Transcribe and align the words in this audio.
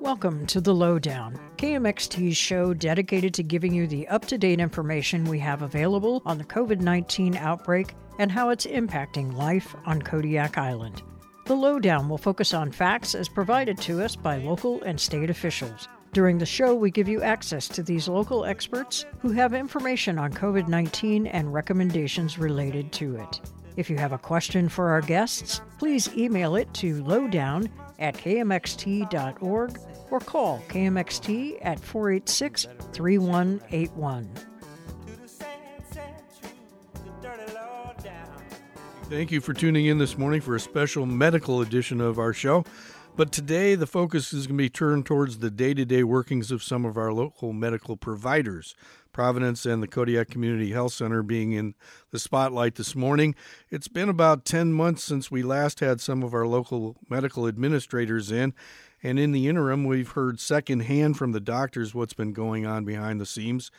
Welcome 0.00 0.46
to 0.48 0.60
The 0.60 0.74
Lowdown, 0.74 1.40
KMXT's 1.56 2.36
show 2.36 2.74
dedicated 2.74 3.32
to 3.34 3.42
giving 3.42 3.72
you 3.72 3.86
the 3.86 4.06
up 4.08 4.26
to 4.26 4.36
date 4.36 4.60
information 4.60 5.24
we 5.24 5.38
have 5.38 5.62
available 5.62 6.20
on 6.26 6.36
the 6.36 6.44
COVID 6.44 6.80
19 6.80 7.36
outbreak 7.36 7.94
and 8.18 8.30
how 8.30 8.50
it's 8.50 8.66
impacting 8.66 9.32
life 9.34 9.74
on 9.86 10.02
Kodiak 10.02 10.58
Island. 10.58 11.02
The 11.46 11.54
Lowdown 11.54 12.10
will 12.10 12.18
focus 12.18 12.52
on 12.52 12.72
facts 12.72 13.14
as 13.14 13.28
provided 13.28 13.78
to 13.78 14.02
us 14.02 14.16
by 14.16 14.36
local 14.36 14.82
and 14.82 15.00
state 15.00 15.30
officials. 15.30 15.88
During 16.12 16.36
the 16.36 16.44
show, 16.44 16.74
we 16.74 16.90
give 16.90 17.08
you 17.08 17.22
access 17.22 17.66
to 17.68 17.82
these 17.82 18.06
local 18.06 18.44
experts 18.44 19.06
who 19.20 19.30
have 19.32 19.54
information 19.54 20.18
on 20.18 20.30
COVID 20.30 20.68
19 20.68 21.26
and 21.26 21.54
recommendations 21.54 22.38
related 22.38 22.92
to 22.92 23.16
it. 23.16 23.40
If 23.76 23.88
you 23.88 23.96
have 23.96 24.12
a 24.12 24.18
question 24.18 24.68
for 24.68 24.90
our 24.90 25.00
guests, 25.00 25.62
please 25.78 26.14
email 26.14 26.56
it 26.56 26.72
to 26.74 27.02
lowdown 27.04 27.70
at 27.98 28.14
kmxt.org 28.16 29.78
or 30.10 30.20
call 30.20 30.62
KMXT 30.68 31.58
at 31.62 31.80
486 31.80 32.66
3181. 32.92 34.30
Thank 39.08 39.30
you 39.30 39.40
for 39.40 39.52
tuning 39.52 39.86
in 39.86 39.98
this 39.98 40.16
morning 40.16 40.40
for 40.40 40.56
a 40.56 40.60
special 40.60 41.06
medical 41.06 41.60
edition 41.62 42.00
of 42.00 42.18
our 42.18 42.32
show. 42.32 42.64
But 43.14 43.30
today, 43.30 43.74
the 43.74 43.86
focus 43.86 44.32
is 44.32 44.46
going 44.46 44.56
to 44.56 44.64
be 44.64 44.70
turned 44.70 45.04
towards 45.04 45.38
the 45.38 45.50
day 45.50 45.74
to 45.74 45.84
day 45.84 46.02
workings 46.02 46.50
of 46.50 46.62
some 46.62 46.86
of 46.86 46.96
our 46.96 47.12
local 47.12 47.52
medical 47.52 47.94
providers. 47.94 48.74
Providence 49.12 49.66
and 49.66 49.82
the 49.82 49.86
Kodiak 49.86 50.30
Community 50.30 50.72
Health 50.72 50.94
Center 50.94 51.22
being 51.22 51.52
in 51.52 51.74
the 52.10 52.18
spotlight 52.18 52.76
this 52.76 52.96
morning. 52.96 53.34
It's 53.70 53.88
been 53.88 54.08
about 54.08 54.46
10 54.46 54.72
months 54.72 55.04
since 55.04 55.30
we 55.30 55.42
last 55.42 55.80
had 55.80 56.00
some 56.00 56.22
of 56.22 56.32
our 56.32 56.46
local 56.46 56.96
medical 57.10 57.46
administrators 57.46 58.32
in, 58.32 58.54
and 59.02 59.18
in 59.18 59.32
the 59.32 59.46
interim, 59.46 59.84
we've 59.84 60.12
heard 60.12 60.40
secondhand 60.40 61.18
from 61.18 61.32
the 61.32 61.40
doctors 61.40 61.94
what's 61.94 62.14
been 62.14 62.32
going 62.32 62.64
on 62.64 62.86
behind 62.86 63.20
the 63.20 63.26
scenes. 63.26 63.70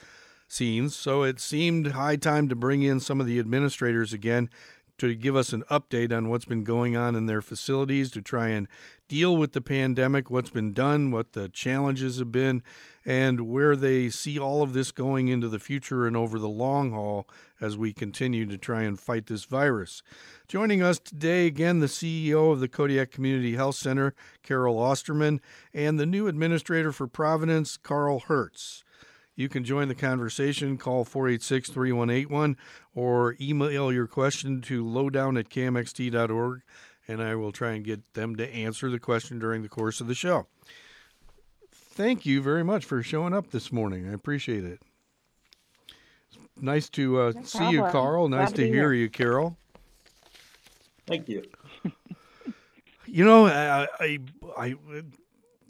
Scenes, 0.48 0.96
so 0.96 1.24
it 1.24 1.40
seemed 1.40 1.94
high 1.94 2.18
time 2.18 2.48
to 2.50 2.56
bring 2.56 2.84
in 2.84 3.00
some 3.00 3.20
of 3.20 3.26
the 3.26 3.40
administrators 3.40 4.14
again 4.14 4.52
to 4.98 5.16
give 5.16 5.36
us 5.36 5.54
an 5.54 5.64
update 5.70 6.16
on 6.16 6.30
what's 6.30 6.46
been 6.46 6.64
going 6.64 6.96
on 6.96 7.16
in 7.16 7.26
their 7.26 7.42
facilities 7.42 8.12
to 8.12 8.22
try 8.22 8.50
and 8.50 8.68
deal 9.08 9.36
with 9.36 9.54
the 9.54 9.62
pandemic, 9.62 10.30
what's 10.30 10.50
been 10.50 10.74
done, 10.74 11.12
what 11.12 11.34
the 11.34 11.50
challenges 11.50 12.20
have 12.20 12.32
been, 12.32 12.64
and 13.06 13.42
where 13.42 13.76
they 13.76 14.10
see 14.10 14.40
all 14.40 14.62
of 14.62 14.74
this 14.74 14.92
going 14.92 15.28
into 15.28 15.48
the 15.48 15.60
future 15.60 16.08
and 16.08 16.16
over 16.16 16.40
the 16.40 16.50
long 16.50 16.92
haul 16.92 17.28
as 17.60 17.78
we 17.78 17.94
continue 17.94 18.46
to 18.46 18.58
try 18.58 18.84
and 18.84 19.00
fight 19.00 19.28
this 19.28 19.46
virus. 19.46 20.04
Joining 20.48 20.82
us 20.82 21.00
today, 21.00 21.48
again, 21.48 21.80
the 21.80 21.88
CEO 21.88 22.52
of 22.52 22.60
the 22.60 22.68
Kodiak 22.68 23.12
Community 23.12 23.56
Health 23.56 23.76
Center, 23.76 24.14
Carol 24.42 24.80
Austerman, 24.80 25.42
and 25.74 26.00
the 26.00 26.06
new 26.06 26.28
administrator 26.28 26.92
for 26.92 27.08
Providence, 27.08 27.78
Karl 27.78 28.20
Hertz. 28.20 28.84
You 29.36 29.50
can 29.50 29.64
join 29.64 29.88
the 29.88 29.96
conversation, 29.96 30.78
call 30.78 31.06
486 31.06 31.70
3181, 31.70 32.56
or 32.94 33.36
email 33.42 33.92
your 33.92 34.06
question 34.06 34.62
to 34.62 34.88
lowdown 34.88 35.38
at 35.38 35.50
kmxt.org, 35.50 36.62
and 37.08 37.22
I 37.22 37.36
will 37.36 37.52
try 37.52 37.72
and 37.72 37.84
get 37.84 38.14
them 38.14 38.36
to 38.36 38.48
answer 38.54 38.92
the 38.92 39.00
question 39.00 39.40
during 39.40 39.64
the 39.64 39.70
course 39.70 40.00
of 40.02 40.08
the 40.08 40.14
show. 40.14 40.48
Thank 41.72 42.26
you 42.26 42.42
very 42.42 42.64
much 42.64 42.86
for 42.86 43.02
showing 43.02 43.34
up 43.34 43.52
this 43.52 43.72
morning. 43.72 44.08
I 44.08 44.14
appreciate 44.14 44.64
it. 44.64 44.82
Nice 46.62 46.88
to 46.90 47.20
uh, 47.20 47.32
no 47.36 47.44
see 47.44 47.72
you, 47.72 47.82
Karl. 47.92 48.28
Nice 48.30 48.50
Glad 48.50 48.56
to, 48.56 48.62
to 48.64 48.68
hear 48.68 48.94
you, 48.94 49.10
Carol. 49.10 49.58
Thank 51.08 51.28
you. 51.28 51.44
you 53.06 53.26
know, 53.26 53.48
I, 53.48 53.88
I, 54.00 54.20
I 54.58 54.76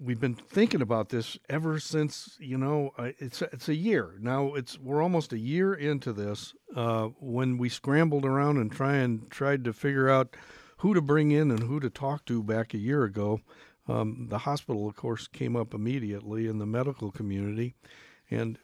we've 0.03 0.19
been 0.19 0.35
thinking 0.35 0.81
about 0.81 1.09
this 1.09 1.37
ever 1.49 1.79
since 1.79 2.37
you 2.39 2.57
know 2.57 2.91
it's 2.97 3.41
it's 3.41 3.69
a 3.69 3.75
year 3.75 4.15
now. 4.19 4.53
It's 4.53 4.77
we're 4.79 5.01
almost 5.01 5.33
a 5.33 5.39
year 5.39 5.73
into 5.73 6.11
this 6.11 6.53
uh, 6.75 7.07
when 7.19 7.57
we 7.57 7.69
scrambled 7.69 8.25
around 8.25 8.57
and 8.57 8.71
try 8.71 8.95
and 8.95 9.29
tried 9.31 9.63
to 9.63 9.73
figure 9.73 10.09
out 10.09 10.35
who 10.77 10.93
to 10.93 11.01
bring 11.01 11.31
in 11.31 11.49
and 11.51 11.61
who 11.61 11.79
to 11.79 11.89
talk 11.89 12.25
to 12.25 12.43
back 12.43 12.73
a 12.73 12.77
year 12.77 13.03
ago. 13.03 13.39
Um, 13.87 14.27
the 14.29 14.39
hospital, 14.39 14.87
of 14.87 14.95
course, 14.95 15.27
came 15.27 15.55
up 15.55 15.73
immediately 15.73 16.47
in 16.47 16.57
the 16.57 16.65
medical 16.65 17.11
community, 17.11 17.75
and 18.29 18.57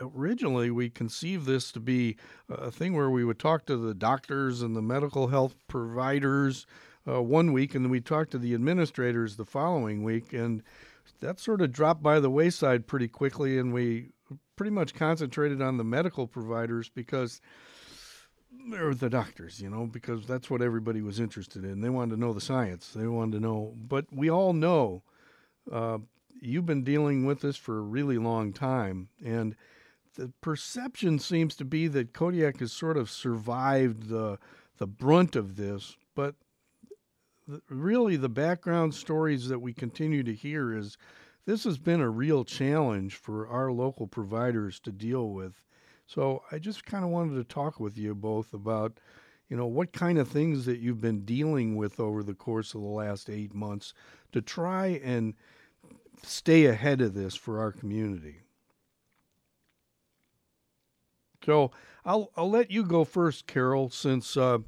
originally 0.00 0.70
we 0.70 0.90
conceived 0.90 1.46
this 1.46 1.72
to 1.72 1.80
be 1.80 2.16
a 2.48 2.70
thing 2.70 2.94
where 2.94 3.10
we 3.10 3.24
would 3.24 3.38
talk 3.38 3.64
to 3.66 3.76
the 3.76 3.94
doctors 3.94 4.60
and 4.60 4.76
the 4.76 4.82
medical 4.82 5.28
health 5.28 5.54
providers 5.68 6.66
uh, 7.08 7.22
one 7.22 7.52
week, 7.52 7.74
and 7.74 7.84
then 7.84 7.90
we 7.90 8.00
talked 8.00 8.30
to 8.32 8.38
the 8.38 8.54
administrators 8.54 9.36
the 9.36 9.44
following 9.44 10.02
week, 10.02 10.32
and 10.32 10.62
that 11.20 11.38
sort 11.38 11.60
of 11.60 11.72
dropped 11.72 12.02
by 12.02 12.20
the 12.20 12.30
wayside 12.30 12.86
pretty 12.86 13.08
quickly, 13.08 13.58
and 13.58 13.72
we 13.72 14.10
pretty 14.56 14.70
much 14.70 14.94
concentrated 14.94 15.62
on 15.62 15.76
the 15.76 15.84
medical 15.84 16.26
providers 16.26 16.90
because 16.94 17.40
or 18.74 18.94
the 18.94 19.08
doctors, 19.08 19.60
you 19.60 19.70
know, 19.70 19.86
because 19.86 20.26
that's 20.26 20.50
what 20.50 20.62
everybody 20.62 21.00
was 21.00 21.18
interested 21.18 21.64
in. 21.64 21.80
They 21.80 21.88
wanted 21.88 22.14
to 22.14 22.20
know 22.20 22.32
the 22.32 22.40
science. 22.40 22.92
They 22.94 23.06
wanted 23.06 23.32
to 23.32 23.40
know, 23.40 23.74
but 23.76 24.06
we 24.12 24.30
all 24.30 24.52
know 24.52 25.02
uh, 25.72 25.98
you've 26.40 26.66
been 26.66 26.84
dealing 26.84 27.24
with 27.24 27.40
this 27.40 27.56
for 27.56 27.78
a 27.78 27.82
really 27.82 28.18
long 28.18 28.52
time, 28.52 29.08
and 29.24 29.56
the 30.16 30.32
perception 30.40 31.18
seems 31.18 31.54
to 31.56 31.64
be 31.64 31.88
that 31.88 32.12
Kodiak 32.12 32.60
has 32.60 32.72
sort 32.72 32.96
of 32.96 33.10
survived 33.10 34.08
the 34.08 34.38
the 34.78 34.86
brunt 34.86 35.36
of 35.36 35.56
this, 35.56 35.96
but 36.14 36.34
really 37.68 38.16
the 38.16 38.28
background 38.28 38.94
stories 38.94 39.48
that 39.48 39.58
we 39.60 39.72
continue 39.72 40.22
to 40.22 40.34
hear 40.34 40.76
is 40.76 40.96
this 41.46 41.64
has 41.64 41.78
been 41.78 42.00
a 42.00 42.10
real 42.10 42.44
challenge 42.44 43.14
for 43.14 43.48
our 43.48 43.72
local 43.72 44.06
providers 44.06 44.78
to 44.80 44.92
deal 44.92 45.30
with. 45.30 45.62
So 46.06 46.42
I 46.50 46.58
just 46.58 46.84
kind 46.84 47.04
of 47.04 47.10
wanted 47.10 47.36
to 47.36 47.44
talk 47.44 47.80
with 47.80 47.96
you 47.96 48.14
both 48.14 48.52
about, 48.52 48.98
you 49.48 49.56
know, 49.56 49.66
what 49.66 49.92
kind 49.92 50.18
of 50.18 50.28
things 50.28 50.66
that 50.66 50.80
you've 50.80 51.00
been 51.00 51.24
dealing 51.24 51.76
with 51.76 52.00
over 52.00 52.22
the 52.22 52.34
course 52.34 52.74
of 52.74 52.80
the 52.80 52.86
last 52.86 53.30
eight 53.30 53.54
months 53.54 53.94
to 54.32 54.42
try 54.42 55.00
and 55.02 55.34
stay 56.22 56.66
ahead 56.66 57.00
of 57.00 57.14
this 57.14 57.34
for 57.34 57.60
our 57.60 57.72
community. 57.72 58.42
So 61.44 61.70
I'll 62.04 62.30
I'll 62.36 62.50
let 62.50 62.70
you 62.70 62.84
go 62.84 63.04
first, 63.04 63.46
Carol, 63.46 63.88
since 63.88 64.36
uh, 64.36 64.58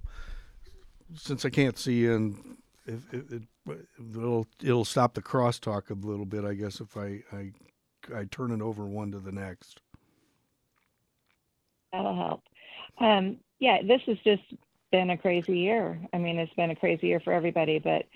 since 1.14 1.44
I 1.44 1.50
can't 1.50 1.78
see 1.78 1.98
you 1.98 2.14
and 2.14 2.56
it, 2.86 3.00
it, 3.12 3.42
will 4.14 4.46
it'll 4.62 4.84
stop 4.84 5.14
the 5.14 5.22
crosstalk 5.22 5.90
a 5.90 6.06
little 6.06 6.24
bit, 6.24 6.44
I 6.44 6.54
guess, 6.54 6.80
if 6.80 6.96
I, 6.96 7.22
I 7.32 7.52
I 8.14 8.24
turn 8.24 8.50
it 8.50 8.60
over 8.60 8.84
one 8.84 9.12
to 9.12 9.20
the 9.20 9.32
next. 9.32 9.80
That'll 11.92 12.16
help. 12.16 12.42
Um, 12.98 13.36
yeah, 13.58 13.82
this 13.82 14.00
has 14.06 14.18
just 14.24 14.42
been 14.90 15.10
a 15.10 15.16
crazy 15.16 15.58
year. 15.58 15.98
I 16.12 16.18
mean, 16.18 16.38
it's 16.38 16.52
been 16.54 16.70
a 16.70 16.76
crazy 16.76 17.06
year 17.06 17.20
for 17.20 17.32
everybody, 17.32 17.78
but 17.78 18.06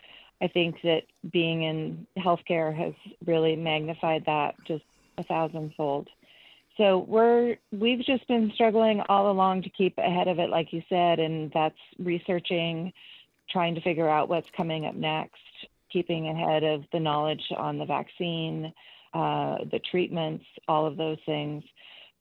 I 0.40 0.48
think 0.48 0.76
that 0.82 1.02
being 1.30 1.62
in 1.62 2.06
healthcare 2.18 2.76
has 2.76 2.94
really 3.24 3.56
magnified 3.56 4.24
that 4.26 4.54
just 4.66 4.84
a 5.18 5.22
thousandfold. 5.22 6.08
So 6.76 7.06
we're 7.08 7.56
we've 7.72 8.04
just 8.04 8.28
been 8.28 8.50
struggling 8.54 9.00
all 9.08 9.30
along 9.30 9.62
to 9.62 9.70
keep 9.70 9.96
ahead 9.96 10.28
of 10.28 10.38
it, 10.38 10.50
like 10.50 10.72
you 10.72 10.82
said, 10.88 11.18
and 11.18 11.50
that's 11.54 11.78
researching 11.98 12.92
trying 13.50 13.74
to 13.74 13.80
figure 13.80 14.08
out 14.08 14.28
what's 14.28 14.48
coming 14.56 14.86
up 14.86 14.94
next, 14.94 15.40
keeping 15.92 16.28
ahead 16.28 16.64
of 16.64 16.84
the 16.92 17.00
knowledge 17.00 17.42
on 17.56 17.78
the 17.78 17.84
vaccine, 17.84 18.72
uh, 19.14 19.58
the 19.70 19.80
treatments, 19.90 20.44
all 20.68 20.86
of 20.86 20.96
those 20.96 21.18
things. 21.26 21.62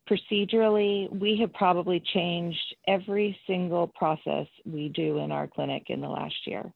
Procedurally, 0.10 1.12
we 1.20 1.38
have 1.42 1.52
probably 1.54 2.00
changed 2.14 2.76
every 2.88 3.38
single 3.48 3.88
process 3.88 4.48
we 4.66 4.90
do 4.90 5.18
in 5.18 5.32
our 5.32 5.48
clinic 5.48 5.86
in 5.90 6.00
the 6.00 6.08
last 6.08 6.36
year 6.46 6.72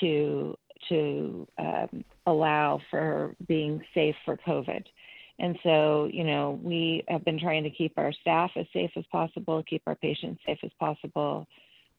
to 0.00 0.56
to 0.88 1.46
um, 1.58 2.04
allow 2.26 2.80
for 2.88 3.34
being 3.48 3.82
safe 3.94 4.14
for 4.24 4.36
COVID. 4.36 4.84
And 5.40 5.58
so, 5.62 6.08
you 6.12 6.24
know, 6.24 6.58
we 6.62 7.04
have 7.08 7.24
been 7.24 7.38
trying 7.38 7.62
to 7.64 7.70
keep 7.70 7.92
our 7.96 8.12
staff 8.12 8.50
as 8.56 8.66
safe 8.72 8.90
as 8.96 9.04
possible, 9.10 9.62
keep 9.64 9.82
our 9.86 9.94
patients 9.94 10.40
safe 10.46 10.58
as 10.62 10.70
possible, 10.78 11.46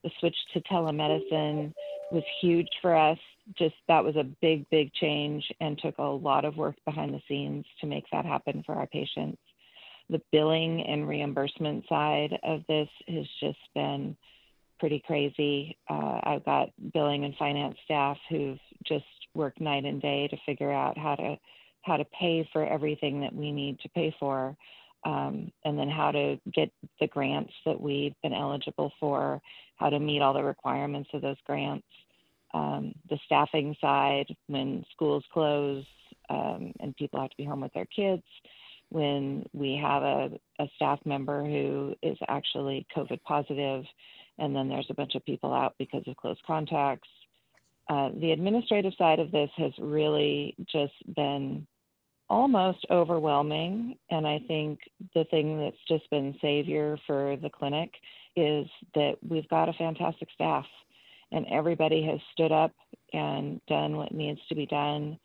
the 0.03 0.11
switch 0.19 0.35
to 0.53 0.61
telemedicine 0.61 1.73
was 2.11 2.23
huge 2.41 2.69
for 2.81 2.95
us. 2.95 3.17
Just 3.57 3.75
that 3.87 4.03
was 4.03 4.15
a 4.15 4.23
big, 4.41 4.69
big 4.69 4.93
change 4.93 5.43
and 5.59 5.77
took 5.77 5.97
a 5.97 6.03
lot 6.03 6.45
of 6.45 6.57
work 6.57 6.75
behind 6.85 7.13
the 7.13 7.21
scenes 7.27 7.65
to 7.81 7.87
make 7.87 8.05
that 8.11 8.25
happen 8.25 8.63
for 8.65 8.75
our 8.75 8.87
patients. 8.87 9.41
The 10.09 10.21
billing 10.31 10.81
and 10.87 11.07
reimbursement 11.07 11.85
side 11.87 12.37
of 12.43 12.61
this 12.67 12.89
has 13.07 13.25
just 13.39 13.59
been 13.75 14.15
pretty 14.79 15.03
crazy. 15.05 15.77
Uh, 15.89 16.19
I've 16.23 16.45
got 16.45 16.69
billing 16.93 17.25
and 17.25 17.35
finance 17.35 17.75
staff 17.85 18.17
who've 18.29 18.59
just 18.85 19.05
worked 19.33 19.61
night 19.61 19.85
and 19.85 20.01
day 20.01 20.27
to 20.27 20.37
figure 20.45 20.71
out 20.71 20.97
how 20.97 21.15
to 21.15 21.37
how 21.83 21.95
to 21.97 22.05
pay 22.05 22.47
for 22.51 22.65
everything 22.65 23.21
that 23.21 23.33
we 23.33 23.51
need 23.51 23.79
to 23.79 23.89
pay 23.89 24.13
for 24.19 24.55
um, 25.05 25.51
and 25.63 25.77
then 25.77 25.89
how 25.89 26.11
to 26.11 26.39
get 26.53 26.71
the 26.99 27.07
grants 27.07 27.53
that 27.65 27.79
we've 27.79 28.15
been 28.21 28.33
eligible 28.33 28.91
for, 28.99 29.41
how 29.77 29.89
to 29.89 29.99
meet 29.99 30.21
all 30.21 30.33
the 30.33 30.43
requirements 30.43 31.09
of 31.13 31.21
those 31.21 31.37
grants, 31.45 31.87
um, 32.53 32.93
the 33.09 33.19
staffing 33.25 33.75
side 33.79 34.25
when 34.47 34.83
schools 34.91 35.23
close 35.31 35.85
um, 36.29 36.73
and 36.79 36.95
people 36.97 37.19
have 37.19 37.29
to 37.29 37.37
be 37.37 37.45
home 37.45 37.61
with 37.61 37.73
their 37.73 37.85
kids, 37.85 38.23
when 38.89 39.45
we 39.53 39.79
have 39.81 40.03
a, 40.03 40.29
a 40.59 40.67
staff 40.75 40.99
member 41.05 41.43
who 41.43 41.95
is 42.01 42.17
actually 42.27 42.85
COVID 42.95 43.21
positive, 43.23 43.83
and 44.37 44.55
then 44.55 44.67
there's 44.67 44.87
a 44.89 44.95
bunch 44.95 45.15
of 45.15 45.25
people 45.25 45.53
out 45.53 45.75
because 45.77 46.03
of 46.07 46.17
close 46.17 46.37
contacts. 46.45 47.07
Uh, 47.89 48.09
the 48.19 48.31
administrative 48.31 48.93
side 48.97 49.19
of 49.19 49.31
this 49.31 49.49
has 49.57 49.71
really 49.79 50.55
just 50.71 50.93
been 51.15 51.65
almost 52.29 52.85
overwhelming. 52.91 53.97
And 54.09 54.27
I 54.27 54.39
think 54.47 54.79
the 55.15 55.25
thing 55.25 55.59
that's 55.59 55.77
just 55.87 56.09
been 56.09 56.37
savior 56.41 56.97
for 57.07 57.37
the 57.41 57.49
clinic 57.49 57.91
is 58.35 58.67
that 58.95 59.15
we've 59.27 59.47
got 59.49 59.69
a 59.69 59.73
fantastic 59.73 60.29
staff 60.33 60.65
and 61.31 61.45
everybody 61.51 62.03
has 62.05 62.19
stood 62.33 62.51
up 62.51 62.71
and 63.13 63.59
done 63.67 63.97
what 63.97 64.13
needs 64.13 64.39
to 64.49 64.55
be 64.55 64.65
done. 64.65 65.17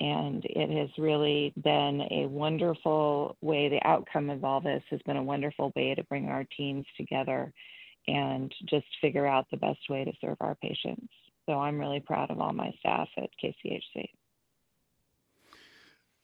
And 0.00 0.44
it 0.46 0.70
has 0.78 0.88
really 0.96 1.52
been 1.62 2.02
a 2.10 2.26
wonderful 2.26 3.36
way. 3.42 3.68
The 3.68 3.86
outcome 3.86 4.30
of 4.30 4.44
all 4.44 4.60
this 4.60 4.82
has 4.90 5.00
been 5.02 5.18
a 5.18 5.22
wonderful 5.22 5.72
way 5.76 5.94
to 5.94 6.04
bring 6.04 6.28
our 6.28 6.44
teams 6.56 6.86
together 6.96 7.52
and 8.06 8.54
just 8.66 8.86
figure 9.02 9.26
out 9.26 9.46
the 9.50 9.58
best 9.58 9.80
way 9.90 10.04
to 10.04 10.12
serve 10.20 10.38
our 10.40 10.54
patients. 10.54 11.12
So 11.44 11.58
I'm 11.58 11.78
really 11.78 12.00
proud 12.00 12.30
of 12.30 12.40
all 12.40 12.52
my 12.52 12.72
staff 12.80 13.08
at 13.18 13.28
KCHC 13.42 14.08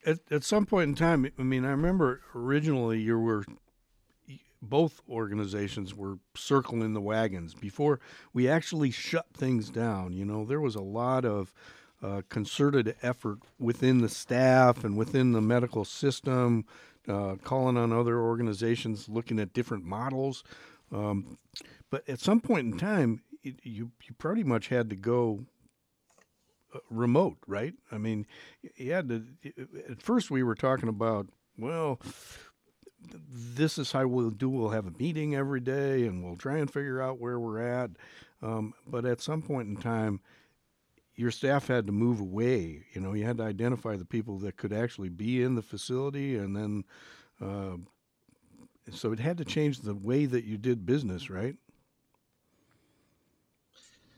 at, 0.07 0.19
at 0.31 0.43
some 0.43 0.65
point 0.65 0.89
in 0.89 0.95
time, 0.95 1.29
I 1.37 1.43
mean, 1.43 1.65
I 1.65 1.69
remember 1.69 2.21
originally 2.33 2.99
you 2.99 3.19
were 3.19 3.43
both 4.61 5.01
organizations 5.07 5.93
were 5.93 6.17
circling 6.35 6.93
the 6.93 7.01
wagons 7.01 7.53
before 7.53 7.99
we 8.33 8.49
actually 8.49 8.89
shut 8.89 9.27
things 9.33 9.69
down. 9.69 10.13
You 10.13 10.25
know, 10.25 10.45
there 10.45 10.61
was 10.61 10.75
a 10.75 10.81
lot 10.81 11.25
of 11.25 11.53
uh, 12.01 12.21
concerted 12.29 12.95
effort 13.03 13.39
within 13.59 13.99
the 13.99 14.09
staff 14.09 14.83
and 14.83 14.97
within 14.97 15.33
the 15.33 15.41
medical 15.41 15.85
system, 15.85 16.65
uh, 17.07 17.35
calling 17.43 17.77
on 17.77 17.91
other 17.91 18.19
organizations, 18.19 19.07
looking 19.07 19.39
at 19.39 19.53
different 19.53 19.83
models. 19.83 20.43
Um, 20.91 21.37
but 21.89 22.07
at 22.09 22.19
some 22.19 22.39
point 22.39 22.73
in 22.73 22.77
time, 22.79 23.21
it, 23.43 23.55
you 23.63 23.91
you 24.03 24.15
pretty 24.17 24.43
much 24.43 24.69
had 24.69 24.89
to 24.89 24.95
go 24.95 25.45
remote, 26.89 27.37
right? 27.47 27.73
I 27.91 27.97
mean, 27.97 28.25
you 28.75 28.91
had 28.91 29.09
to. 29.09 29.23
At 29.89 30.01
first, 30.01 30.31
we 30.31 30.43
were 30.43 30.55
talking 30.55 30.89
about 30.89 31.27
well, 31.57 31.99
this 33.31 33.77
is 33.77 33.91
how 33.91 34.07
we'll 34.07 34.29
do. 34.29 34.49
We'll 34.49 34.69
have 34.69 34.87
a 34.87 34.91
meeting 34.91 35.35
every 35.35 35.59
day, 35.59 36.05
and 36.05 36.23
we'll 36.23 36.37
try 36.37 36.57
and 36.57 36.71
figure 36.71 37.01
out 37.01 37.19
where 37.19 37.39
we're 37.39 37.61
at. 37.61 37.91
Um, 38.41 38.73
but 38.85 39.05
at 39.05 39.21
some 39.21 39.41
point 39.41 39.67
in 39.67 39.77
time, 39.77 40.19
your 41.15 41.31
staff 41.31 41.67
had 41.67 41.87
to 41.87 41.91
move 41.91 42.19
away. 42.19 42.85
You 42.93 43.01
know, 43.01 43.13
you 43.13 43.25
had 43.25 43.37
to 43.37 43.43
identify 43.43 43.95
the 43.95 44.05
people 44.05 44.37
that 44.39 44.57
could 44.57 44.73
actually 44.73 45.09
be 45.09 45.41
in 45.41 45.55
the 45.55 45.61
facility, 45.61 46.35
and 46.35 46.55
then. 46.55 46.83
Uh, 47.41 47.77
so 48.89 49.11
it 49.11 49.19
had 49.19 49.37
to 49.37 49.43
change 49.43 49.79
the 49.79 49.93
way 49.93 50.25
that 50.25 50.45
you 50.45 50.57
did 50.57 50.85
business, 50.85 51.29
right? 51.29 51.57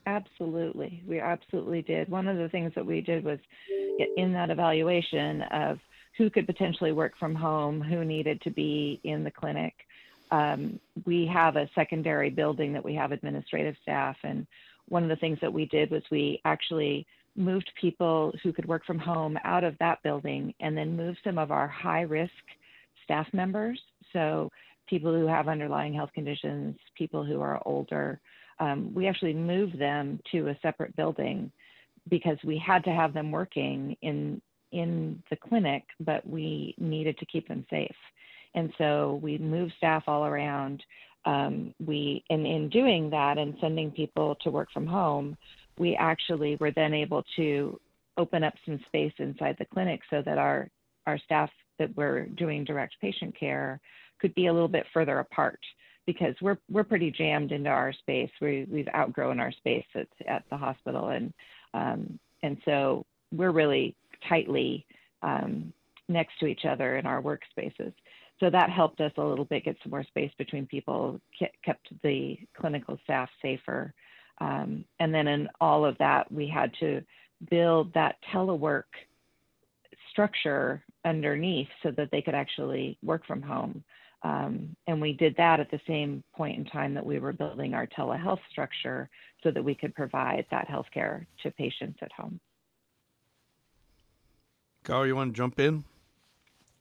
Absolutely. 0.09 1.03
We 1.07 1.19
absolutely 1.19 1.83
did. 1.83 2.09
One 2.09 2.27
of 2.27 2.38
the 2.38 2.50
things 2.50 2.71
that 2.75 2.85
we 2.85 3.00
did 3.00 3.23
was 3.23 3.38
in 4.17 4.33
that 4.33 4.50
evaluation 4.50 5.44
of 5.44 5.77
who 6.17 6.29
could 6.31 6.47
potentially 6.47 6.91
work 6.91 7.13
from 7.19 7.35
home, 7.35 7.79
who 7.79 8.03
needed 8.03 8.41
to 8.41 8.50
be 8.50 9.00
in 9.03 9.23
the 9.23 9.29
clinic. 9.29 9.73
Um, 10.31 10.79
we 11.06 11.27
have 11.31 11.56
a 11.57 11.69
secondary 11.75 12.31
building 12.31 12.73
that 12.73 12.83
we 12.83 12.95
have 12.95 13.11
administrative 13.11 13.75
staff. 13.83 14.15
And 14.23 14.47
one 14.88 15.03
of 15.03 15.09
the 15.09 15.15
things 15.15 15.38
that 15.41 15.53
we 15.53 15.65
did 15.67 15.91
was 15.91 16.01
we 16.09 16.41
actually 16.44 17.06
moved 17.35 17.69
people 17.79 18.33
who 18.41 18.51
could 18.51 18.67
work 18.67 18.85
from 18.85 18.97
home 18.97 19.38
out 19.44 19.63
of 19.63 19.77
that 19.79 20.01
building 20.01 20.53
and 20.59 20.75
then 20.75 20.97
moved 20.97 21.19
some 21.23 21.38
of 21.38 21.51
our 21.51 21.67
high 21.67 22.01
risk 22.01 22.33
staff 23.03 23.27
members. 23.31 23.79
So 24.11 24.51
people 24.88 25.13
who 25.13 25.27
have 25.27 25.47
underlying 25.47 25.94
health 25.94 26.09
conditions, 26.15 26.75
people 26.97 27.23
who 27.23 27.41
are 27.41 27.61
older, 27.65 28.19
um, 28.59 28.94
we 28.94 29.07
actually 29.07 29.33
moved 29.33 29.79
them 29.79 30.19
to 30.31 30.50
a 30.50 30.57
separate 30.61 30.95
building 30.95 31.51
because 32.09 32.38
we 32.44 32.57
had 32.57 32.83
to 32.83 32.91
have 32.91 33.13
them 33.13 33.31
working 33.31 33.95
in 34.01 34.41
in 34.71 35.21
the 35.31 35.35
clinic, 35.35 35.83
but 36.00 36.27
we 36.27 36.75
needed 36.77 37.17
to 37.17 37.25
keep 37.25 37.47
them 37.47 37.65
safe. 37.71 37.95
And 38.53 38.71
so 38.77 39.19
we 39.23 39.39
moved 39.39 39.73
staff 39.77 40.03
all 40.06 40.25
around. 40.25 40.83
Um, 41.25 41.73
we, 41.83 42.23
and 42.29 42.45
in 42.45 42.69
doing 42.69 43.09
that 43.09 43.39
and 43.39 43.56
sending 43.59 43.89
people 43.89 44.35
to 44.44 44.51
work 44.51 44.69
from 44.71 44.85
home, 44.85 45.35
we 45.79 45.95
actually 45.95 46.56
were 46.57 46.71
then 46.71 46.94
able 46.94 47.23
to 47.35 47.79
open 48.17 48.44
up 48.44 48.53
some 48.65 48.79
space 48.85 49.13
inside 49.17 49.56
the 49.57 49.65
clinic 49.65 50.01
so 50.09 50.21
that 50.23 50.38
our 50.38 50.69
our 51.07 51.17
staff 51.19 51.50
that 51.79 51.95
were 51.95 52.25
doing 52.38 52.63
direct 52.63 52.94
patient 53.01 53.33
care 53.39 53.79
could 54.19 54.35
be 54.35 54.47
a 54.47 54.53
little 54.53 54.67
bit 54.67 54.85
further 54.94 55.19
apart 55.19 55.59
because 56.06 56.36
we're 56.42 56.57
we're 56.69 56.84
pretty 56.84 57.12
jammed 57.12 57.51
into 57.51 57.69
our 57.69 57.94
space. 57.94 58.31
We 58.42 58.66
we've 58.69 58.88
outgrown 58.96 59.40
our 59.40 59.51
space 59.51 59.86
at 59.96 60.07
at 60.28 60.44
the 60.50 60.57
hospital, 60.57 61.10
and 61.10 61.34
um, 61.74 62.19
and 62.44 62.57
so 62.66 63.06
we're 63.31 63.51
really 63.51 63.96
tightly 64.28 64.86
um, 65.22 65.72
next 66.07 66.40
to 66.40 66.48
each 66.48 66.66
other 66.66 66.98
in 66.98 67.06
our 67.06 67.22
workspaces. 67.22 67.94
So 68.40 68.50
that 68.50 68.69
helped 68.69 69.01
us 69.01 69.12
a 69.18 69.24
little 69.24 69.46
bit 69.46 69.66
get 69.66 69.75
some 69.84 69.92
more 69.92 70.04
space 70.04 70.31
between 70.38 70.66
people, 70.66 71.19
kept 71.63 71.88
the 72.04 72.38
clinical 72.60 72.98
staff 73.04 73.30
safer. 73.42 73.94
Um, 74.40 74.86
and 75.00 75.13
then 75.13 75.28
in 75.28 75.50
all 75.60 75.84
of 75.86 75.98
that, 75.98 76.31
we 76.31 76.48
had 76.48 76.72
to 76.80 77.02
build 77.50 77.94
that 77.94 78.16
telework 78.34 78.84
structure 80.12 80.84
underneath 81.06 81.68
so 81.84 81.92
that 81.92 82.10
they 82.12 82.22
could 82.22 82.36
actually 82.36 82.98
work 83.04 83.25
from 83.25 83.42
home. 83.42 83.84
Um, 84.21 84.75
and 84.88 85.01
we 85.01 85.13
did 85.13 85.36
that 85.38 85.60
at 85.60 85.71
the 85.71 85.80
same 85.88 86.24
point 86.36 86.57
in 86.57 86.66
time 86.66 86.94
that 86.94 87.06
we 87.06 87.19
were 87.19 87.31
building 87.31 87.74
our 87.74 87.88
telehealth 87.88 88.39
structure 88.51 89.10
so 89.44 89.51
that 89.51 89.63
we 89.63 89.74
could 89.74 89.95
provide 89.95 90.45
that 90.51 90.68
healthcare 90.68 91.25
to 91.44 91.51
patients 91.51 92.00
at 92.01 92.12
home. 92.12 92.39
Karl, 94.83 95.07
you 95.07 95.16
want 95.16 95.33
to 95.33 95.38
jump 95.38 95.60
in? 95.60 95.83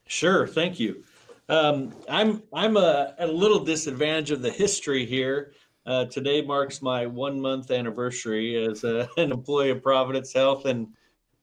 Sure, 0.06 0.46
thank 0.46 0.80
you. 0.80 1.04
Um, 1.48 1.94
I'm 2.08 2.42
I'm 2.52 2.76
a, 2.76 3.14
at 3.18 3.28
a 3.28 3.32
little 3.32 3.64
disadvantage 3.64 4.30
of 4.30 4.42
the 4.42 4.50
history 4.50 5.06
here. 5.06 5.52
Uh, 5.86 6.04
today 6.06 6.42
marks 6.42 6.82
my 6.82 7.06
one 7.06 7.40
month 7.40 7.70
anniversary 7.70 8.62
as 8.62 8.84
a, 8.84 9.08
an 9.16 9.32
employee 9.32 9.70
of 9.70 9.82
Providence 9.82 10.32
Health 10.32 10.66
and 10.66 10.88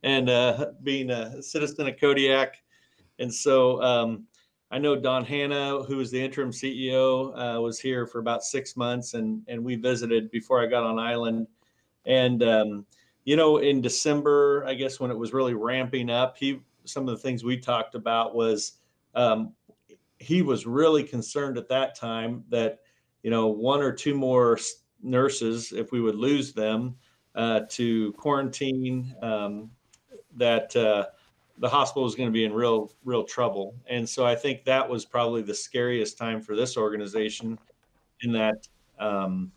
and 0.04 0.30
uh, 0.30 0.72
being 0.84 1.10
a 1.10 1.42
citizen 1.42 1.88
of 1.88 2.00
Kodiak. 2.00 2.56
And 3.18 3.34
so 3.34 3.82
um, 3.82 4.28
I 4.72 4.80
know 4.80 4.96
Don 4.96 5.24
Hanna, 5.24 5.84
who 5.84 5.98
was 5.98 6.12
the 6.12 6.22
interim 6.22 6.52
CEO, 6.52 7.32
uh, 7.38 7.62
was 7.62 7.80
here 7.80 8.08
for 8.08 8.20
about 8.20 8.44
six 8.44 8.76
months, 8.76 9.14
and 9.14 9.42
and 9.48 9.64
we 9.64 9.76
visited 9.76 10.32
before 10.32 10.62
I 10.62 10.66
got 10.66 10.84
on 10.84 11.00
island. 11.00 11.48
And 12.06 12.44
um, 12.44 12.86
you 13.26 13.36
know, 13.36 13.58
in 13.58 13.82
December, 13.82 14.64
I 14.68 14.74
guess 14.74 15.00
when 15.00 15.12
it 15.12 15.18
was 15.18 15.34
really 15.34 15.54
ramping 15.54 16.10
up, 16.10 16.38
he 16.38 16.62
some 16.84 17.08
of 17.08 17.16
the 17.16 17.22
things 17.22 17.44
we 17.44 17.58
talked 17.58 17.96
about 17.96 18.36
was 18.36 18.74
um, 19.14 19.54
he 20.20 20.42
was 20.42 20.66
really 20.66 21.04
concerned 21.04 21.58
at 21.58 21.70
that 21.70 21.96
time 21.96 22.44
that 22.50 22.80
you 23.24 23.32
know 23.32 23.48
one 23.48 23.82
or 23.82 23.92
two 23.92 24.16
more 24.16 24.58
nurses, 25.02 25.72
if 25.72 25.92
we 25.92 26.02
would 26.02 26.16
lose 26.16 26.54
them 26.54 26.96
uh, 27.36 27.62
to 27.70 28.12
quarantine, 28.14 29.16
um, 29.22 29.70
that 30.36 30.76
uh, 30.76 31.06
the 31.58 31.70
hospital 31.70 32.04
was 32.04 32.16
going 32.16 32.30
to 32.30 32.34
be 32.34 32.46
in 32.46 32.54
real 32.54 32.92
real 33.04 33.24
trouble. 33.24 33.76
And 33.90 34.08
so 34.08 34.26
i 34.26 34.36
think 34.36 34.66
that 34.66 34.88
was 34.88 35.06
probably 35.06 35.42
the 35.42 35.54
scariest 35.54 36.18
time 36.18 36.42
for 36.42 36.56
this 36.56 36.78
organization 36.78 37.58
in 38.22 38.32
that 38.34 38.68
um, 39.00 39.52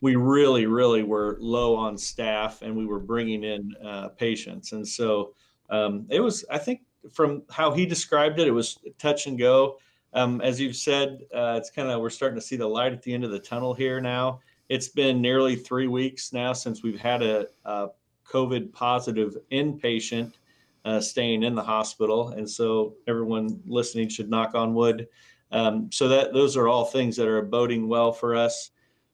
we 0.00 0.16
really 0.16 0.66
really 0.66 1.02
were 1.02 1.36
low 1.40 1.76
on 1.76 1.96
staff 1.96 2.62
and 2.62 2.76
we 2.76 2.86
were 2.86 2.98
bringing 2.98 3.44
in 3.44 3.74
uh, 3.84 4.08
patients. 4.08 4.72
And 4.72 4.86
so 4.86 5.34
um, 5.68 6.06
it 6.10 6.20
was 6.20 6.44
i 6.50 6.58
think 6.58 6.82
from 7.12 7.42
how 7.50 7.72
he 7.72 7.86
described 7.86 8.38
it 8.38 8.48
it 8.48 8.52
was 8.52 8.78
touch 8.98 9.26
and 9.26 9.38
go. 9.38 9.78
Um, 10.12 10.40
as 10.40 10.60
you've 10.60 10.76
said 10.76 11.20
uh, 11.34 11.54
it's 11.56 11.70
kind 11.70 11.88
of 11.88 12.00
we're 12.00 12.10
starting 12.10 12.38
to 12.38 12.44
see 12.44 12.56
the 12.56 12.66
light 12.66 12.92
at 12.92 13.02
the 13.02 13.14
end 13.14 13.24
of 13.24 13.30
the 13.30 13.38
tunnel 13.38 13.74
here 13.74 14.00
now. 14.00 14.40
It's 14.68 14.88
been 14.88 15.20
nearly 15.20 15.56
three 15.56 15.88
weeks 15.88 16.32
now 16.32 16.52
since 16.52 16.82
we've 16.82 17.00
had 17.00 17.22
a, 17.22 17.46
a 17.64 17.88
covid 18.28 18.72
positive 18.72 19.36
inpatient 19.50 20.34
uh, 20.84 21.00
staying 21.00 21.42
in 21.42 21.54
the 21.54 21.62
hospital. 21.62 22.30
And 22.30 22.48
so 22.48 22.94
everyone 23.06 23.60
listening 23.66 24.08
should 24.08 24.30
knock 24.30 24.54
on 24.54 24.74
wood. 24.74 25.08
Um, 25.52 25.90
so 25.90 26.08
that 26.08 26.32
those 26.32 26.56
are 26.56 26.68
all 26.68 26.84
things 26.84 27.16
that 27.16 27.26
are 27.26 27.42
boding 27.42 27.88
well 27.88 28.12
for 28.12 28.36
us. 28.36 28.70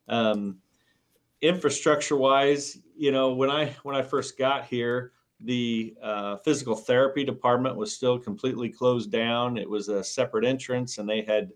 Um, 0.08 0.58
infrastructure 1.40 2.16
wise, 2.16 2.78
you 2.96 3.10
know, 3.10 3.32
when 3.32 3.50
I 3.50 3.74
when 3.82 3.96
I 3.96 4.02
first 4.02 4.38
got 4.38 4.66
here, 4.66 5.12
the 5.40 5.94
uh, 6.02 6.36
physical 6.38 6.76
therapy 6.76 7.24
department 7.24 7.76
was 7.76 7.94
still 7.94 8.18
completely 8.18 8.68
closed 8.68 9.10
down. 9.10 9.56
It 9.56 9.68
was 9.68 9.88
a 9.88 10.04
separate 10.04 10.44
entrance, 10.44 10.98
and 10.98 11.08
they 11.08 11.22
had 11.22 11.52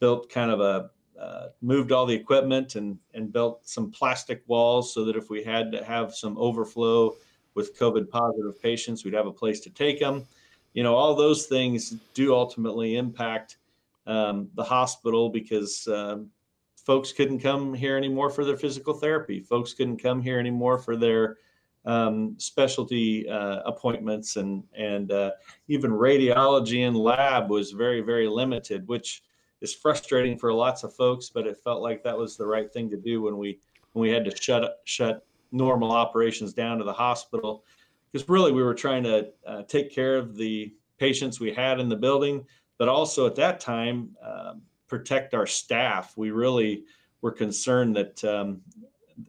built 0.00 0.30
kind 0.30 0.50
of 0.50 0.60
a 0.60 0.90
uh, 1.20 1.48
moved 1.60 1.92
all 1.92 2.06
the 2.06 2.14
equipment 2.14 2.74
and 2.76 2.98
and 3.14 3.32
built 3.32 3.66
some 3.68 3.90
plastic 3.90 4.42
walls 4.46 4.92
so 4.94 5.04
that 5.04 5.16
if 5.16 5.30
we 5.30 5.42
had 5.42 5.70
to 5.72 5.84
have 5.84 6.14
some 6.14 6.36
overflow 6.38 7.14
with 7.54 7.78
COVID 7.78 8.08
positive 8.08 8.60
patients, 8.60 9.04
we'd 9.04 9.14
have 9.14 9.26
a 9.26 9.32
place 9.32 9.60
to 9.60 9.70
take 9.70 10.00
them. 10.00 10.26
You 10.74 10.82
know, 10.82 10.94
all 10.94 11.14
those 11.14 11.46
things 11.46 11.90
do 12.14 12.34
ultimately 12.34 12.96
impact 12.96 13.58
um, 14.06 14.48
the 14.54 14.64
hospital 14.64 15.28
because 15.28 15.86
um, 15.88 16.30
folks 16.76 17.12
couldn't 17.12 17.40
come 17.40 17.74
here 17.74 17.96
anymore 17.96 18.30
for 18.30 18.44
their 18.44 18.56
physical 18.56 18.94
therapy. 18.94 19.40
Folks 19.40 19.74
couldn't 19.74 20.02
come 20.02 20.20
here 20.20 20.38
anymore 20.38 20.78
for 20.78 20.96
their 20.96 21.36
um, 21.84 22.34
specialty 22.38 23.28
uh, 23.28 23.60
appointments, 23.64 24.36
and 24.36 24.62
and 24.76 25.10
uh, 25.10 25.32
even 25.68 25.90
radiology 25.90 26.86
and 26.86 26.96
lab 26.96 27.50
was 27.50 27.72
very 27.72 28.00
very 28.00 28.28
limited, 28.28 28.86
which 28.86 29.22
is 29.60 29.74
frustrating 29.74 30.38
for 30.38 30.52
lots 30.52 30.84
of 30.84 30.94
folks. 30.94 31.28
But 31.28 31.46
it 31.46 31.58
felt 31.62 31.82
like 31.82 32.02
that 32.02 32.16
was 32.16 32.36
the 32.36 32.46
right 32.46 32.72
thing 32.72 32.88
to 32.90 32.96
do 32.96 33.22
when 33.22 33.36
we 33.36 33.58
when 33.92 34.02
we 34.02 34.10
had 34.10 34.24
to 34.24 34.36
shut 34.36 34.80
shut 34.84 35.26
normal 35.52 35.92
operations 35.92 36.52
down 36.52 36.78
to 36.78 36.84
the 36.84 36.92
hospital 36.92 37.64
because 38.10 38.28
really 38.28 38.52
we 38.52 38.62
were 38.62 38.74
trying 38.74 39.02
to 39.04 39.28
uh, 39.46 39.62
take 39.62 39.94
care 39.94 40.16
of 40.16 40.36
the 40.36 40.74
patients 40.98 41.40
we 41.40 41.52
had 41.52 41.80
in 41.80 41.88
the 41.88 41.96
building, 41.96 42.44
but 42.78 42.88
also 42.88 43.26
at 43.26 43.34
that 43.36 43.60
time 43.60 44.14
um, 44.22 44.62
protect 44.86 45.34
our 45.34 45.46
staff. 45.46 46.12
We 46.16 46.30
really 46.30 46.84
were 47.22 47.32
concerned 47.32 47.96
that 47.96 48.22
um, 48.24 48.60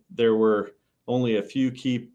there 0.10 0.36
were 0.36 0.76
only 1.08 1.38
a 1.38 1.44
few 1.44 1.72
key 1.72 2.10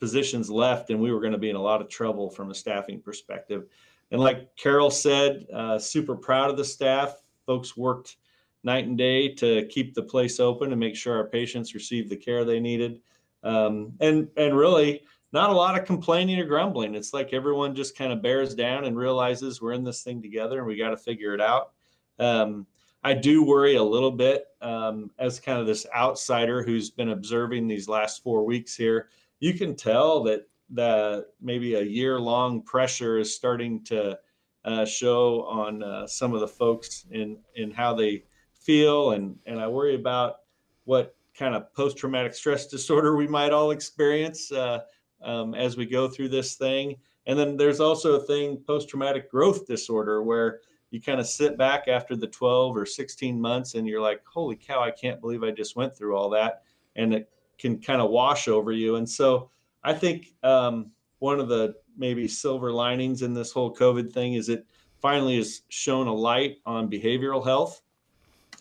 positions 0.00 0.48
left, 0.48 0.90
and 0.90 1.00
we 1.00 1.12
were 1.12 1.20
going 1.20 1.32
to 1.32 1.38
be 1.38 1.50
in 1.50 1.56
a 1.56 1.62
lot 1.62 1.80
of 1.80 1.88
trouble 1.88 2.30
from 2.30 2.50
a 2.50 2.54
staffing 2.54 3.00
perspective. 3.00 3.66
And 4.10 4.20
like 4.20 4.54
Carol 4.56 4.90
said, 4.90 5.46
uh, 5.52 5.78
super 5.78 6.16
proud 6.16 6.50
of 6.50 6.56
the 6.56 6.64
staff. 6.64 7.22
Folks 7.46 7.76
worked 7.76 8.16
night 8.64 8.86
and 8.86 8.96
day 8.96 9.28
to 9.34 9.66
keep 9.66 9.94
the 9.94 10.02
place 10.02 10.40
open 10.40 10.70
and 10.72 10.80
make 10.80 10.96
sure 10.96 11.16
our 11.16 11.28
patients 11.28 11.74
received 11.74 12.10
the 12.10 12.16
care 12.16 12.44
they 12.44 12.60
needed. 12.60 13.00
Um, 13.42 13.92
and 14.00 14.28
and 14.36 14.56
really, 14.56 15.02
not 15.32 15.50
a 15.50 15.54
lot 15.54 15.78
of 15.78 15.84
complaining 15.84 16.38
or 16.38 16.44
grumbling. 16.44 16.94
It's 16.94 17.12
like 17.12 17.32
everyone 17.32 17.74
just 17.74 17.96
kind 17.96 18.12
of 18.12 18.22
bears 18.22 18.54
down 18.54 18.84
and 18.84 18.96
realizes 18.96 19.60
we're 19.60 19.72
in 19.72 19.84
this 19.84 20.02
thing 20.02 20.22
together 20.22 20.58
and 20.58 20.66
we 20.66 20.76
got 20.76 20.90
to 20.90 20.96
figure 20.96 21.34
it 21.34 21.40
out. 21.40 21.72
Um, 22.18 22.66
I 23.04 23.14
do 23.14 23.44
worry 23.44 23.76
a 23.76 23.82
little 23.82 24.10
bit 24.10 24.46
um, 24.60 25.10
as 25.18 25.38
kind 25.38 25.58
of 25.58 25.66
this 25.66 25.86
outsider 25.94 26.62
who's 26.62 26.90
been 26.90 27.10
observing 27.10 27.68
these 27.68 27.88
last 27.88 28.22
four 28.22 28.44
weeks 28.44 28.74
here. 28.74 29.08
You 29.40 29.54
can 29.54 29.76
tell 29.76 30.22
that 30.24 30.48
that 30.70 31.26
maybe 31.40 31.74
a 31.74 31.82
year 31.82 32.20
long 32.20 32.60
pressure 32.62 33.18
is 33.18 33.34
starting 33.34 33.82
to 33.84 34.18
uh, 34.64 34.84
show 34.84 35.44
on 35.44 35.82
uh, 35.82 36.06
some 36.06 36.34
of 36.34 36.40
the 36.40 36.48
folks 36.48 37.06
in 37.10 37.38
in 37.54 37.70
how 37.70 37.94
they 37.94 38.24
feel, 38.52 39.12
and 39.12 39.36
and 39.46 39.60
I 39.60 39.68
worry 39.68 39.94
about 39.94 40.40
what 40.84 41.16
kind 41.38 41.54
of 41.54 41.72
post 41.74 41.96
traumatic 41.96 42.34
stress 42.34 42.66
disorder 42.76 43.16
we 43.16 43.26
might 43.26 43.52
all 43.52 43.70
experience. 43.70 44.50
Uh, 44.50 44.80
um, 45.22 45.54
as 45.54 45.76
we 45.76 45.86
go 45.86 46.08
through 46.08 46.28
this 46.28 46.54
thing. 46.54 46.96
And 47.26 47.38
then 47.38 47.56
there's 47.56 47.80
also 47.80 48.14
a 48.14 48.20
thing, 48.20 48.58
post 48.66 48.88
traumatic 48.88 49.30
growth 49.30 49.66
disorder, 49.66 50.22
where 50.22 50.60
you 50.90 51.00
kind 51.00 51.20
of 51.20 51.26
sit 51.26 51.58
back 51.58 51.88
after 51.88 52.16
the 52.16 52.26
12 52.26 52.76
or 52.76 52.86
16 52.86 53.40
months 53.40 53.74
and 53.74 53.86
you're 53.86 54.00
like, 54.00 54.22
holy 54.24 54.56
cow, 54.56 54.82
I 54.82 54.90
can't 54.90 55.20
believe 55.20 55.42
I 55.42 55.50
just 55.50 55.76
went 55.76 55.96
through 55.96 56.16
all 56.16 56.30
that. 56.30 56.62
And 56.96 57.12
it 57.12 57.30
can 57.58 57.80
kind 57.80 58.00
of 58.00 58.10
wash 58.10 58.48
over 58.48 58.72
you. 58.72 58.96
And 58.96 59.08
so 59.08 59.50
I 59.84 59.92
think 59.92 60.34
um, 60.42 60.90
one 61.18 61.40
of 61.40 61.48
the 61.48 61.74
maybe 61.98 62.26
silver 62.26 62.72
linings 62.72 63.22
in 63.22 63.34
this 63.34 63.52
whole 63.52 63.74
COVID 63.74 64.12
thing 64.12 64.34
is 64.34 64.48
it 64.48 64.66
finally 65.02 65.36
has 65.36 65.62
shown 65.68 66.06
a 66.06 66.14
light 66.14 66.58
on 66.64 66.90
behavioral 66.90 67.44
health 67.44 67.82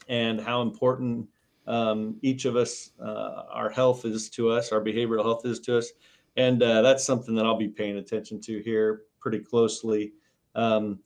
and 0.10 0.42
how 0.42 0.62
important 0.62 1.28
um, 1.68 2.18
each 2.22 2.46
of 2.46 2.56
us, 2.56 2.92
uh, 3.04 3.44
our 3.52 3.70
health 3.70 4.06
is 4.06 4.30
to 4.32 4.50
us, 4.50 4.72
our 4.72 4.82
behavioral 4.82 5.24
health 5.24 5.46
is 5.46 5.60
to 5.62 5.78
us 5.78 5.92
and 6.38 6.62
uh, 6.62 6.82
that's 6.84 7.04
something 7.04 7.36
that 7.36 7.46
I'll 7.46 7.58
be 7.58 7.68
paying 7.68 7.98
attention 7.98 8.40
to 8.42 8.60
here 8.60 9.02
pretty 9.20 9.40
closely. 9.40 10.14
because 10.54 10.80
um, 10.80 11.00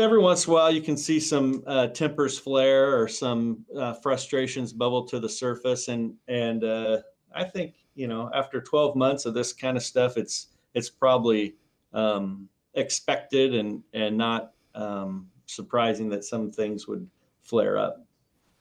every 0.00 0.18
once 0.18 0.44
in 0.44 0.50
a 0.50 0.54
while 0.54 0.70
you 0.70 0.82
can 0.82 0.96
see 0.96 1.20
some 1.20 1.62
uh, 1.66 1.86
tempers 1.86 2.38
flare 2.38 3.00
or 3.00 3.08
some 3.08 3.64
uh, 3.78 3.94
frustrations 3.94 4.72
bubble 4.72 5.06
to 5.06 5.20
the 5.20 5.28
surface, 5.28 5.88
and 5.88 6.14
and 6.28 6.64
uh, 6.64 6.98
I 7.34 7.44
think 7.44 7.76
you 7.94 8.08
know 8.08 8.28
after 8.34 8.60
12 8.60 8.96
months 8.96 9.24
of 9.24 9.34
this 9.34 9.52
kind 9.52 9.76
of 9.76 9.82
stuff, 9.84 10.16
it's 10.16 10.48
it's 10.74 10.90
probably 10.90 11.54
um, 11.92 12.48
expected 12.74 13.54
and 13.54 13.82
and 13.94 14.18
not 14.18 14.52
um, 14.74 15.28
surprising 15.46 16.08
that 16.08 16.24
some 16.24 16.50
things 16.50 16.88
would 16.88 17.08
flare 17.42 17.78
up. 17.78 18.03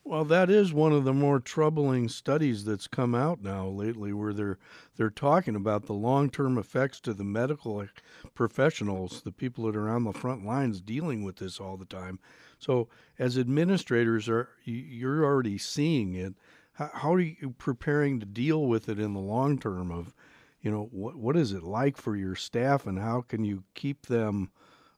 Well, 0.06 0.26
that 0.26 0.50
is 0.50 0.74
one 0.74 0.92
of 0.92 1.06
the 1.06 1.14
more 1.14 1.40
troubling 1.40 2.10
studies 2.10 2.66
that's 2.66 2.88
come 2.88 3.16
out 3.16 3.42
now 3.42 3.68
lately, 3.68 4.12
where 4.14 4.34
they're 4.34 4.58
they're 4.98 5.10
talking 5.10 5.56
about 5.56 5.86
the 5.86 5.94
long-term 5.94 6.58
effects 6.58 7.00
to 7.02 7.14
the 7.14 7.24
medical 7.24 7.86
professionals, 8.34 9.22
the 9.22 9.32
people 9.32 9.66
that 9.66 9.76
are 9.76 9.90
on 9.90 10.04
the 10.04 10.12
front 10.12 10.46
lines 10.46 10.82
dealing 10.82 11.24
with 11.24 11.38
this 11.38 11.60
all 11.60 11.78
the 11.78 11.86
time. 11.86 12.20
So, 12.60 12.90
as 13.18 13.38
administrators, 13.38 14.28
are 14.28 14.50
you're 14.64 15.24
already 15.26 15.58
seeing 15.58 16.16
it? 16.16 16.36
How, 16.74 17.14
are 17.14 17.20
you 17.20 17.56
preparing 17.58 18.20
to 18.20 18.26
deal 18.26 18.66
with 18.66 18.90
it 18.90 19.00
in 19.00 19.14
the 19.14 19.20
long 19.22 19.58
term? 19.58 19.90
Of, 19.90 20.14
you 20.62 20.70
know, 20.70 20.90
what 20.92 21.16
what 21.16 21.38
is 21.38 21.54
it 21.54 21.64
like 21.64 21.98
for 21.98 22.16
your 22.16 22.36
staff, 22.36 22.86
and 22.86 23.00
how 23.00 23.22
can 23.22 23.46
you 23.46 23.64
keep 23.74 24.08
them 24.08 24.52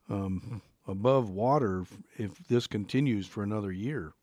um, 0.10 0.62
above 0.88 1.30
water 1.30 1.86
if 2.18 2.38
this 2.48 2.68
continues 2.68 3.28
for 3.28 3.44
another 3.44 3.72
year? 3.72 4.14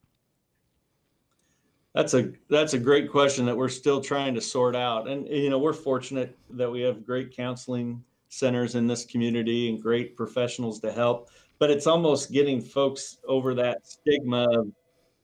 That's 1.94 2.14
a 2.14 2.32
that's 2.48 2.72
a 2.72 2.78
great 2.78 3.10
question 3.10 3.44
that 3.46 3.56
we're 3.56 3.68
still 3.68 4.00
trying 4.00 4.34
to 4.34 4.40
sort 4.40 4.74
out. 4.74 5.08
And 5.08 5.26
you 5.28 5.50
know, 5.50 5.58
we're 5.58 5.74
fortunate 5.74 6.36
that 6.50 6.70
we 6.70 6.80
have 6.82 7.04
great 7.04 7.36
counseling 7.36 8.02
centers 8.28 8.76
in 8.76 8.86
this 8.86 9.04
community 9.04 9.68
and 9.68 9.80
great 9.80 10.16
professionals 10.16 10.80
to 10.80 10.92
help. 10.92 11.28
But 11.58 11.70
it's 11.70 11.86
almost 11.86 12.32
getting 12.32 12.62
folks 12.62 13.18
over 13.28 13.54
that 13.54 13.86
stigma 13.86 14.48
of, 14.58 14.72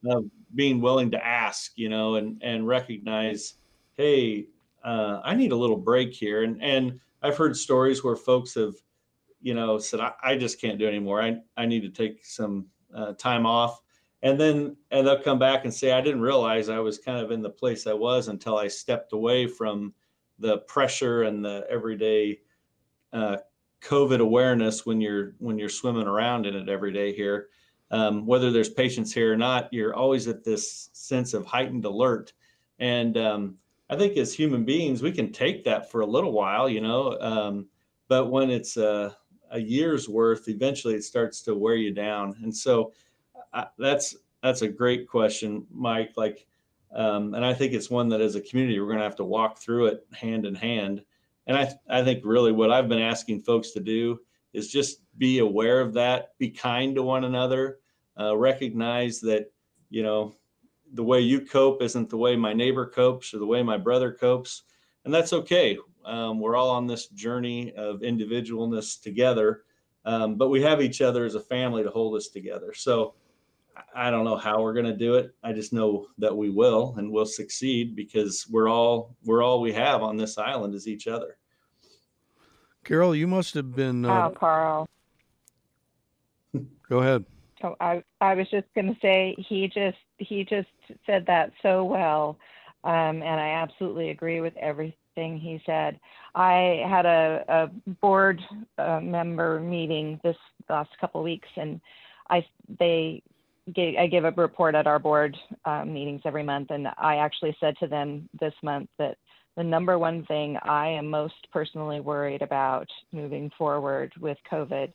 of 0.06 0.24
being 0.54 0.80
willing 0.80 1.10
to 1.12 1.26
ask, 1.26 1.72
you 1.76 1.88
know, 1.88 2.16
and 2.16 2.40
and 2.42 2.66
recognize, 2.66 3.54
hey, 3.96 4.48
uh, 4.84 5.20
I 5.24 5.34
need 5.34 5.52
a 5.52 5.56
little 5.56 5.76
break 5.76 6.12
here. 6.12 6.42
And 6.42 6.62
and 6.62 7.00
I've 7.22 7.38
heard 7.38 7.56
stories 7.56 8.04
where 8.04 8.14
folks 8.14 8.54
have, 8.54 8.74
you 9.40 9.54
know, 9.54 9.78
said, 9.78 10.00
I, 10.00 10.12
I 10.22 10.36
just 10.36 10.60
can't 10.60 10.78
do 10.78 10.86
anymore. 10.86 11.22
I 11.22 11.38
I 11.56 11.64
need 11.64 11.80
to 11.80 11.88
take 11.88 12.26
some 12.26 12.66
uh, 12.94 13.14
time 13.14 13.46
off 13.46 13.80
and 14.22 14.40
then 14.40 14.76
and 14.90 15.06
they'll 15.06 15.22
come 15.22 15.38
back 15.38 15.64
and 15.64 15.72
say 15.72 15.92
i 15.92 16.00
didn't 16.00 16.20
realize 16.20 16.68
i 16.68 16.78
was 16.78 16.98
kind 16.98 17.24
of 17.24 17.30
in 17.30 17.42
the 17.42 17.50
place 17.50 17.86
i 17.86 17.92
was 17.92 18.28
until 18.28 18.56
i 18.56 18.66
stepped 18.66 19.12
away 19.12 19.46
from 19.46 19.92
the 20.38 20.58
pressure 20.58 21.22
and 21.22 21.44
the 21.44 21.64
everyday 21.70 22.38
uh, 23.12 23.36
covid 23.80 24.20
awareness 24.20 24.84
when 24.84 25.00
you're 25.00 25.34
when 25.38 25.58
you're 25.58 25.68
swimming 25.68 26.06
around 26.06 26.46
in 26.46 26.54
it 26.54 26.68
every 26.68 26.92
day 26.92 27.12
here. 27.14 27.48
Um, 27.90 28.26
whether 28.26 28.50
there's 28.50 28.68
patients 28.68 29.14
here 29.14 29.32
or 29.32 29.36
not 29.36 29.72
you're 29.72 29.94
always 29.94 30.28
at 30.28 30.44
this 30.44 30.90
sense 30.92 31.32
of 31.32 31.46
heightened 31.46 31.86
alert. 31.86 32.32
And 32.78 33.16
um, 33.16 33.56
i 33.88 33.96
think 33.96 34.16
as 34.16 34.34
human 34.34 34.64
beings 34.64 35.02
we 35.02 35.12
can 35.12 35.32
take 35.32 35.64
that 35.64 35.90
for 35.90 36.02
a 36.02 36.06
little 36.06 36.32
while 36.32 36.68
you 36.68 36.82
know 36.82 37.18
um, 37.20 37.66
but 38.08 38.30
when 38.30 38.50
it's 38.50 38.76
a, 38.76 39.16
a 39.50 39.58
year's 39.58 40.08
worth 40.08 40.48
eventually 40.48 40.94
it 40.94 41.04
starts 41.04 41.40
to 41.42 41.54
wear 41.54 41.76
you 41.76 41.92
down. 41.92 42.36
And 42.42 42.54
so 42.54 42.92
that's 43.78 44.16
that's 44.42 44.62
a 44.62 44.68
great 44.68 45.08
question, 45.08 45.66
Mike. 45.70 46.12
Like, 46.16 46.46
um, 46.94 47.34
and 47.34 47.44
I 47.44 47.52
think 47.54 47.72
it's 47.72 47.90
one 47.90 48.08
that 48.10 48.20
as 48.20 48.34
a 48.34 48.40
community 48.40 48.78
we're 48.80 48.86
going 48.86 48.98
to 48.98 49.04
have 49.04 49.16
to 49.16 49.24
walk 49.24 49.58
through 49.58 49.86
it 49.86 50.06
hand 50.12 50.46
in 50.46 50.54
hand. 50.54 51.02
And 51.46 51.56
I 51.56 51.72
I 51.88 52.04
think 52.04 52.24
really 52.24 52.52
what 52.52 52.70
I've 52.70 52.88
been 52.88 53.02
asking 53.02 53.42
folks 53.42 53.70
to 53.72 53.80
do 53.80 54.20
is 54.52 54.70
just 54.70 55.02
be 55.18 55.38
aware 55.40 55.80
of 55.80 55.92
that, 55.94 56.38
be 56.38 56.50
kind 56.50 56.94
to 56.94 57.02
one 57.02 57.24
another, 57.24 57.78
uh, 58.18 58.36
recognize 58.36 59.20
that 59.20 59.50
you 59.90 60.02
know 60.02 60.34
the 60.94 61.04
way 61.04 61.20
you 61.20 61.40
cope 61.40 61.82
isn't 61.82 62.08
the 62.08 62.16
way 62.16 62.34
my 62.36 62.52
neighbor 62.52 62.86
copes 62.86 63.34
or 63.34 63.38
the 63.38 63.46
way 63.46 63.62
my 63.62 63.76
brother 63.76 64.12
copes, 64.12 64.62
and 65.04 65.12
that's 65.12 65.32
okay. 65.32 65.78
Um, 66.04 66.40
we're 66.40 66.56
all 66.56 66.70
on 66.70 66.86
this 66.86 67.08
journey 67.08 67.72
of 67.74 68.00
individualness 68.00 69.00
together, 69.00 69.64
um, 70.06 70.36
but 70.36 70.48
we 70.48 70.62
have 70.62 70.80
each 70.80 71.02
other 71.02 71.26
as 71.26 71.34
a 71.34 71.40
family 71.40 71.82
to 71.82 71.90
hold 71.90 72.16
us 72.16 72.28
together. 72.28 72.72
So 72.72 73.14
I 73.98 74.10
don't 74.10 74.24
know 74.24 74.36
how 74.36 74.62
we're 74.62 74.74
going 74.74 74.86
to 74.86 74.96
do 74.96 75.14
it. 75.14 75.34
I 75.42 75.52
just 75.52 75.72
know 75.72 76.06
that 76.18 76.34
we 76.34 76.50
will 76.50 76.94
and 76.98 77.10
we'll 77.10 77.26
succeed 77.26 77.96
because 77.96 78.46
we're 78.48 78.68
all 78.68 79.16
we're 79.24 79.42
all 79.42 79.60
we 79.60 79.72
have 79.72 80.04
on 80.04 80.16
this 80.16 80.38
island 80.38 80.76
is 80.76 80.86
each 80.86 81.08
other. 81.08 81.36
Carol, 82.84 83.16
you 83.16 83.26
must 83.26 83.54
have 83.54 83.74
been. 83.74 84.04
Uh... 84.04 84.28
Oh, 84.28 84.34
Karl. 84.38 84.88
Go 86.88 86.98
ahead. 87.00 87.24
Oh, 87.64 87.74
I 87.80 88.04
I 88.20 88.34
was 88.34 88.48
just 88.50 88.66
going 88.76 88.86
to 88.86 89.00
say 89.02 89.34
he 89.36 89.66
just 89.66 89.98
he 90.18 90.44
just 90.44 90.68
said 91.04 91.26
that 91.26 91.50
so 91.60 91.82
well, 91.82 92.38
um, 92.84 93.20
and 93.20 93.40
I 93.40 93.48
absolutely 93.48 94.10
agree 94.10 94.40
with 94.40 94.56
everything 94.58 95.38
he 95.38 95.60
said. 95.66 95.98
I 96.36 96.84
had 96.88 97.04
a, 97.04 97.44
a 97.48 97.90
board 97.94 98.40
uh, 98.78 99.00
member 99.00 99.58
meeting 99.58 100.20
this 100.22 100.36
last 100.68 100.90
couple 101.00 101.20
of 101.20 101.24
weeks, 101.24 101.48
and 101.56 101.80
I 102.30 102.46
they 102.78 103.24
gave, 103.74 103.96
I 103.96 104.06
give 104.06 104.24
a 104.24 104.30
report 104.32 104.74
at 104.74 104.86
our 104.86 104.98
board 104.98 105.36
um, 105.64 105.92
meetings 105.92 106.22
every 106.24 106.42
month, 106.42 106.70
and 106.70 106.88
I 106.98 107.16
actually 107.16 107.56
said 107.60 107.74
to 107.80 107.86
them 107.86 108.28
this 108.40 108.54
month 108.62 108.88
that 108.98 109.16
the 109.56 109.64
number 109.64 109.98
one 109.98 110.24
thing 110.26 110.56
I 110.62 110.88
am 110.88 111.08
most 111.08 111.34
personally 111.52 112.00
worried 112.00 112.42
about 112.42 112.86
moving 113.12 113.50
forward 113.58 114.12
with 114.20 114.38
COVID 114.50 114.92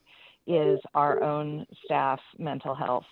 is 0.47 0.79
our 0.93 1.21
own 1.21 1.65
staff 1.85 2.19
mental 2.37 2.73
health. 2.73 3.05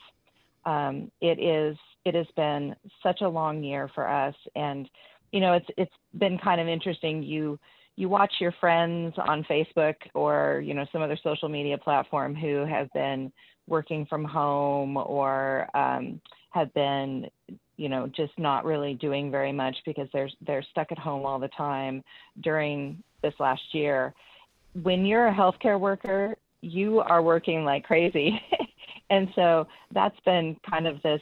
Um, 0.66 1.12
it 1.22 1.40
is 1.40 1.78
it 2.06 2.16
has 2.16 2.28
been 2.36 2.76
such 3.04 3.22
a 3.22 3.30
long 3.30 3.64
year 3.64 3.90
for 3.94 4.08
us, 4.08 4.36
and 4.56 4.90
you 5.32 5.40
know 5.40 5.54
it's 5.54 5.68
it's 5.78 5.94
been 6.18 6.38
kind 6.38 6.62
of 6.62 6.68
interesting. 6.68 7.24
You 7.24 7.60
you 7.96 8.10
watch 8.10 8.34
your 8.40 8.54
friends 8.60 9.14
on 9.18 9.44
Facebook 9.44 9.96
or 10.14 10.62
you 10.64 10.74
know 10.74 10.86
some 10.92 11.02
other 11.02 11.18
social 11.22 11.50
media 11.50 11.78
platform 11.78 12.36
who 12.36 12.66
have 12.66 12.92
been 12.94 13.32
working 13.68 14.06
from 14.06 14.24
home 14.24 14.98
or 14.98 15.68
um, 15.76 16.20
have 16.52 16.74
been 16.74 17.28
you 17.78 17.90
know 17.90 18.08
just 18.16 18.34
not 18.38 18.66
really 18.66 18.94
doing 18.94 19.32
very 19.32 19.52
much 19.52 19.76
because 19.86 20.08
they're 20.14 20.30
they're 20.46 20.66
stuck 20.72 20.92
at 20.92 21.00
home 21.00 21.26
all 21.26 21.40
the 21.40 21.50
time 21.50 22.04
during 22.42 23.02
this 23.22 23.34
last 23.40 23.62
year. 23.72 24.14
When 24.84 25.06
you're 25.06 25.28
a 25.28 25.34
healthcare 25.34 25.80
worker, 25.80 26.36
you 26.62 27.00
are 27.00 27.22
working 27.22 27.66
like 27.66 27.84
crazy, 27.84 28.40
and 29.10 29.28
so 29.36 29.68
that's 29.94 30.20
been 30.26 30.56
kind 30.70 30.88
of 30.88 31.02
this 31.02 31.22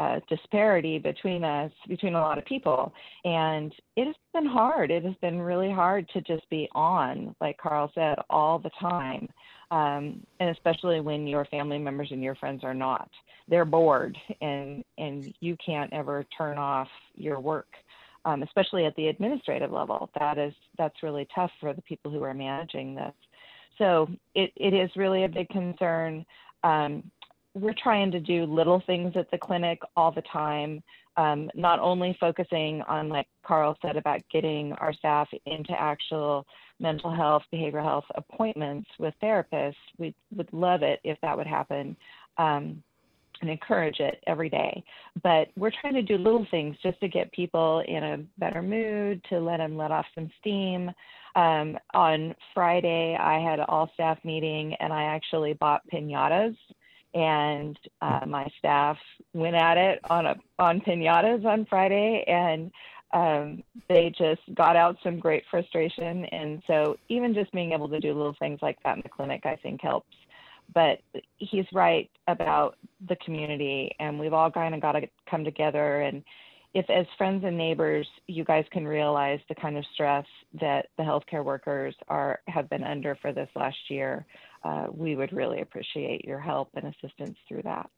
uh, 0.00 0.18
disparity 0.30 0.98
between 0.98 1.44
us, 1.44 1.70
between 1.86 2.14
a 2.14 2.20
lot 2.20 2.38
of 2.38 2.44
people. 2.46 2.90
And 3.24 3.70
it 3.96 4.06
has 4.06 4.14
been 4.32 4.46
hard. 4.46 4.90
It 4.90 5.04
has 5.04 5.14
been 5.20 5.38
really 5.38 5.70
hard 5.70 6.08
to 6.14 6.22
just 6.22 6.48
be 6.48 6.68
on, 6.74 7.36
like 7.40 7.58
Karl 7.58 7.92
said, 7.94 8.16
all 8.30 8.58
the 8.58 8.70
time. 8.80 9.28
Um, 9.70 10.26
and 10.40 10.50
especially 10.50 11.00
when 11.00 11.26
your 11.26 11.44
family 11.44 11.78
members 11.78 12.08
and 12.10 12.22
your 12.22 12.34
friends 12.34 12.64
are 12.64 12.74
not. 12.74 13.08
They're 13.48 13.64
bored 13.64 14.16
and, 14.40 14.84
and 14.98 15.32
you 15.40 15.56
can't 15.64 15.92
ever 15.92 16.24
turn 16.36 16.58
off 16.58 16.88
your 17.14 17.40
work. 17.40 17.68
Um, 18.24 18.42
especially 18.42 18.84
at 18.84 18.94
the 18.96 19.08
administrative 19.08 19.72
level, 19.72 20.10
that 20.18 20.36
is 20.36 20.52
that's 20.76 21.02
really 21.02 21.26
tough 21.34 21.50
for 21.58 21.72
the 21.72 21.80
people 21.82 22.10
who 22.10 22.22
are 22.22 22.34
managing 22.34 22.94
this. 22.94 23.14
So 23.78 24.08
it, 24.34 24.52
it 24.56 24.74
is 24.74 24.90
really 24.94 25.24
a 25.24 25.28
big 25.28 25.48
concern. 25.48 26.26
Um, 26.62 27.10
we're 27.54 27.74
trying 27.82 28.10
to 28.12 28.20
do 28.20 28.44
little 28.44 28.82
things 28.86 29.12
at 29.16 29.30
the 29.30 29.38
clinic 29.38 29.80
all 29.96 30.12
the 30.12 30.22
time, 30.32 30.82
um, 31.16 31.50
not 31.54 31.80
only 31.80 32.16
focusing 32.20 32.82
on, 32.82 33.08
like 33.08 33.26
Karl 33.44 33.76
said, 33.82 33.96
about 33.96 34.20
getting 34.32 34.72
our 34.74 34.92
staff 34.92 35.28
into 35.46 35.72
actual 35.72 36.46
mental 36.78 37.14
health, 37.14 37.42
behavioral 37.52 37.84
health 37.84 38.04
appointments 38.14 38.88
with 38.98 39.14
therapists. 39.22 39.74
We 39.98 40.14
would 40.34 40.52
love 40.52 40.82
it 40.82 41.00
if 41.02 41.18
that 41.22 41.36
would 41.36 41.46
happen. 41.46 41.96
Um, 42.38 42.82
and 43.40 43.48
encourage 43.48 44.00
it 44.00 44.22
every 44.26 44.50
day. 44.50 44.84
But 45.22 45.48
we're 45.56 45.72
trying 45.80 45.94
to 45.94 46.02
do 46.02 46.18
little 46.18 46.46
things 46.50 46.76
just 46.82 47.00
to 47.00 47.08
get 47.08 47.32
people 47.32 47.82
in 47.88 48.04
a 48.04 48.18
better 48.38 48.60
mood, 48.60 49.24
to 49.30 49.40
let 49.40 49.58
them 49.58 49.78
let 49.78 49.90
off 49.90 50.04
some 50.14 50.30
steam. 50.40 50.90
Um, 51.36 51.78
on 51.94 52.34
Friday, 52.52 53.16
I 53.18 53.40
had 53.40 53.58
an 53.58 53.64
all 53.68 53.90
staff 53.94 54.18
meeting 54.24 54.74
and 54.80 54.92
I 54.92 55.04
actually 55.04 55.54
bought 55.54 55.80
pinatas 55.90 56.54
and 57.14 57.78
uh, 58.00 58.24
my 58.26 58.46
staff 58.58 58.96
went 59.32 59.56
at 59.56 59.76
it 59.76 60.00
on 60.08 60.26
a 60.26 60.36
on 60.58 60.80
pinatas 60.80 61.44
on 61.44 61.66
Friday, 61.66 62.24
and 62.26 62.70
um, 63.12 63.62
they 63.88 64.12
just 64.16 64.42
got 64.54 64.76
out 64.76 64.96
some 65.02 65.18
great 65.18 65.44
frustration. 65.50 66.24
And 66.26 66.62
so, 66.66 66.96
even 67.08 67.34
just 67.34 67.52
being 67.52 67.72
able 67.72 67.88
to 67.88 68.00
do 68.00 68.12
little 68.12 68.36
things 68.38 68.60
like 68.62 68.78
that 68.84 68.96
in 68.96 69.02
the 69.02 69.08
clinic, 69.08 69.44
I 69.44 69.56
think 69.56 69.80
helps. 69.82 70.14
But 70.72 71.00
he's 71.38 71.66
right 71.72 72.08
about 72.28 72.76
the 73.08 73.16
community, 73.16 73.90
and 73.98 74.18
we've 74.18 74.32
all 74.32 74.50
kind 74.50 74.74
of 74.74 74.80
got 74.80 74.92
to 74.92 75.08
come 75.28 75.44
together. 75.44 76.02
And 76.02 76.22
if, 76.72 76.88
as 76.88 77.06
friends 77.18 77.42
and 77.44 77.56
neighbors, 77.56 78.06
you 78.26 78.44
guys 78.44 78.64
can 78.70 78.86
realize 78.86 79.40
the 79.48 79.54
kind 79.54 79.76
of 79.76 79.84
stress 79.92 80.26
that 80.60 80.86
the 80.96 81.02
healthcare 81.02 81.44
workers 81.44 81.94
are 82.08 82.40
have 82.46 82.70
been 82.70 82.84
under 82.84 83.16
for 83.16 83.32
this 83.32 83.48
last 83.56 83.78
year, 83.88 84.24
uh, 84.62 84.86
we 84.92 85.16
would 85.16 85.32
really 85.32 85.60
appreciate 85.60 86.24
your 86.24 86.38
help 86.38 86.68
and 86.74 86.84
assistance 86.94 87.36
through 87.48 87.62
that. 87.62 87.90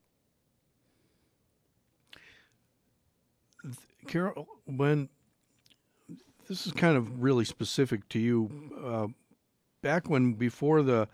Carol, 4.06 4.48
when 4.64 5.08
this 6.48 6.66
is 6.66 6.72
kind 6.72 6.96
of 6.96 7.22
really 7.22 7.44
specific 7.44 8.08
to 8.08 8.18
you, 8.18 8.72
uh, 8.82 9.06
back 9.82 10.08
when 10.08 10.32
before 10.32 10.82
the 10.82 11.08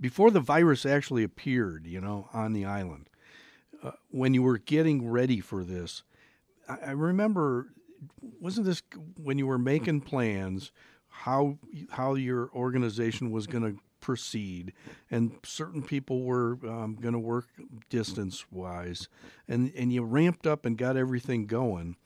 before 0.00 0.30
the 0.30 0.40
virus 0.40 0.84
actually 0.84 1.22
appeared, 1.22 1.86
you 1.86 2.00
know, 2.00 2.28
on 2.32 2.52
the 2.52 2.64
island, 2.64 3.08
uh, 3.82 3.92
when 4.10 4.34
you 4.34 4.42
were 4.42 4.58
getting 4.58 5.08
ready 5.08 5.40
for 5.40 5.62
this, 5.62 6.02
I, 6.68 6.92
remember, 6.92 7.68
wasn't 8.40 8.66
this 8.66 8.82
when 9.16 9.38
you 9.38 9.46
were 9.46 9.58
making 9.58 10.02
plans? 10.02 10.72
how 11.14 11.56
how 11.90 12.14
your 12.14 12.50
organization 12.54 13.30
was 13.30 13.46
going 13.46 13.62
to 13.62 13.80
proceed, 14.00 14.72
and 15.10 15.32
certain 15.44 15.80
people 15.80 16.24
were 16.24 16.58
um, 16.64 16.98
going 17.00 17.12
to 17.14 17.20
work 17.20 17.46
distance 17.88 18.44
wise, 18.50 19.08
and 19.48 19.72
and 19.76 19.92
you 19.92 20.02
ramped 20.02 20.46
up 20.46 20.66
and 20.66 20.76
got 20.76 20.96
everything 20.96 21.46
going. 21.46 21.96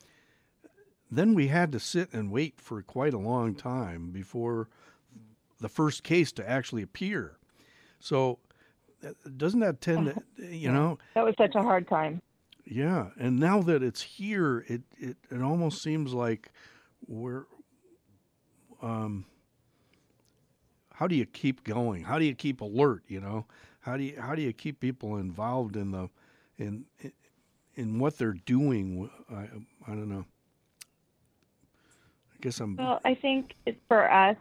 Then 1.10 1.32
we 1.32 1.48
had 1.48 1.72
to 1.72 1.80
sit 1.80 2.12
and 2.12 2.30
wait 2.30 2.60
for 2.60 2.82
quite 2.82 3.14
a 3.14 3.18
long 3.18 3.54
time 3.54 4.10
before 4.10 4.68
the 5.58 5.70
first 5.70 6.02
case 6.04 6.30
to 6.32 6.48
actually 6.48 6.82
appear. 6.82 7.38
So 7.98 8.38
uh, 9.02 9.12
doesn't 9.38 9.60
that 9.60 9.80
tend 9.80 10.14
to 10.36 10.46
you 10.54 10.70
know 10.70 10.98
that 11.14 11.24
was 11.24 11.34
such 11.38 11.54
a 11.54 11.62
hard 11.62 11.88
time 11.88 12.20
yeah 12.70 13.08
and 13.18 13.38
now 13.38 13.62
that 13.62 13.82
it's 13.82 14.02
here 14.02 14.64
it 14.68 14.82
it, 14.98 15.16
it 15.30 15.42
almost 15.42 15.82
seems 15.82 16.12
like 16.12 16.50
we're 17.06 17.44
um 18.82 19.24
how 20.98 21.06
do 21.06 21.14
you 21.14 21.26
keep 21.26 21.62
going? 21.62 22.02
How 22.02 22.18
do 22.18 22.24
you 22.24 22.34
keep 22.34 22.60
alert? 22.60 23.04
You 23.06 23.20
know, 23.20 23.46
how 23.78 23.96
do 23.96 24.02
you 24.02 24.20
how 24.20 24.34
do 24.34 24.42
you 24.42 24.52
keep 24.52 24.80
people 24.80 25.18
involved 25.18 25.76
in 25.76 25.92
the 25.92 26.10
in 26.58 26.86
in 27.76 28.00
what 28.00 28.18
they're 28.18 28.32
doing? 28.46 29.08
I 29.30 29.42
I 29.86 29.94
don't 29.94 30.08
know. 30.08 30.24
I 32.34 32.36
guess 32.40 32.58
I'm. 32.58 32.74
Well, 32.74 33.00
I 33.04 33.14
think 33.14 33.54
for 33.86 34.12
us, 34.12 34.36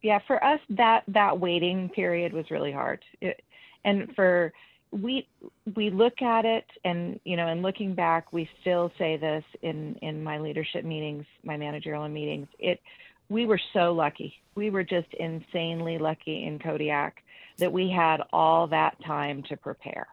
yeah, 0.00 0.20
for 0.26 0.42
us 0.42 0.60
that 0.70 1.04
that 1.08 1.38
waiting 1.38 1.90
period 1.90 2.32
was 2.32 2.50
really 2.50 2.72
hard, 2.72 3.04
it, 3.20 3.42
and 3.84 4.10
for 4.14 4.54
we 5.02 5.26
we 5.74 5.90
look 5.90 6.22
at 6.22 6.44
it 6.44 6.66
and 6.84 7.18
you 7.24 7.36
know 7.36 7.48
and 7.48 7.62
looking 7.62 7.94
back 7.94 8.32
we 8.32 8.48
still 8.60 8.92
say 8.96 9.16
this 9.16 9.42
in 9.62 9.96
in 10.02 10.22
my 10.22 10.38
leadership 10.38 10.84
meetings 10.84 11.24
my 11.42 11.56
managerial 11.56 12.08
meetings 12.08 12.46
it 12.58 12.80
we 13.28 13.46
were 13.46 13.60
so 13.72 13.92
lucky. 13.92 14.34
We 14.54 14.70
were 14.70 14.84
just 14.84 15.08
insanely 15.18 15.98
lucky 15.98 16.44
in 16.44 16.58
Kodiak 16.58 17.22
that 17.58 17.72
we 17.72 17.90
had 17.90 18.20
all 18.32 18.66
that 18.68 18.96
time 19.04 19.42
to 19.48 19.56
prepare. 19.56 20.06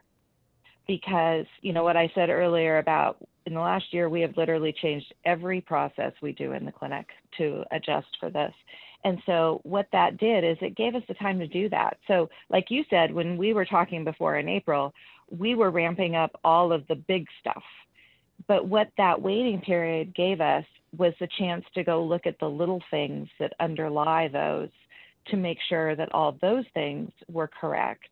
Because, 0.87 1.45
you 1.61 1.73
know, 1.73 1.83
what 1.83 1.97
I 1.97 2.11
said 2.15 2.29
earlier 2.29 2.79
about 2.79 3.17
in 3.45 3.53
the 3.53 3.59
last 3.59 3.85
year, 3.91 4.09
we 4.09 4.21
have 4.21 4.35
literally 4.37 4.73
changed 4.81 5.13
every 5.25 5.61
process 5.61 6.13
we 6.21 6.31
do 6.31 6.53
in 6.53 6.65
the 6.65 6.71
clinic 6.71 7.07
to 7.37 7.63
adjust 7.71 8.07
for 8.19 8.29
this. 8.29 8.53
And 9.03 9.19
so, 9.25 9.61
what 9.63 9.87
that 9.91 10.17
did 10.17 10.43
is 10.43 10.57
it 10.61 10.75
gave 10.75 10.95
us 10.95 11.03
the 11.07 11.15
time 11.15 11.39
to 11.39 11.47
do 11.47 11.69
that. 11.69 11.97
So, 12.07 12.29
like 12.49 12.65
you 12.69 12.83
said, 12.89 13.13
when 13.13 13.37
we 13.37 13.53
were 13.53 13.65
talking 13.65 14.03
before 14.03 14.37
in 14.37 14.47
April, 14.47 14.93
we 15.29 15.55
were 15.55 15.71
ramping 15.71 16.15
up 16.15 16.39
all 16.43 16.71
of 16.71 16.85
the 16.87 16.95
big 16.95 17.25
stuff. 17.39 17.63
But 18.47 18.67
what 18.67 18.89
that 18.97 19.21
waiting 19.21 19.61
period 19.61 20.13
gave 20.15 20.41
us 20.41 20.65
was 20.97 21.13
the 21.19 21.29
chance 21.39 21.63
to 21.73 21.83
go 21.83 22.03
look 22.03 22.27
at 22.27 22.39
the 22.39 22.49
little 22.49 22.81
things 22.91 23.27
that 23.39 23.53
underlie 23.59 24.27
those 24.27 24.69
to 25.27 25.37
make 25.37 25.57
sure 25.69 25.95
that 25.95 26.13
all 26.13 26.37
those 26.41 26.65
things 26.73 27.11
were 27.31 27.47
correct. 27.47 28.09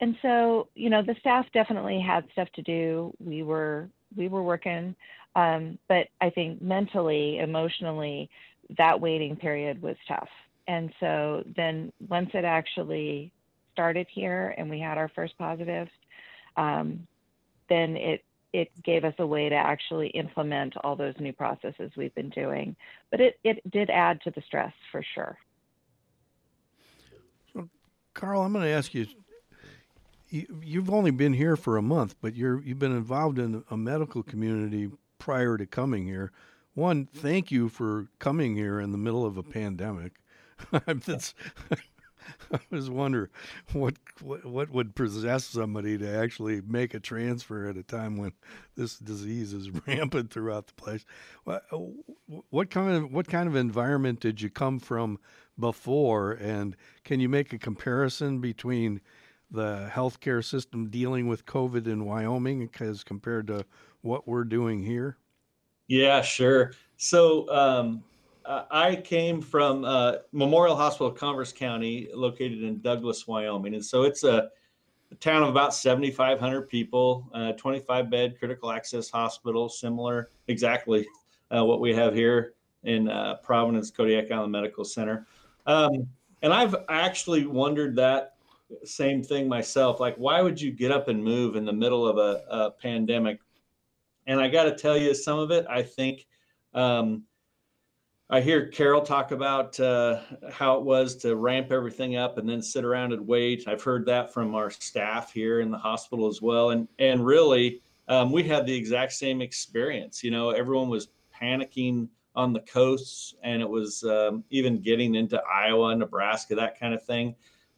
And 0.00 0.16
so, 0.22 0.68
you 0.74 0.90
know, 0.90 1.02
the 1.02 1.16
staff 1.20 1.46
definitely 1.52 2.00
had 2.00 2.24
stuff 2.32 2.48
to 2.54 2.62
do. 2.62 3.12
We 3.24 3.42
were 3.42 3.88
we 4.16 4.28
were 4.28 4.42
working, 4.42 4.94
um, 5.36 5.78
but 5.88 6.08
I 6.20 6.28
think 6.30 6.60
mentally, 6.60 7.38
emotionally, 7.38 8.28
that 8.78 9.00
waiting 9.00 9.36
period 9.36 9.82
was 9.82 9.96
tough. 10.06 10.28
And 10.68 10.92
so 11.00 11.42
then 11.56 11.92
once 12.08 12.30
it 12.34 12.44
actually 12.44 13.32
started 13.72 14.06
here 14.12 14.54
and 14.56 14.70
we 14.70 14.78
had 14.78 14.98
our 14.98 15.08
first 15.08 15.36
positives, 15.38 15.90
um, 16.56 17.06
then 17.68 17.96
it 17.96 18.24
it 18.52 18.70
gave 18.84 19.04
us 19.04 19.14
a 19.18 19.26
way 19.26 19.48
to 19.48 19.54
actually 19.54 20.08
implement 20.08 20.74
all 20.84 20.94
those 20.94 21.14
new 21.18 21.32
processes 21.32 21.90
we've 21.96 22.14
been 22.14 22.28
doing. 22.28 22.76
But 23.10 23.20
it, 23.20 23.38
it 23.44 23.70
did 23.70 23.88
add 23.88 24.20
to 24.22 24.30
the 24.30 24.42
stress 24.42 24.74
for 24.90 25.02
sure. 25.14 25.38
So, 27.54 27.66
Karl, 28.12 28.42
I'm 28.42 28.52
going 28.52 28.64
to 28.64 28.70
ask 28.70 28.94
you. 28.94 29.06
You've 30.28 30.90
only 30.90 31.10
been 31.10 31.34
here 31.34 31.56
for 31.56 31.76
a 31.76 31.82
month, 31.82 32.14
but 32.22 32.34
you're 32.34 32.62
you've 32.62 32.78
been 32.78 32.96
involved 32.96 33.38
in 33.38 33.64
a 33.70 33.76
medical 33.76 34.22
community 34.22 34.90
prior 35.18 35.58
to 35.58 35.66
coming 35.66 36.06
here. 36.06 36.32
One, 36.74 37.06
thank 37.06 37.50
you 37.50 37.68
for 37.68 38.08
coming 38.18 38.56
here 38.56 38.80
in 38.80 38.92
the 38.92 38.98
middle 38.98 39.26
of 39.26 39.36
a 39.36 39.42
pandemic. 39.42 40.12
That's 40.86 41.34
I 42.52 42.60
was 42.70 42.90
wondering 42.90 43.30
what, 43.72 43.94
what 44.20 44.44
what 44.44 44.70
would 44.70 44.94
possess 44.94 45.44
somebody 45.44 45.98
to 45.98 46.08
actually 46.08 46.60
make 46.60 46.94
a 46.94 47.00
transfer 47.00 47.68
at 47.68 47.76
a 47.76 47.82
time 47.82 48.16
when 48.16 48.32
this 48.76 48.98
disease 48.98 49.52
is 49.52 49.70
rampant 49.86 50.30
throughout 50.30 50.66
the 50.66 50.74
place. 50.74 51.04
What, 51.44 51.64
uh, 51.72 51.78
what 52.50 52.70
kind 52.70 52.96
of 52.96 53.12
what 53.12 53.28
kind 53.28 53.48
of 53.48 53.56
environment 53.56 54.20
did 54.20 54.40
you 54.40 54.50
come 54.50 54.78
from 54.78 55.18
before, 55.58 56.32
and 56.32 56.76
can 57.04 57.20
you 57.20 57.28
make 57.28 57.52
a 57.52 57.58
comparison 57.58 58.40
between 58.40 59.00
the 59.50 59.90
healthcare 59.92 60.44
system 60.44 60.88
dealing 60.88 61.28
with 61.28 61.44
COVID 61.44 61.86
in 61.86 62.04
Wyoming 62.04 62.70
as 62.80 63.04
compared 63.04 63.46
to 63.48 63.66
what 64.00 64.26
we're 64.26 64.44
doing 64.44 64.82
here? 64.82 65.18
Yeah, 65.92 66.22
sure. 66.22 66.72
So 66.96 67.46
um, 67.50 68.02
I 68.46 68.96
came 68.96 69.42
from 69.42 69.84
uh, 69.84 70.14
Memorial 70.32 70.74
Hospital, 70.74 71.08
of 71.08 71.16
Converse 71.16 71.52
County, 71.52 72.08
located 72.14 72.62
in 72.62 72.80
Douglas, 72.80 73.28
Wyoming, 73.28 73.74
and 73.74 73.84
so 73.84 74.04
it's 74.04 74.24
a, 74.24 74.48
a 75.10 75.14
town 75.16 75.42
of 75.42 75.50
about 75.50 75.74
7,500 75.74 76.62
people, 76.62 77.28
uh, 77.34 77.52
25 77.52 78.08
bed 78.08 78.38
critical 78.38 78.70
access 78.70 79.10
hospital, 79.10 79.68
similar 79.68 80.30
exactly 80.48 81.06
uh, 81.54 81.62
what 81.62 81.78
we 81.78 81.94
have 81.94 82.14
here 82.14 82.54
in 82.84 83.10
uh, 83.10 83.34
Providence 83.42 83.90
Kodiak 83.90 84.30
Island 84.32 84.50
Medical 84.50 84.86
Center. 84.86 85.26
Um, 85.66 86.08
and 86.40 86.54
I've 86.54 86.74
actually 86.88 87.44
wondered 87.44 87.94
that 87.96 88.36
same 88.82 89.22
thing 89.22 89.46
myself. 89.46 90.00
Like, 90.00 90.16
why 90.16 90.40
would 90.40 90.58
you 90.58 90.72
get 90.72 90.90
up 90.90 91.08
and 91.08 91.22
move 91.22 91.54
in 91.54 91.66
the 91.66 91.72
middle 91.74 92.08
of 92.08 92.16
a, 92.16 92.44
a 92.48 92.70
pandemic? 92.70 93.40
And 94.26 94.40
I 94.40 94.48
got 94.48 94.64
to 94.64 94.74
tell 94.74 94.96
you, 94.96 95.14
some 95.14 95.38
of 95.38 95.50
it, 95.50 95.66
I 95.68 95.82
think. 95.82 96.26
Um, 96.74 97.24
I 98.30 98.40
hear 98.40 98.68
Carol 98.68 99.02
talk 99.02 99.30
about 99.30 99.78
uh, 99.78 100.20
how 100.50 100.78
it 100.78 100.84
was 100.84 101.16
to 101.16 101.36
ramp 101.36 101.70
everything 101.70 102.16
up 102.16 102.38
and 102.38 102.48
then 102.48 102.62
sit 102.62 102.82
around 102.82 103.12
and 103.12 103.26
wait. 103.26 103.68
I've 103.68 103.82
heard 103.82 104.06
that 104.06 104.32
from 104.32 104.54
our 104.54 104.70
staff 104.70 105.32
here 105.34 105.60
in 105.60 105.70
the 105.70 105.76
hospital 105.76 106.26
as 106.28 106.40
well, 106.40 106.70
and 106.70 106.88
and 106.98 107.26
really, 107.26 107.82
um, 108.08 108.32
we 108.32 108.42
had 108.42 108.64
the 108.64 108.74
exact 108.74 109.12
same 109.12 109.42
experience. 109.42 110.24
You 110.24 110.30
know, 110.30 110.48
everyone 110.48 110.88
was 110.88 111.08
panicking 111.38 112.08
on 112.34 112.54
the 112.54 112.60
coasts, 112.60 113.34
and 113.42 113.60
it 113.60 113.68
was 113.68 114.02
um, 114.04 114.44
even 114.48 114.80
getting 114.80 115.14
into 115.14 115.42
Iowa, 115.42 115.94
Nebraska, 115.94 116.54
that 116.54 116.80
kind 116.80 116.94
of 116.94 117.02
thing. 117.04 117.34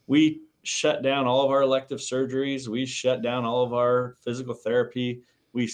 We 0.07 0.43
shut 0.63 1.03
down 1.03 1.27
all 1.27 1.45
of 1.45 1.51
our 1.51 1.63
elective 1.63 1.99
surgeries. 1.99 2.69
We 2.69 2.87
shut 2.87 3.23
down 3.23 3.45
all 3.45 3.65
of 3.65 3.75
our 3.75 4.15
physical 4.23 4.55
therapy. 4.55 5.23
We 5.53 5.69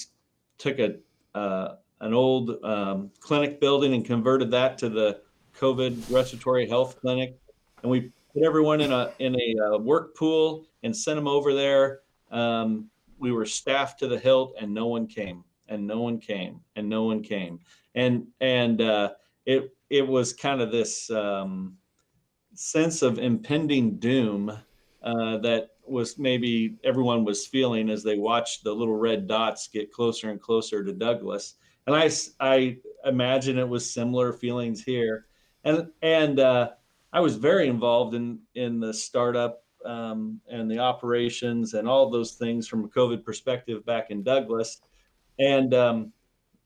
took 0.61 0.79
a 0.79 0.97
uh, 1.35 1.77
an 2.01 2.15
old 2.15 2.65
um, 2.65 3.11
clinic 3.21 3.61
building 3.61 3.95
and 3.95 4.05
converted 4.05 4.51
that 4.51 4.79
to 4.79 4.89
the 4.89 5.21
COVID 5.59 6.11
respiratory 6.11 6.69
health 6.69 7.01
clinic, 7.01 7.39
and 7.83 7.91
we 7.91 8.13
put 8.33 8.45
everyone 8.45 8.81
in 8.81 8.93
a 8.93 9.13
in 9.19 9.37
a 9.37 9.55
uh, 9.65 9.79
work 9.79 10.17
pool 10.17 10.67
and 10.83 10.97
sent 10.97 11.17
them 11.17 11.29
over 11.29 11.55
there. 11.55 12.01
Um, 12.31 12.89
we 13.19 13.33
were 13.33 13.47
staffed 13.47 13.99
to 13.99 14.09
the 14.09 14.19
hilt, 14.19 14.55
and 14.61 14.73
no 14.73 14.87
one 14.87 15.07
came, 15.07 15.45
and 15.69 15.87
no 15.87 16.01
one 16.01 16.19
came, 16.19 16.61
and 16.77 16.89
no 16.89 17.05
one 17.05 17.23
came, 17.23 17.59
and 17.95 18.27
and 18.41 18.81
uh, 18.81 19.11
it 19.47 19.75
it 19.91 20.07
was 20.07 20.33
kind 20.33 20.61
of 20.61 20.71
this 20.71 21.11
um, 21.11 21.77
sense 22.55 23.03
of 23.03 23.19
impending 23.19 23.99
doom 23.99 24.51
uh, 25.03 25.37
that 25.39 25.71
was 25.91 26.19
maybe 26.19 26.77
everyone 26.85 27.25
was 27.25 27.47
feeling 27.47 27.91
as 27.91 28.03
they 28.03 28.17
watched 28.17 28.65
the 28.65 28.73
little 28.73 28.97
red 28.97 29.27
dots 29.27 29.69
get 29.69 29.93
closer 29.93 30.31
and 30.31 30.41
closer 30.41 30.85
to 30.85 30.93
Douglas 30.93 31.55
and 31.87 31.97
I 31.97 32.11
I 32.41 32.77
imagine 33.05 33.59
it 33.59 33.69
was 33.69 33.91
similar 33.91 34.33
feelings 34.33 34.83
here, 34.83 35.27
and 35.65 35.89
and 36.03 36.39
uh, 36.39 36.71
I 37.13 37.21
was 37.21 37.37
very 37.37 37.69
involved 37.69 38.15
in 38.15 38.41
in 38.55 38.81
the 38.81 38.93
startup 38.93 39.65
um, 39.85 40.41
and 40.49 40.71
the 40.71 40.79
operations 40.79 41.75
and 41.75 41.89
all 41.89 42.11
those 42.11 42.33
things 42.33 42.69
from 42.69 42.85
a 42.85 42.89
COVID 42.89 43.25
perspective 43.25 43.85
back 43.85 44.11
in 44.11 44.23
Douglas, 44.23 44.81
and 45.39 45.75
um, 45.75 46.13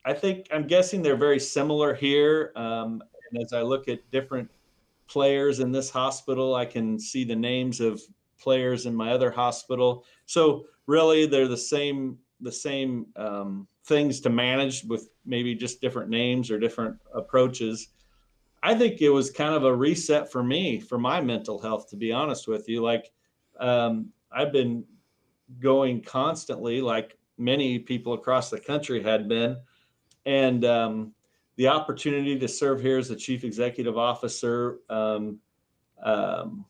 I 0.04 0.12
think 0.12 0.48
I'm 0.52 0.66
guessing 0.66 1.02
they're 1.02 1.16
very 1.16 1.40
similar 1.40 1.94
here. 1.94 2.52
Um, 2.56 3.02
and 3.30 3.42
as 3.42 3.52
I 3.52 3.62
look 3.62 3.88
at 3.88 4.10
different 4.10 4.50
players 5.06 5.60
in 5.60 5.72
this 5.72 5.90
hospital, 5.90 6.54
I 6.54 6.66
can 6.66 6.98
see 6.98 7.24
the 7.24 7.36
names 7.36 7.80
of 7.80 8.02
players 8.44 8.86
in 8.86 8.94
my 8.94 9.10
other 9.10 9.30
hospital. 9.30 10.04
So 10.26 10.66
really, 10.86 11.26
they're 11.26 11.48
the 11.48 11.56
same 11.56 12.18
the 12.40 12.52
same 12.52 13.06
um, 13.16 13.66
things 13.86 14.20
to 14.20 14.30
manage 14.30 14.84
with 14.84 15.08
maybe 15.24 15.54
just 15.54 15.80
different 15.80 16.10
names 16.10 16.50
or 16.50 16.58
different 16.58 16.96
approaches. 17.14 17.88
I 18.62 18.74
think 18.74 19.00
it 19.00 19.10
was 19.10 19.30
kind 19.30 19.54
of 19.54 19.64
a 19.64 19.74
reset 19.74 20.30
for 20.30 20.42
me 20.42 20.80
for 20.80 20.98
my 20.98 21.20
mental 21.20 21.58
health, 21.60 21.88
to 21.90 21.96
be 21.96 22.12
honest 22.12 22.48
with 22.48 22.68
you. 22.68 22.82
Like, 22.82 23.10
um, 23.60 24.10
I've 24.32 24.52
been 24.52 24.84
going 25.60 26.02
constantly, 26.02 26.80
like 26.80 27.18
many 27.38 27.78
people 27.78 28.12
across 28.14 28.50
the 28.50 28.60
country 28.60 29.02
had 29.02 29.28
been. 29.28 29.56
And 30.26 30.64
um, 30.64 31.14
the 31.56 31.68
opportunity 31.68 32.38
to 32.38 32.48
serve 32.48 32.80
here 32.80 32.98
as 32.98 33.08
the 33.08 33.16
chief 33.16 33.44
executive 33.44 33.96
officer 33.96 34.78
um, 34.90 35.38
um 36.02 36.66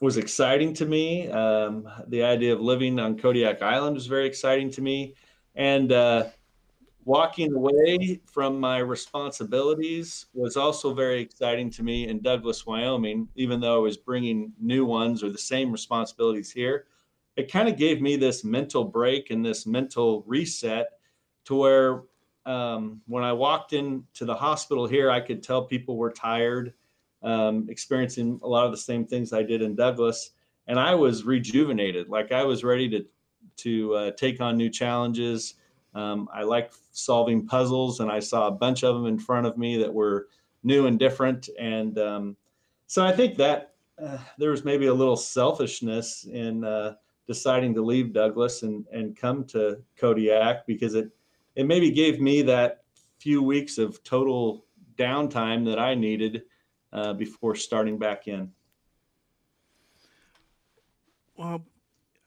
was 0.00 0.16
exciting 0.16 0.74
to 0.74 0.86
me. 0.86 1.28
Um, 1.28 1.88
the 2.08 2.22
idea 2.22 2.52
of 2.52 2.60
living 2.60 2.98
on 2.98 3.16
Kodiak 3.16 3.62
Island 3.62 3.94
was 3.94 4.06
very 4.06 4.26
exciting 4.26 4.70
to 4.72 4.82
me. 4.82 5.14
And 5.54 5.90
uh, 5.90 6.26
walking 7.04 7.54
away 7.54 8.20
from 8.26 8.60
my 8.60 8.78
responsibilities 8.78 10.26
was 10.34 10.56
also 10.56 10.92
very 10.92 11.20
exciting 11.20 11.70
to 11.70 11.82
me 11.82 12.08
in 12.08 12.20
Douglas, 12.20 12.66
Wyoming, 12.66 13.28
even 13.36 13.60
though 13.60 13.76
I 13.76 13.78
was 13.78 13.96
bringing 13.96 14.52
new 14.60 14.84
ones 14.84 15.22
or 15.22 15.30
the 15.30 15.38
same 15.38 15.72
responsibilities 15.72 16.50
here. 16.50 16.86
It 17.36 17.50
kind 17.50 17.68
of 17.68 17.76
gave 17.76 18.02
me 18.02 18.16
this 18.16 18.44
mental 18.44 18.84
break 18.84 19.30
and 19.30 19.44
this 19.44 19.66
mental 19.66 20.24
reset 20.26 20.88
to 21.44 21.54
where 21.54 22.02
um, 22.44 23.00
when 23.06 23.24
I 23.24 23.32
walked 23.32 23.72
into 23.72 24.24
the 24.24 24.34
hospital 24.34 24.86
here, 24.86 25.10
I 25.10 25.20
could 25.20 25.42
tell 25.42 25.64
people 25.64 25.96
were 25.96 26.12
tired, 26.12 26.74
um, 27.22 27.66
experiencing 27.68 28.40
a 28.42 28.48
lot 28.48 28.66
of 28.66 28.70
the 28.70 28.78
same 28.78 29.06
things 29.06 29.32
I 29.32 29.42
did 29.42 29.62
in 29.62 29.74
Douglas. 29.74 30.30
And 30.68 30.78
I 30.78 30.94
was 30.94 31.24
rejuvenated, 31.24 32.08
like 32.08 32.32
I 32.32 32.44
was 32.44 32.64
ready 32.64 32.88
to, 32.90 33.04
to 33.58 33.94
uh, 33.94 34.10
take 34.12 34.40
on 34.40 34.56
new 34.56 34.68
challenges 34.68 35.54
um, 35.96 36.28
I 36.32 36.42
like 36.42 36.72
solving 36.92 37.46
puzzles, 37.46 38.00
and 38.00 38.12
I 38.12 38.20
saw 38.20 38.48
a 38.48 38.50
bunch 38.50 38.84
of 38.84 38.94
them 38.94 39.06
in 39.06 39.18
front 39.18 39.46
of 39.46 39.56
me 39.56 39.78
that 39.78 39.92
were 39.92 40.28
new 40.62 40.86
and 40.86 40.98
different. 40.98 41.48
And 41.58 41.98
um, 41.98 42.36
so 42.86 43.04
I 43.04 43.12
think 43.12 43.38
that 43.38 43.72
uh, 44.00 44.18
there 44.36 44.50
was 44.50 44.62
maybe 44.62 44.86
a 44.86 44.94
little 44.94 45.16
selfishness 45.16 46.26
in 46.30 46.64
uh, 46.64 46.96
deciding 47.26 47.74
to 47.74 47.82
leave 47.82 48.12
Douglas 48.12 48.62
and, 48.62 48.84
and 48.92 49.16
come 49.16 49.44
to 49.46 49.82
Kodiak 49.96 50.66
because 50.66 50.94
it 50.94 51.10
it 51.54 51.66
maybe 51.66 51.90
gave 51.90 52.20
me 52.20 52.42
that 52.42 52.82
few 53.18 53.42
weeks 53.42 53.78
of 53.78 54.04
total 54.04 54.66
downtime 54.96 55.64
that 55.64 55.78
I 55.78 55.94
needed 55.94 56.42
uh, 56.92 57.12
before 57.12 57.54
starting 57.54 57.98
back 57.98 58.28
in. 58.28 58.52
Well, 61.36 61.64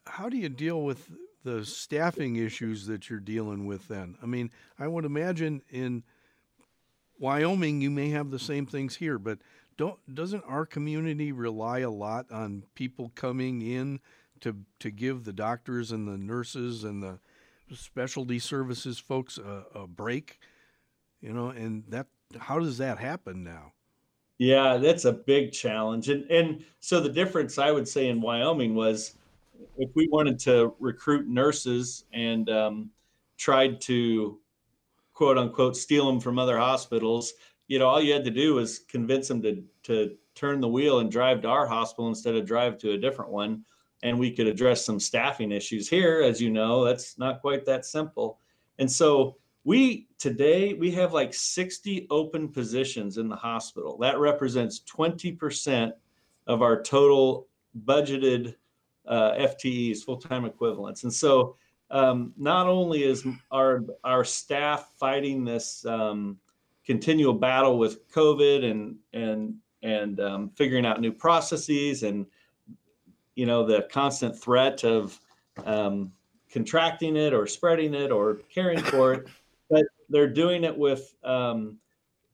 how 0.05 0.29
do 0.29 0.37
you 0.37 0.49
deal 0.49 0.81
with 0.81 1.09
the 1.43 1.65
staffing 1.65 2.35
issues 2.35 2.85
that 2.87 3.09
you're 3.09 3.19
dealing 3.19 3.65
with 3.65 3.87
then. 3.87 4.17
I 4.21 4.25
mean, 4.25 4.51
I 4.77 4.87
would 4.87 5.05
imagine 5.05 5.61
in 5.69 6.03
Wyoming 7.17 7.81
you 7.81 7.89
may 7.89 8.09
have 8.09 8.31
the 8.31 8.39
same 8.39 8.65
things 8.65 8.95
here, 8.95 9.17
but 9.17 9.39
don't 9.77 9.97
doesn't 10.13 10.43
our 10.45 10.65
community 10.65 11.31
rely 11.31 11.79
a 11.79 11.89
lot 11.89 12.31
on 12.31 12.63
people 12.75 13.11
coming 13.15 13.61
in 13.61 13.99
to 14.41 14.57
to 14.79 14.91
give 14.91 15.23
the 15.23 15.33
doctors 15.33 15.91
and 15.91 16.07
the 16.07 16.17
nurses 16.17 16.83
and 16.83 17.01
the 17.01 17.19
specialty 17.73 18.39
services 18.39 18.99
folks 18.99 19.37
a, 19.37 19.63
a 19.73 19.87
break? 19.87 20.39
You 21.21 21.33
know, 21.33 21.49
and 21.49 21.83
that 21.89 22.07
how 22.37 22.59
does 22.59 22.77
that 22.79 22.99
happen 22.99 23.43
now? 23.43 23.73
Yeah, 24.39 24.77
that's 24.77 25.05
a 25.05 25.11
big 25.13 25.51
challenge. 25.51 26.09
And 26.09 26.29
and 26.31 26.63
so 26.79 26.99
the 27.01 27.09
difference 27.09 27.57
I 27.57 27.71
would 27.71 27.87
say 27.87 28.07
in 28.07 28.21
Wyoming 28.21 28.73
was 28.73 29.15
if 29.77 29.89
we 29.95 30.07
wanted 30.09 30.39
to 30.39 30.75
recruit 30.79 31.27
nurses 31.27 32.05
and 32.13 32.49
um, 32.49 32.91
tried 33.37 33.81
to 33.81 34.39
quote 35.13 35.37
unquote 35.37 35.77
steal 35.77 36.07
them 36.07 36.19
from 36.21 36.39
other 36.39 36.57
hospitals, 36.57 37.33
you 37.67 37.79
know, 37.79 37.87
all 37.87 38.01
you 38.01 38.13
had 38.13 38.25
to 38.25 38.31
do 38.31 38.55
was 38.55 38.79
convince 38.79 39.27
them 39.27 39.41
to 39.43 39.63
to 39.83 40.15
turn 40.35 40.61
the 40.61 40.69
wheel 40.69 40.99
and 40.99 41.11
drive 41.11 41.41
to 41.41 41.49
our 41.49 41.67
hospital 41.67 42.07
instead 42.09 42.35
of 42.35 42.45
drive 42.45 42.77
to 42.79 42.93
a 42.93 42.97
different 42.97 43.31
one, 43.31 43.65
and 44.03 44.17
we 44.17 44.31
could 44.31 44.47
address 44.47 44.85
some 44.85 44.99
staffing 45.01 45.51
issues 45.51 45.89
here. 45.89 46.21
As 46.21 46.41
you 46.41 46.49
know, 46.49 46.85
that's 46.85 47.17
not 47.17 47.41
quite 47.41 47.65
that 47.65 47.85
simple. 47.85 48.39
And 48.79 48.89
so 48.91 49.37
we 49.69 50.07
today 50.17 50.73
we 50.73 50.89
have 50.89 51.13
like 51.13 51.31
60 51.31 52.07
open 52.09 52.47
positions 52.47 53.19
in 53.19 53.29
the 53.29 53.35
hospital. 53.35 53.99
That 53.99 54.17
represents 54.17 54.81
20% 54.91 55.91
of 56.47 56.63
our 56.63 56.81
total 56.81 57.47
budgeted 57.85 58.55
uh, 59.07 59.33
FTEs, 59.33 59.99
full 59.99 60.17
time 60.17 60.45
equivalents. 60.45 61.03
And 61.03 61.13
so, 61.13 61.55
um, 61.91 62.33
not 62.35 62.65
only 62.65 63.03
is 63.03 63.23
our 63.51 63.83
our 64.03 64.23
staff 64.25 64.89
fighting 64.97 65.45
this 65.45 65.85
um, 65.85 66.39
continual 66.83 67.33
battle 67.33 67.77
with 67.77 68.09
COVID 68.09 68.65
and 68.65 68.95
and 69.13 69.53
and 69.83 70.19
um, 70.19 70.49
figuring 70.49 70.87
out 70.87 70.99
new 70.99 71.11
processes 71.11 72.01
and 72.01 72.25
you 73.35 73.45
know, 73.45 73.63
the 73.67 73.87
constant 73.91 74.35
threat 74.35 74.83
of 74.83 75.21
um, 75.63 76.11
contracting 76.51 77.15
it 77.15 77.33
or 77.33 77.45
spreading 77.45 77.93
it 77.93 78.11
or 78.11 78.39
caring 78.51 78.79
for 78.79 79.13
it, 79.13 79.27
they're 80.09 80.27
doing 80.27 80.63
it 80.63 80.77
with 80.77 81.13
um, 81.23 81.77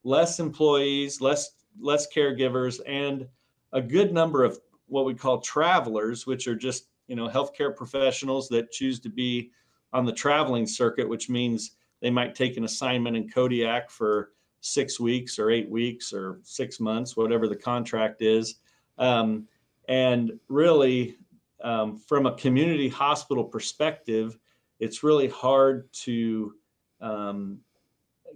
less 0.04 0.40
employees, 0.40 1.22
less 1.22 1.52
less 1.80 2.08
caregivers, 2.14 2.80
and 2.88 3.28
a 3.74 3.82
good 3.82 4.14
number 4.14 4.44
of 4.44 4.60
what 4.88 5.06
we 5.06 5.14
call 5.14 5.40
travelers, 5.42 6.26
which 6.26 6.48
are 6.48 6.56
just 6.56 6.88
you 7.08 7.16
know 7.16 7.28
healthcare 7.28 7.76
professionals 7.76 8.48
that 8.50 8.72
choose 8.72 9.00
to 9.02 9.10
be 9.10 9.52
on 9.94 10.06
the 10.06 10.14
traveling 10.14 10.68
circuit, 10.68 11.08
which 11.08 11.30
means 11.30 11.72
they 12.02 12.10
might 12.10 12.36
take 12.36 12.58
an 12.58 12.66
assignment 12.66 13.16
in 13.16 13.30
Kodiak 13.30 13.90
for 13.90 14.32
six 14.62 15.00
weeks 15.00 15.38
or 15.38 15.52
eight 15.52 15.70
weeks 15.70 16.12
or 16.12 16.40
six 16.44 16.80
months, 16.80 17.16
whatever 17.16 17.48
the 17.48 17.56
contract 17.56 18.22
is. 18.22 18.56
Um, 18.98 19.48
and 19.88 20.40
really, 20.48 21.18
um, 21.64 21.98
from 21.98 22.26
a 22.26 22.36
community 22.36 22.90
hospital 22.90 23.44
perspective, 23.44 24.38
it's 24.80 25.04
really 25.04 25.28
hard 25.28 25.92
to 25.94 26.56
um, 27.00 27.60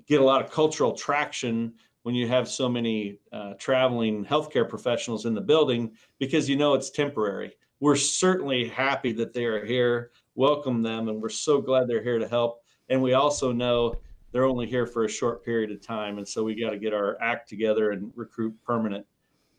get 0.09 0.19
a 0.19 0.23
lot 0.23 0.43
of 0.43 0.51
cultural 0.51 0.93
traction 0.93 1.73
when 2.01 2.15
you 2.15 2.27
have 2.27 2.49
so 2.49 2.67
many 2.67 3.19
uh, 3.31 3.53
traveling 3.59 4.25
healthcare 4.25 4.67
professionals 4.67 5.25
in 5.25 5.35
the 5.35 5.41
building 5.41 5.91
because 6.17 6.49
you 6.49 6.55
know 6.55 6.73
it's 6.73 6.89
temporary. 6.89 7.55
We're 7.79 7.95
certainly 7.95 8.67
happy 8.67 9.13
that 9.13 9.33
they 9.33 9.45
are 9.45 9.63
here, 9.63 10.11
welcome 10.35 10.81
them, 10.81 11.07
and 11.07 11.21
we're 11.21 11.29
so 11.29 11.61
glad 11.61 11.87
they're 11.87 12.03
here 12.03 12.17
to 12.17 12.27
help. 12.27 12.63
And 12.89 13.01
we 13.01 13.13
also 13.13 13.51
know 13.51 14.01
they're 14.31 14.45
only 14.45 14.65
here 14.65 14.87
for 14.87 15.05
a 15.05 15.09
short 15.09 15.45
period 15.45 15.71
of 15.71 15.81
time. 15.81 16.17
And 16.17 16.27
so 16.27 16.43
we 16.43 16.59
got 16.59 16.71
to 16.71 16.79
get 16.79 16.93
our 16.93 17.21
act 17.21 17.47
together 17.47 17.91
and 17.91 18.11
recruit 18.15 18.55
permanent 18.65 19.05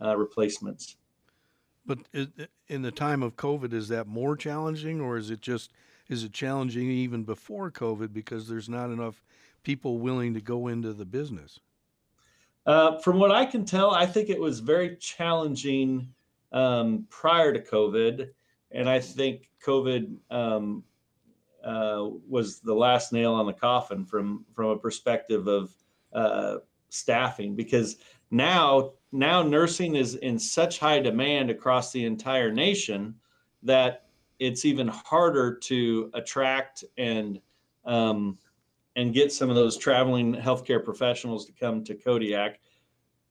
uh, 0.02 0.16
replacements. 0.16 0.96
But 1.86 1.98
in 2.68 2.82
the 2.82 2.90
time 2.90 3.22
of 3.22 3.36
COVID, 3.36 3.72
is 3.72 3.88
that 3.88 4.06
more 4.06 4.36
challenging, 4.36 5.00
or 5.00 5.16
is 5.16 5.30
it 5.30 5.40
just 5.40 5.72
is 6.08 6.24
it 6.24 6.32
challenging 6.32 6.90
even 6.90 7.22
before 7.22 7.70
COVID 7.70 8.12
because 8.12 8.48
there's 8.48 8.68
not 8.68 8.90
enough 8.90 9.22
people 9.62 9.98
willing 9.98 10.34
to 10.34 10.40
go 10.40 10.68
into 10.68 10.92
the 10.92 11.04
business? 11.04 11.60
Uh, 12.66 12.98
from 12.98 13.18
what 13.18 13.30
I 13.30 13.46
can 13.46 13.64
tell, 13.64 13.90
I 13.90 14.06
think 14.06 14.28
it 14.28 14.40
was 14.40 14.60
very 14.60 14.96
challenging 14.96 16.12
um, 16.52 17.06
prior 17.08 17.52
to 17.52 17.60
COVID, 17.60 18.28
and 18.72 18.88
I 18.88 19.00
think 19.00 19.50
COVID 19.64 20.16
um, 20.30 20.84
uh, 21.64 22.08
was 22.28 22.60
the 22.60 22.74
last 22.74 23.12
nail 23.12 23.34
on 23.34 23.46
the 23.46 23.52
coffin 23.52 24.04
from 24.04 24.44
from 24.54 24.66
a 24.66 24.78
perspective 24.78 25.46
of 25.46 25.74
uh, 26.12 26.56
staffing 26.88 27.54
because 27.54 27.96
now 28.30 28.92
now 29.12 29.42
nursing 29.42 29.96
is 29.96 30.16
in 30.16 30.38
such 30.38 30.78
high 30.78 31.00
demand 31.00 31.50
across 31.50 31.92
the 31.92 32.04
entire 32.04 32.50
nation 32.50 33.14
that 33.62 34.06
it's 34.38 34.64
even 34.64 34.88
harder 34.88 35.54
to 35.54 36.10
attract 36.14 36.84
and 36.96 37.40
um, 37.84 38.38
and 38.96 39.14
get 39.14 39.32
some 39.32 39.48
of 39.48 39.56
those 39.56 39.76
traveling 39.76 40.34
healthcare 40.34 40.84
professionals 40.84 41.46
to 41.46 41.52
come 41.52 41.84
to 41.84 41.94
Kodiak 41.94 42.60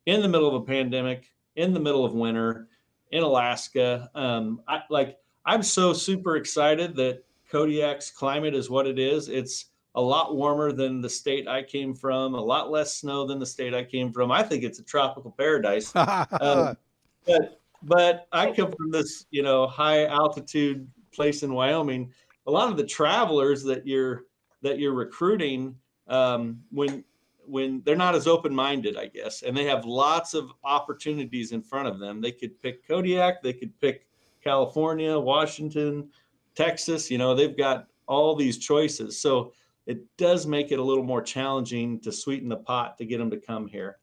in 0.06 0.22
the 0.22 0.28
middle 0.28 0.48
of 0.48 0.62
a 0.62 0.66
pandemic, 0.66 1.32
in 1.56 1.74
the 1.74 1.80
middle 1.80 2.06
of 2.06 2.14
winter, 2.14 2.68
in 3.12 3.24
Alaska. 3.24 4.10
Um, 4.16 4.62
I, 4.68 4.82
like 4.90 5.18
I'm 5.46 5.64
so 5.64 5.94
super 5.94 6.36
excited 6.36 6.96
that 6.96 7.24
Kodiak's 7.52 8.12
climate 8.12 8.56
is 8.56 8.70
what 8.70 8.88
it 8.88 9.00
is. 9.00 9.28
It's 9.30 9.66
a 9.96 10.02
lot 10.02 10.36
warmer 10.36 10.72
than 10.72 11.02
the 11.02 11.10
state 11.10 11.48
I 11.48 11.64
came 11.64 11.94
from, 11.94 12.36
a 12.36 12.42
lot 12.42 12.72
less 12.72 12.96
snow 12.96 13.26
than 13.26 13.40
the 13.40 13.46
state 13.46 13.74
I 13.74 13.84
came 13.84 14.14
from. 14.14 14.32
I 14.32 14.44
think 14.44 14.64
it's 14.64 14.80
a 14.80 14.84
tropical 14.84 15.32
paradise. 15.32 15.92
um, 15.96 16.78
but 17.26 17.62
but 17.84 18.28
I 18.32 18.52
come 18.52 18.72
from 18.72 18.92
this, 18.92 19.26
you 19.32 19.42
know, 19.42 19.68
high 19.68 20.06
altitude 20.06 20.88
place 21.14 21.44
in 21.44 21.54
Wyoming. 21.54 22.12
A 22.48 22.52
lot 22.52 22.70
of 22.70 22.78
the 22.78 22.86
travelers 22.86 23.64
that 23.64 23.88
you're 23.88 24.26
that 24.62 24.80
you're 24.80 24.94
recruiting, 24.94 25.76
um, 26.08 26.62
when 26.72 27.04
when 27.46 27.82
they're 27.84 27.96
not 27.96 28.14
as 28.14 28.28
open 28.28 28.54
minded, 28.54 28.96
I 28.96 29.08
guess, 29.08 29.42
and 29.42 29.58
they 29.58 29.66
have 29.66 29.84
lots 29.84 30.36
of 30.36 30.52
opportunities 30.64 31.52
in 31.52 31.64
front 31.64 31.88
of 31.88 32.00
them. 32.00 32.22
They 32.22 32.32
could 32.32 32.60
pick 32.62 32.88
Kodiak, 32.88 33.42
they 33.42 33.54
could 33.54 33.78
pick 33.80 34.08
California, 34.44 35.18
Washington, 35.18 36.10
Texas. 36.56 37.10
You 37.10 37.18
know, 37.18 37.34
they've 37.34 37.58
got 37.58 37.88
all 38.08 38.36
these 38.36 38.58
choices. 38.60 39.20
So 39.20 39.54
it 39.88 40.06
does 40.18 40.46
make 40.46 40.72
it 40.72 40.78
a 40.80 40.84
little 40.84 41.04
more 41.04 41.22
challenging 41.22 42.00
to 42.02 42.12
sweeten 42.12 42.50
the 42.50 42.58
pot 42.58 42.98
to 43.00 43.06
get 43.06 43.18
them 43.18 43.32
to 43.32 43.38
come 43.38 43.68
here 43.68 43.98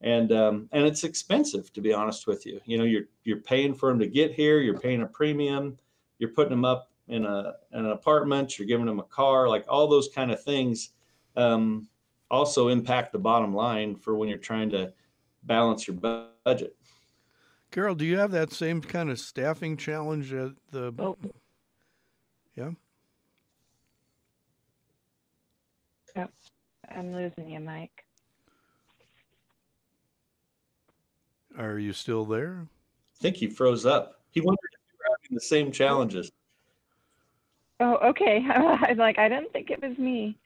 and 0.00 0.32
um, 0.32 0.68
and 0.72 0.86
it's 0.86 1.04
expensive 1.04 1.72
to 1.72 1.80
be 1.80 1.92
honest 1.92 2.26
with 2.26 2.46
you 2.46 2.60
you 2.64 2.78
know 2.78 2.84
you're 2.84 3.04
you're 3.24 3.40
paying 3.40 3.74
for 3.74 3.88
them 3.88 3.98
to 3.98 4.06
get 4.06 4.32
here 4.32 4.60
you're 4.60 4.78
paying 4.78 5.02
a 5.02 5.06
premium 5.06 5.76
you're 6.18 6.30
putting 6.30 6.50
them 6.50 6.64
up 6.64 6.90
in 7.08 7.24
a 7.24 7.54
in 7.72 7.84
an 7.84 7.92
apartment 7.92 8.58
you're 8.58 8.66
giving 8.66 8.86
them 8.86 8.98
a 8.98 9.04
car 9.04 9.48
like 9.48 9.64
all 9.68 9.86
those 9.86 10.08
kind 10.08 10.30
of 10.30 10.42
things 10.42 10.90
um, 11.36 11.88
also 12.30 12.68
impact 12.68 13.12
the 13.12 13.18
bottom 13.18 13.54
line 13.54 13.94
for 13.94 14.16
when 14.16 14.28
you're 14.28 14.38
trying 14.38 14.70
to 14.70 14.92
balance 15.44 15.86
your 15.86 15.96
budget 16.44 16.76
carol 17.70 17.94
do 17.94 18.04
you 18.04 18.18
have 18.18 18.32
that 18.32 18.52
same 18.52 18.80
kind 18.80 19.10
of 19.10 19.18
staffing 19.18 19.76
challenge 19.76 20.32
at 20.32 20.52
the 20.72 20.92
oh. 20.98 21.16
yeah 22.56 22.70
Yep. 26.16 26.32
I'm 26.96 27.14
losing 27.14 27.50
you, 27.50 27.60
Mike. 27.60 28.04
Are 31.58 31.78
you 31.78 31.92
still 31.92 32.24
there? 32.24 32.66
I 33.18 33.22
think 33.22 33.36
he 33.36 33.48
froze 33.48 33.84
up. 33.84 34.22
He 34.30 34.40
wondered 34.40 34.58
if 34.72 34.80
you 34.92 34.98
were 34.98 35.16
having 35.22 35.34
the 35.34 35.40
same 35.40 35.70
challenges. 35.70 36.32
Oh, 37.80 37.96
okay. 38.04 38.40
I'm 38.54 38.96
like, 38.96 39.18
I 39.18 39.28
didn't 39.28 39.52
think 39.52 39.70
it 39.70 39.82
was 39.82 39.96
me. 39.98 40.36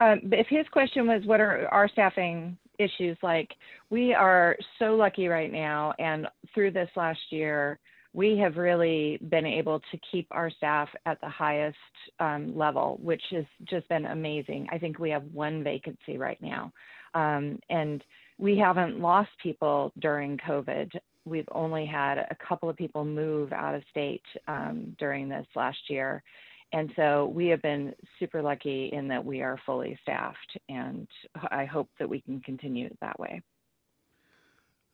Um, 0.00 0.20
if 0.24 0.46
his 0.48 0.66
question 0.72 1.06
was, 1.06 1.22
what 1.24 1.40
are 1.40 1.68
our 1.68 1.88
staffing 1.88 2.56
issues 2.78 3.16
like? 3.22 3.50
We 3.90 4.12
are 4.12 4.56
so 4.78 4.96
lucky 4.96 5.28
right 5.28 5.52
now, 5.52 5.94
and 5.98 6.26
through 6.52 6.72
this 6.72 6.90
last 6.96 7.20
year, 7.30 7.78
we 8.12 8.38
have 8.38 8.56
really 8.56 9.18
been 9.28 9.46
able 9.46 9.80
to 9.80 9.98
keep 10.10 10.26
our 10.30 10.50
staff 10.50 10.88
at 11.04 11.20
the 11.20 11.28
highest 11.28 11.76
um, 12.20 12.56
level, 12.56 12.98
which 13.02 13.22
has 13.32 13.44
just 13.64 13.88
been 13.88 14.06
amazing. 14.06 14.68
I 14.70 14.78
think 14.78 14.98
we 14.98 15.10
have 15.10 15.24
one 15.32 15.64
vacancy 15.64 16.16
right 16.16 16.40
now. 16.40 16.72
Um, 17.14 17.58
and 17.70 18.02
we 18.38 18.56
haven't 18.56 19.00
lost 19.00 19.30
people 19.42 19.92
during 19.98 20.38
COVID. 20.38 20.92
We've 21.24 21.48
only 21.52 21.86
had 21.86 22.18
a 22.18 22.36
couple 22.46 22.68
of 22.68 22.76
people 22.76 23.04
move 23.04 23.52
out 23.52 23.74
of 23.74 23.82
state 23.90 24.22
um, 24.46 24.94
during 24.98 25.28
this 25.28 25.46
last 25.56 25.78
year. 25.88 26.22
And 26.72 26.92
so 26.96 27.26
we 27.26 27.46
have 27.48 27.62
been 27.62 27.94
super 28.18 28.42
lucky 28.42 28.90
in 28.92 29.08
that 29.08 29.24
we 29.24 29.42
are 29.42 29.58
fully 29.64 29.96
staffed, 30.02 30.58
and 30.68 31.06
I 31.50 31.64
hope 31.64 31.88
that 31.98 32.08
we 32.08 32.20
can 32.20 32.40
continue 32.40 32.88
that 33.00 33.18
way. 33.18 33.42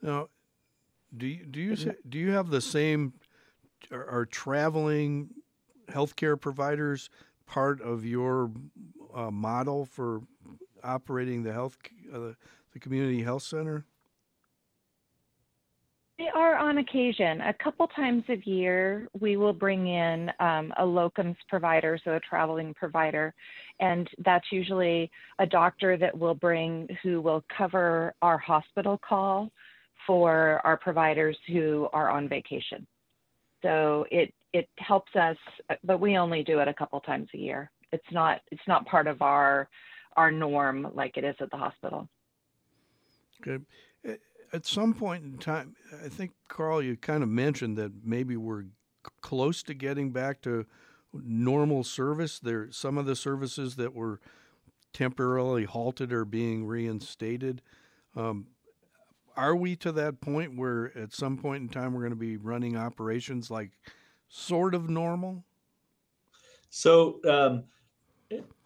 Now, 0.02 0.28
do 1.16 1.26
you, 1.26 1.44
do 1.44 1.61
you 1.61 1.94
do 2.09 2.18
you 2.18 2.30
have 2.33 2.50
the 2.50 2.61
same? 2.61 3.14
Are, 3.90 4.06
are 4.09 4.26
traveling 4.26 5.30
healthcare 5.88 6.38
providers 6.38 7.09
part 7.46 7.80
of 7.80 8.04
your 8.04 8.50
uh, 9.14 9.30
model 9.30 9.87
for 9.87 10.20
operating 10.85 11.42
the 11.42 11.52
health 11.52 11.78
uh, 12.14 12.33
the 12.72 12.78
community 12.78 13.22
health 13.22 13.42
center? 13.42 13.85
They 16.20 16.28
are 16.35 16.54
on 16.54 16.76
occasion. 16.76 17.40
A 17.40 17.54
couple 17.54 17.87
times 17.87 18.24
a 18.28 18.37
year, 18.44 19.09
we 19.18 19.38
will 19.38 19.54
bring 19.54 19.87
in 19.87 20.30
um, 20.38 20.70
a 20.76 20.83
locums 20.83 21.37
provider, 21.48 21.98
so 22.04 22.11
a 22.11 22.20
traveling 22.20 22.74
provider, 22.74 23.33
and 23.80 24.06
that's 24.22 24.44
usually 24.52 25.11
a 25.38 25.46
doctor 25.46 25.96
that 25.96 26.16
will 26.16 26.35
bring 26.35 26.87
who 27.02 27.22
will 27.22 27.42
cover 27.56 28.12
our 28.20 28.37
hospital 28.37 29.00
call 29.02 29.50
for 30.06 30.61
our 30.62 30.76
providers 30.76 31.38
who 31.48 31.88
are 31.94 32.11
on 32.11 32.28
vacation. 32.28 32.87
So 33.62 34.04
it 34.11 34.35
it 34.52 34.68
helps 34.76 35.16
us, 35.16 35.38
but 35.85 36.00
we 36.00 36.18
only 36.18 36.42
do 36.42 36.59
it 36.59 36.68
a 36.68 36.74
couple 36.74 37.00
times 37.00 37.30
a 37.35 37.38
year. 37.38 37.70
It's 37.92 38.12
not 38.12 38.42
it's 38.50 38.68
not 38.68 38.85
part 38.85 39.06
of 39.06 39.22
our 39.22 39.70
our 40.18 40.30
norm 40.30 40.87
like 40.94 41.16
it 41.16 41.24
is 41.24 41.37
at 41.40 41.50
the 41.50 41.56
hospital. 41.56 42.06
Okay. 43.40 43.64
At 44.53 44.67
some 44.67 44.95
point 44.95 45.25
in 45.25 45.39
time, 45.39 45.77
I 46.05 46.09
think 46.09 46.33
Karl, 46.49 46.83
you 46.83 46.97
kind 46.97 47.23
of 47.23 47.29
mentioned 47.29 47.77
that 47.79 47.93
maybe 48.05 48.37
we're 48.37 48.65
close 49.21 49.63
to 49.65 49.75
getting 49.75 50.11
back 50.11 50.43
to 50.43 50.67
normal 51.13 51.85
service. 51.85 52.39
There, 52.41 52.69
some 52.71 52.99
of 52.99 53.07
the 53.07 53.17
services 53.17 53.77
that 53.77 53.95
were 53.95 54.21
temporarily 54.93 55.65
halted 55.65 56.13
are 56.13 56.25
being 56.25 56.67
reinstated. 56.67 57.63
Um, 58.17 58.47
are 59.37 59.55
we 59.55 59.77
to 59.77 59.93
that 59.93 60.21
point 60.21 60.59
where 60.59 60.97
at 60.99 61.15
some 61.15 61.37
point 61.39 61.63
in 61.63 61.69
time 61.69 61.95
we're 61.95 62.01
going 62.01 62.11
to 62.11 62.17
be 62.17 62.37
running 62.37 62.77
operations 62.77 63.51
like 63.51 63.71
sort 64.29 64.75
of 64.75 64.91
normal? 64.91 65.45
So, 66.71 67.21
um, 67.29 67.65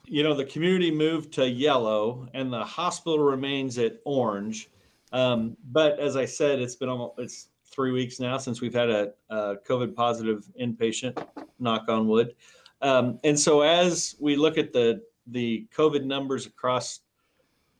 you 0.06 0.22
know, 0.22 0.34
the 0.34 0.44
community 0.44 0.90
moved 0.90 1.32
to 1.34 1.48
yellow 1.48 2.28
and 2.34 2.52
the 2.52 2.64
hospital 2.64 3.18
remains 3.18 3.78
at 3.78 4.00
orange. 4.04 4.68
Um, 5.14 5.56
but 5.70 5.98
as 6.00 6.16
I 6.16 6.24
said, 6.24 6.58
it's 6.58 6.74
been 6.74 6.88
almost 6.88 7.14
it's 7.18 7.48
three 7.70 7.92
weeks 7.92 8.18
now 8.18 8.36
since 8.36 8.60
we've 8.60 8.74
had 8.74 8.90
a, 8.90 9.12
a 9.30 9.56
COVID 9.66 9.94
positive 9.94 10.44
inpatient. 10.60 11.24
Knock 11.60 11.88
on 11.88 12.08
wood. 12.08 12.34
Um, 12.82 13.20
and 13.22 13.38
so 13.38 13.62
as 13.62 14.16
we 14.20 14.34
look 14.34 14.58
at 14.58 14.72
the 14.72 15.02
the 15.28 15.66
COVID 15.74 16.04
numbers 16.04 16.46
across, 16.46 17.00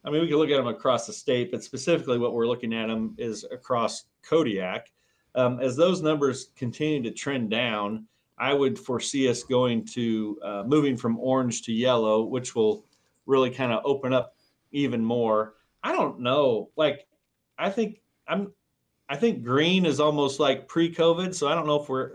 I 0.05 0.11
mean, 0.11 0.23
we 0.23 0.29
can 0.29 0.37
look 0.37 0.49
at 0.49 0.57
them 0.57 0.69
across 0.69 1.09
the 1.09 1.13
state, 1.13 1.51
but 1.51 1.63
specifically 1.63 2.19
what 2.19 2.33
we're 2.33 2.47
looking 2.47 2.73
at 2.73 2.87
them 2.87 3.17
is 3.19 3.45
across 3.51 4.05
Kodiak. 4.23 4.93
Um, 5.35 5.59
as 5.61 5.75
those 5.77 6.01
numbers 6.01 6.51
continue 6.55 7.03
to 7.03 7.11
trend 7.11 7.51
down, 7.51 8.07
I 8.39 8.55
would 8.55 8.79
foresee 8.79 9.29
us 9.29 9.43
going 9.43 9.85
to 9.87 10.39
uh, 10.43 10.63
moving 10.65 10.97
from 10.97 11.19
orange 11.19 11.63
to 11.63 11.73
yellow, 11.73 12.23
which 12.23 12.55
will 12.55 12.87
really 13.27 13.51
kind 13.51 13.73
of 13.73 13.83
open 13.85 14.13
up 14.13 14.37
even 14.71 15.05
more. 15.05 15.55
I 15.83 15.93
don't 15.93 16.21
know. 16.21 16.71
Like, 16.77 17.07
I 17.59 17.71
think 17.71 18.01
I'm, 18.27 18.53
I 19.09 19.17
think 19.17 19.45
green 19.45 19.87
is 19.87 20.01
almost 20.01 20.41
like 20.41 20.67
pre-COVID. 20.67 21.35
So 21.35 21.49
I 21.49 21.55
don't 21.55 21.67
know 21.67 21.81
if 21.81 21.89
we're, 21.89 22.13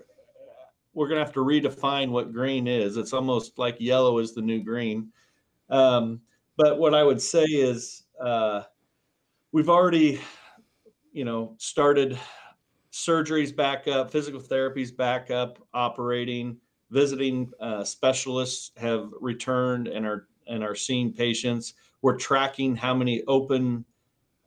we're 0.94 1.08
gonna 1.08 1.24
have 1.24 1.34
to 1.34 1.42
redefine 1.42 2.10
what 2.10 2.34
green 2.34 2.68
is. 2.68 2.98
It's 2.98 3.14
almost 3.14 3.58
like 3.58 3.80
yellow 3.80 4.20
is 4.20 4.34
the 4.34 4.42
new 4.42 4.64
green. 4.64 5.12
Um, 5.70 6.22
but 6.58 6.80
what 6.80 6.94
I 6.94 7.04
would 7.04 7.22
say 7.22 7.46
is, 7.46 8.04
uh, 8.20 8.64
we've 9.52 9.70
already, 9.70 10.20
you 11.14 11.26
know, 11.26 11.56
started 11.58 12.18
surgeries 12.92 13.56
back 13.56 13.88
up, 13.88 14.12
physical 14.12 14.42
therapies 14.42 14.96
back 14.96 15.32
up, 15.32 15.60
operating, 15.74 16.58
visiting 16.90 17.52
uh, 17.60 17.84
specialists 17.84 18.72
have 18.78 19.12
returned 19.22 19.88
and 19.88 20.06
are 20.06 20.28
and 20.48 20.64
are 20.64 20.76
seeing 20.76 21.14
patients. 21.14 21.76
We're 22.02 22.18
tracking 22.18 22.76
how 22.76 22.94
many 22.94 23.24
open 23.28 23.86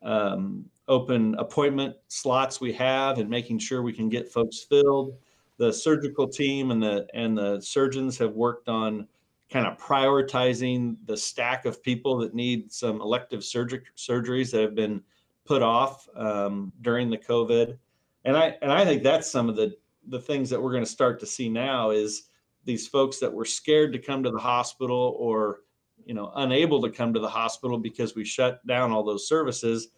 um, 0.03 0.65
open 0.93 1.35
appointment 1.37 1.97
slots 2.09 2.61
we 2.61 2.73
have 2.73 3.19
and 3.19 3.29
making 3.29 3.59
sure 3.59 3.83
we 3.83 3.93
can 3.93 4.09
get 4.09 4.31
folks 4.31 4.61
filled. 4.61 5.17
The 5.57 5.73
surgical 5.73 6.29
team 6.29 6.71
and 6.71 6.83
the 6.83 7.07
and 7.15 7.37
the 7.37 7.61
surgeons 7.61 8.19
have 8.19 8.33
worked 8.33 8.69
on 8.69 9.09
kind 9.51 9.67
of 9.67 9.79
prioritizing 9.79 10.97
the 11.07 11.17
stack 11.17 11.67
of 11.67 11.83
people 11.83 12.17
that 12.19 12.35
need 12.35 12.73
some 12.73 13.01
elective 13.01 13.43
surgery 13.45 13.83
surgeries 13.97 14.51
that 14.51 14.63
have 14.63 14.75
been 14.75 15.03
put 15.45 15.63
off 15.63 16.09
um, 16.15 16.73
during 16.83 17.11
the 17.11 17.19
COVID 17.19 17.77
and 18.25 18.37
I 18.37 18.57
and 18.63 18.71
I 18.71 18.85
think 18.85 19.03
that's 19.03 19.31
some 19.31 19.49
of 19.49 19.57
the 19.57 19.77
the 20.09 20.21
things 20.21 20.51
that 20.51 20.61
we're 20.61 20.73
going 20.73 20.85
to 20.85 20.91
start 20.91 21.21
to 21.21 21.27
see 21.27 21.49
now 21.49 21.91
is 21.91 22.25
these 22.65 22.87
folks 22.87 23.19
that 23.19 23.33
were 23.33 23.45
scared 23.45 23.93
to 23.93 23.99
come 23.99 24.23
to 24.23 24.31
the 24.31 24.39
hospital 24.39 25.17
or 25.19 25.61
you 26.05 26.15
know 26.15 26.33
unable 26.37 26.81
to 26.83 26.91
come 26.91 27.13
to 27.15 27.21
the 27.21 27.29
hospital 27.29 27.79
because 27.79 28.15
we 28.15 28.25
shut 28.25 28.65
down 28.67 28.91
all 28.91 29.05
those 29.05 29.29
services 29.29 29.89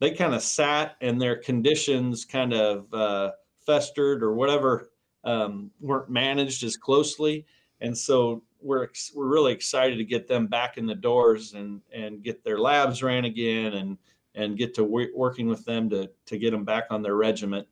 they 0.00 0.10
kind 0.12 0.34
of 0.34 0.42
sat 0.42 0.96
and 1.00 1.20
their 1.20 1.36
conditions 1.36 2.24
kind 2.24 2.52
of 2.52 2.92
uh, 2.92 3.32
festered 3.64 4.22
or 4.22 4.34
whatever 4.34 4.90
um, 5.24 5.70
weren't 5.80 6.08
managed 6.08 6.62
as 6.62 6.76
closely 6.76 7.44
and 7.80 7.96
so 7.96 8.42
we're 8.60 8.88
we're 9.14 9.28
really 9.28 9.52
excited 9.52 9.96
to 9.96 10.04
get 10.04 10.26
them 10.26 10.46
back 10.46 10.78
in 10.78 10.86
the 10.86 10.94
doors 10.94 11.54
and 11.54 11.80
and 11.92 12.22
get 12.22 12.42
their 12.42 12.58
labs 12.58 13.02
ran 13.02 13.24
again 13.24 13.74
and 13.74 13.98
and 14.34 14.56
get 14.56 14.74
to 14.74 14.82
w- 14.82 15.12
working 15.14 15.48
with 15.48 15.64
them 15.64 15.88
to 15.90 16.10
to 16.26 16.38
get 16.38 16.50
them 16.50 16.64
back 16.64 16.84
on 16.90 17.02
their 17.02 17.16
regiment, 17.16 17.66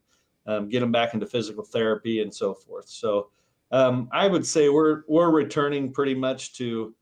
um, 0.46 0.68
get 0.68 0.80
them 0.80 0.92
back 0.92 1.14
into 1.14 1.26
physical 1.26 1.64
therapy 1.64 2.22
and 2.22 2.32
so 2.32 2.54
forth. 2.54 2.88
So 2.88 3.30
um, 3.72 4.08
I 4.12 4.26
would 4.26 4.46
say 4.46 4.68
we're 4.68 5.02
we're 5.08 5.30
returning 5.30 5.92
pretty 5.92 6.14
much 6.14 6.54
to, 6.54 6.94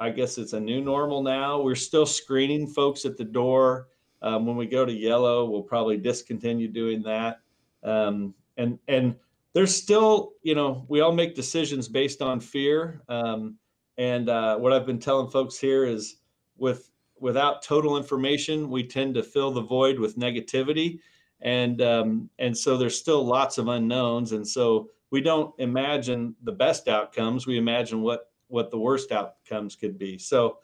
I 0.00 0.10
guess 0.10 0.38
it's 0.38 0.54
a 0.54 0.60
new 0.60 0.80
normal 0.80 1.22
now. 1.22 1.60
We're 1.60 1.74
still 1.74 2.06
screening 2.06 2.66
folks 2.66 3.04
at 3.04 3.16
the 3.16 3.24
door. 3.24 3.88
Um, 4.22 4.46
when 4.46 4.56
we 4.56 4.66
go 4.66 4.84
to 4.84 4.92
yellow, 4.92 5.44
we'll 5.44 5.62
probably 5.62 5.96
discontinue 5.96 6.68
doing 6.68 7.02
that. 7.02 7.40
Um, 7.82 8.34
and 8.56 8.78
and 8.88 9.14
there's 9.52 9.74
still, 9.74 10.32
you 10.42 10.54
know, 10.54 10.84
we 10.88 11.00
all 11.00 11.12
make 11.12 11.34
decisions 11.34 11.88
based 11.88 12.22
on 12.22 12.40
fear. 12.40 13.02
Um, 13.08 13.56
and 13.96 14.28
uh, 14.28 14.56
what 14.56 14.72
I've 14.72 14.86
been 14.86 14.98
telling 14.98 15.30
folks 15.30 15.58
here 15.58 15.84
is 15.84 16.16
with 16.56 16.90
without 17.20 17.62
total 17.62 17.96
information, 17.96 18.70
we 18.70 18.84
tend 18.84 19.14
to 19.14 19.22
fill 19.22 19.50
the 19.50 19.62
void 19.62 19.98
with 19.98 20.16
negativity, 20.16 21.00
and 21.40 21.80
um, 21.82 22.30
and 22.38 22.56
so 22.56 22.76
there's 22.76 22.98
still 22.98 23.24
lots 23.24 23.58
of 23.58 23.68
unknowns, 23.68 24.32
and 24.32 24.46
so 24.46 24.90
we 25.10 25.20
don't 25.20 25.54
imagine 25.58 26.34
the 26.42 26.52
best 26.52 26.88
outcomes. 26.88 27.46
We 27.46 27.58
imagine 27.58 28.02
what 28.02 28.30
what 28.48 28.70
the 28.70 28.78
worst 28.78 29.12
outcomes 29.12 29.76
could 29.76 29.98
be. 29.98 30.18
So 30.18 30.58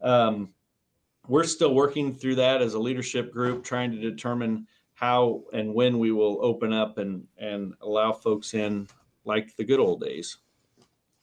um, 0.00 0.50
we're 1.30 1.44
still 1.44 1.74
working 1.74 2.12
through 2.12 2.34
that 2.34 2.60
as 2.60 2.74
a 2.74 2.78
leadership 2.78 3.32
group, 3.32 3.62
trying 3.62 3.92
to 3.92 3.98
determine 3.98 4.66
how 4.94 5.44
and 5.52 5.72
when 5.72 5.98
we 5.98 6.10
will 6.10 6.44
open 6.44 6.72
up 6.72 6.98
and 6.98 7.26
and 7.38 7.72
allow 7.80 8.12
folks 8.12 8.52
in 8.52 8.88
like 9.24 9.56
the 9.56 9.64
good 9.64 9.78
old 9.78 10.00
days. 10.00 10.36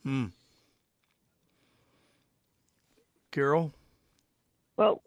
Hmm. 0.03 0.27
Carol. 3.31 3.73
Well, 4.77 5.03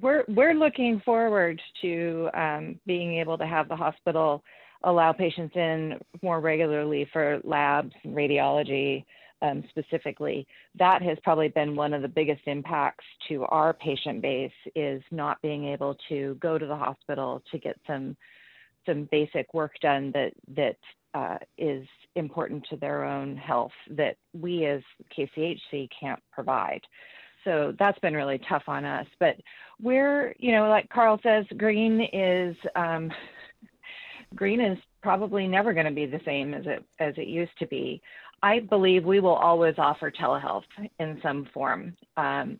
we're 0.00 0.24
we're 0.28 0.54
looking 0.54 1.00
forward 1.00 1.60
to 1.80 2.28
um, 2.34 2.78
being 2.86 3.14
able 3.14 3.38
to 3.38 3.46
have 3.46 3.68
the 3.68 3.76
hospital 3.76 4.44
allow 4.84 5.12
patients 5.12 5.56
in 5.56 5.98
more 6.22 6.40
regularly 6.40 7.08
for 7.12 7.40
labs, 7.44 7.94
and 8.04 8.14
radiology 8.14 9.04
um, 9.42 9.62
specifically. 9.68 10.46
That 10.78 11.02
has 11.02 11.18
probably 11.22 11.48
been 11.48 11.76
one 11.76 11.92
of 11.92 12.02
the 12.02 12.08
biggest 12.08 12.42
impacts 12.46 13.04
to 13.28 13.44
our 13.46 13.74
patient 13.74 14.22
base 14.22 14.52
is 14.74 15.02
not 15.10 15.42
being 15.42 15.66
able 15.66 15.96
to 16.08 16.36
go 16.40 16.58
to 16.58 16.66
the 16.66 16.76
hospital 16.76 17.42
to 17.50 17.58
get 17.58 17.78
some 17.86 18.16
some 18.86 19.08
basic 19.12 19.52
work 19.54 19.72
done 19.80 20.10
that 20.12 20.32
that 20.56 20.76
uh, 21.14 21.38
is 21.58 21.86
important 22.16 22.66
to 22.70 22.76
their 22.76 23.04
own 23.04 23.36
health 23.36 23.72
that 23.90 24.16
we 24.32 24.64
as 24.64 24.80
KCHC 25.16 25.88
can't 26.00 26.20
provide 26.32 26.80
so 27.44 27.74
that's 27.78 27.98
been 27.98 28.14
really 28.14 28.40
tough 28.48 28.64
on 28.66 28.84
us. 28.84 29.06
But 29.18 29.36
we're, 29.80 30.34
you 30.38 30.52
know, 30.52 30.68
like 30.68 30.88
Karl 30.90 31.18
says, 31.22 31.44
green 31.56 32.08
is 32.12 32.56
um, 32.76 33.10
green 34.34 34.60
is 34.60 34.78
probably 35.02 35.46
never 35.46 35.72
going 35.72 35.86
to 35.86 35.92
be 35.92 36.06
the 36.06 36.20
same 36.24 36.54
as 36.54 36.64
it 36.66 36.84
as 36.98 37.14
it 37.16 37.28
used 37.28 37.56
to 37.58 37.66
be. 37.66 38.00
I 38.42 38.60
believe 38.60 39.04
we 39.04 39.20
will 39.20 39.34
always 39.34 39.74
offer 39.78 40.10
telehealth 40.10 40.64
in 40.98 41.20
some 41.22 41.48
form. 41.54 41.96
Um, 42.16 42.58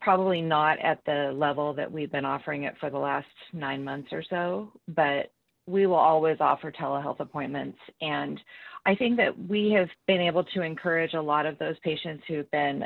probably 0.00 0.40
not 0.40 0.78
at 0.78 1.00
the 1.04 1.32
level 1.34 1.74
that 1.74 1.90
we've 1.90 2.12
been 2.12 2.24
offering 2.24 2.64
it 2.64 2.74
for 2.80 2.90
the 2.90 2.98
last 2.98 3.26
nine 3.52 3.84
months 3.84 4.08
or 4.12 4.22
so, 4.30 4.72
but 4.88 5.30
we 5.66 5.86
will 5.86 5.96
always 5.96 6.38
offer 6.40 6.72
telehealth 6.72 7.20
appointments. 7.20 7.78
And 8.00 8.40
I 8.86 8.94
think 8.94 9.16
that 9.18 9.36
we 9.48 9.70
have 9.72 9.88
been 10.06 10.20
able 10.20 10.44
to 10.44 10.62
encourage 10.62 11.14
a 11.14 11.20
lot 11.20 11.44
of 11.44 11.58
those 11.58 11.78
patients 11.84 12.24
who've 12.26 12.50
been 12.50 12.84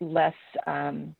less 0.00 0.34
um, 0.66 1.14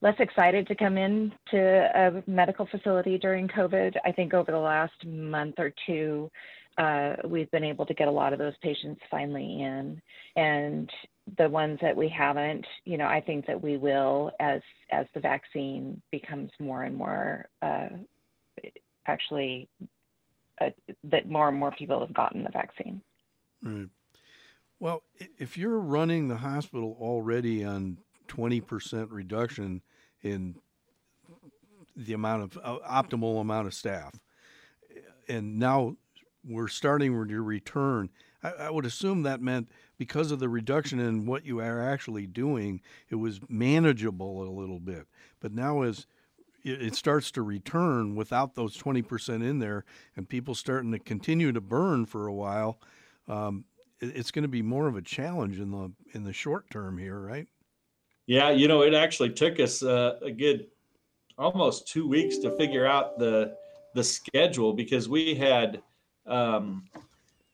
less 0.00 0.14
excited 0.20 0.66
to 0.68 0.76
come 0.76 0.96
in 0.96 1.32
to 1.50 1.58
a 1.58 2.22
medical 2.30 2.66
facility 2.66 3.18
during 3.18 3.48
COVID. 3.48 3.96
I 4.04 4.12
think 4.12 4.32
over 4.32 4.52
the 4.52 4.58
last 4.58 5.04
month 5.04 5.56
or 5.58 5.72
two, 5.86 6.30
uh, 6.78 7.16
we've 7.24 7.50
been 7.50 7.64
able 7.64 7.84
to 7.86 7.94
get 7.94 8.08
a 8.08 8.10
lot 8.10 8.32
of 8.32 8.38
those 8.38 8.54
patients 8.62 9.00
finally 9.10 9.62
in, 9.62 10.00
and 10.36 10.90
the 11.36 11.48
ones 11.48 11.78
that 11.82 11.96
we 11.96 12.08
haven't, 12.08 12.64
you 12.84 12.96
know, 12.96 13.06
I 13.06 13.20
think 13.20 13.46
that 13.46 13.60
we 13.60 13.76
will 13.76 14.30
as 14.40 14.62
as 14.90 15.06
the 15.12 15.20
vaccine 15.20 16.00
becomes 16.10 16.50
more 16.60 16.84
and 16.84 16.96
more 16.96 17.48
uh, 17.60 17.88
actually 19.06 19.68
uh, 20.60 20.70
that 21.04 21.28
more 21.28 21.48
and 21.48 21.58
more 21.58 21.72
people 21.72 22.00
have 22.00 22.14
gotten 22.14 22.44
the 22.44 22.50
vaccine. 22.50 23.02
Right. 23.62 23.88
Well, 24.80 25.02
if 25.38 25.58
you're 25.58 25.80
running 25.80 26.28
the 26.28 26.36
hospital 26.36 26.96
already 27.00 27.64
on 27.64 27.98
20% 28.28 29.08
reduction 29.10 29.82
in 30.22 30.54
the 31.96 32.12
amount 32.12 32.42
of 32.44 32.58
uh, 32.62 32.78
optimal 32.88 33.40
amount 33.40 33.66
of 33.66 33.74
staff, 33.74 34.14
and 35.28 35.58
now 35.58 35.96
we're 36.44 36.68
starting 36.68 37.12
to 37.12 37.42
return, 37.42 38.10
I, 38.42 38.50
I, 38.50 38.70
would 38.70 38.86
assume 38.86 39.22
that 39.22 39.40
meant 39.40 39.70
because 39.98 40.30
of 40.30 40.38
the 40.38 40.48
reduction 40.48 41.00
in 41.00 41.26
what 41.26 41.44
you 41.44 41.60
are 41.60 41.82
actually 41.82 42.26
doing, 42.26 42.80
it 43.10 43.16
was 43.16 43.40
manageable 43.48 44.42
a 44.42 44.50
little 44.50 44.80
bit. 44.80 45.06
But 45.40 45.52
now 45.52 45.82
as 45.82 46.06
it 46.62 46.94
starts 46.94 47.30
to 47.32 47.42
return 47.42 48.14
without 48.14 48.54
those 48.54 48.76
20% 48.76 49.42
in 49.42 49.58
there 49.58 49.84
and 50.16 50.28
people 50.28 50.54
starting 50.54 50.92
to 50.92 50.98
continue 50.98 51.52
to 51.52 51.60
burn 51.60 52.04
for 52.04 52.26
a 52.26 52.34
while, 52.34 52.80
um, 53.28 53.64
it's 54.00 54.30
going 54.30 54.42
to 54.42 54.48
be 54.48 54.62
more 54.62 54.86
of 54.86 54.96
a 54.96 55.02
challenge 55.02 55.58
in 55.58 55.70
the 55.70 55.90
in 56.14 56.24
the 56.24 56.32
short 56.32 56.70
term 56.70 56.98
here, 56.98 57.18
right? 57.18 57.46
Yeah, 58.26 58.50
you 58.50 58.68
know, 58.68 58.82
it 58.82 58.94
actually 58.94 59.30
took 59.30 59.58
us 59.58 59.82
uh, 59.82 60.18
a 60.22 60.30
good 60.30 60.66
almost 61.36 61.88
two 61.88 62.06
weeks 62.06 62.38
to 62.38 62.56
figure 62.56 62.86
out 62.86 63.18
the 63.18 63.56
the 63.94 64.04
schedule 64.04 64.72
because 64.72 65.08
we 65.08 65.34
had 65.34 65.82
um, 66.28 66.84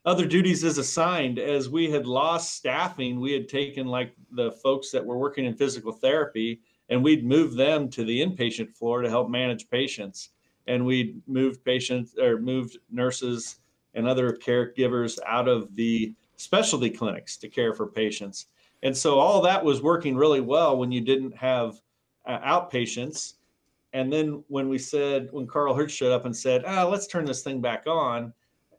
other 0.04 0.26
duties 0.26 0.64
as 0.64 0.78
assigned 0.78 1.38
as 1.38 1.68
we 1.68 1.90
had 1.90 2.06
lost 2.06 2.54
staffing. 2.54 3.20
We 3.20 3.32
had 3.32 3.48
taken 3.48 3.86
like 3.86 4.12
the 4.32 4.52
folks 4.52 4.90
that 4.90 5.04
were 5.04 5.16
working 5.18 5.46
in 5.46 5.54
physical 5.54 5.92
therapy 5.92 6.60
and 6.90 7.02
we'd 7.02 7.24
move 7.24 7.54
them 7.54 7.88
to 7.90 8.04
the 8.04 8.20
inpatient 8.20 8.76
floor 8.76 9.00
to 9.00 9.08
help 9.08 9.30
manage 9.30 9.70
patients. 9.70 10.30
and 10.66 10.84
we'd 10.84 11.20
moved 11.26 11.64
patients 11.64 12.16
or 12.18 12.38
moved 12.38 12.78
nurses 12.90 13.60
and 13.94 14.08
other 14.08 14.32
caregivers 14.32 15.18
out 15.26 15.48
of 15.48 15.74
the 15.76 16.14
specialty 16.36 16.90
clinics 16.90 17.36
to 17.36 17.48
care 17.48 17.74
for 17.74 17.86
patients. 17.86 18.46
And 18.82 18.96
so 18.96 19.18
all 19.18 19.40
that 19.42 19.64
was 19.64 19.82
working 19.82 20.16
really 20.16 20.40
well 20.40 20.76
when 20.76 20.90
you 20.90 21.00
didn't 21.00 21.36
have 21.36 21.80
uh, 22.26 22.38
outpatients. 22.38 23.34
And 23.92 24.12
then 24.12 24.42
when 24.48 24.68
we 24.68 24.78
said, 24.78 25.28
when 25.30 25.46
Karl 25.46 25.74
Hertz 25.74 25.92
showed 25.92 26.12
up 26.12 26.24
and 26.24 26.36
said, 26.36 26.64
ah, 26.66 26.84
let's 26.84 27.06
turn 27.06 27.24
this 27.24 27.42
thing 27.42 27.60
back 27.60 27.86
on, 27.86 28.32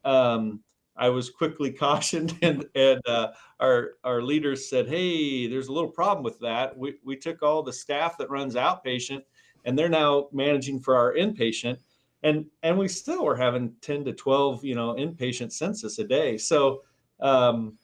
um, 0.05 0.61
I 0.95 1.09
was 1.09 1.29
quickly 1.29 1.71
cautioned, 1.85 2.37
and, 2.41 2.65
and 2.75 3.01
uh, 3.07 3.31
our 3.59 3.93
our 4.03 4.21
leaders 4.21 4.69
said, 4.69 4.87
"Hey, 4.87 5.47
there's 5.47 5.67
a 5.67 5.73
little 5.73 5.89
problem 5.89 6.23
with 6.23 6.39
that. 6.39 6.77
We 6.77 6.95
we 7.03 7.17
took 7.17 7.43
all 7.43 7.63
the 7.63 7.73
staff 7.73 8.17
that 8.17 8.29
runs 8.29 8.55
outpatient, 8.55 9.23
and 9.65 9.77
they're 9.77 9.89
now 9.89 10.29
managing 10.31 10.79
for 10.79 10.95
our 10.95 11.13
inpatient, 11.13 11.77
and 12.23 12.45
and 12.63 12.77
we 12.77 12.87
still 12.87 13.27
are 13.27 13.35
having 13.35 13.73
10 13.81 14.05
to 14.05 14.13
12, 14.13 14.63
you 14.63 14.75
know, 14.75 14.93
inpatient 14.93 15.51
census 15.51 15.99
a 15.99 16.03
day. 16.05 16.37
So 16.37 16.83
um, 17.19 17.77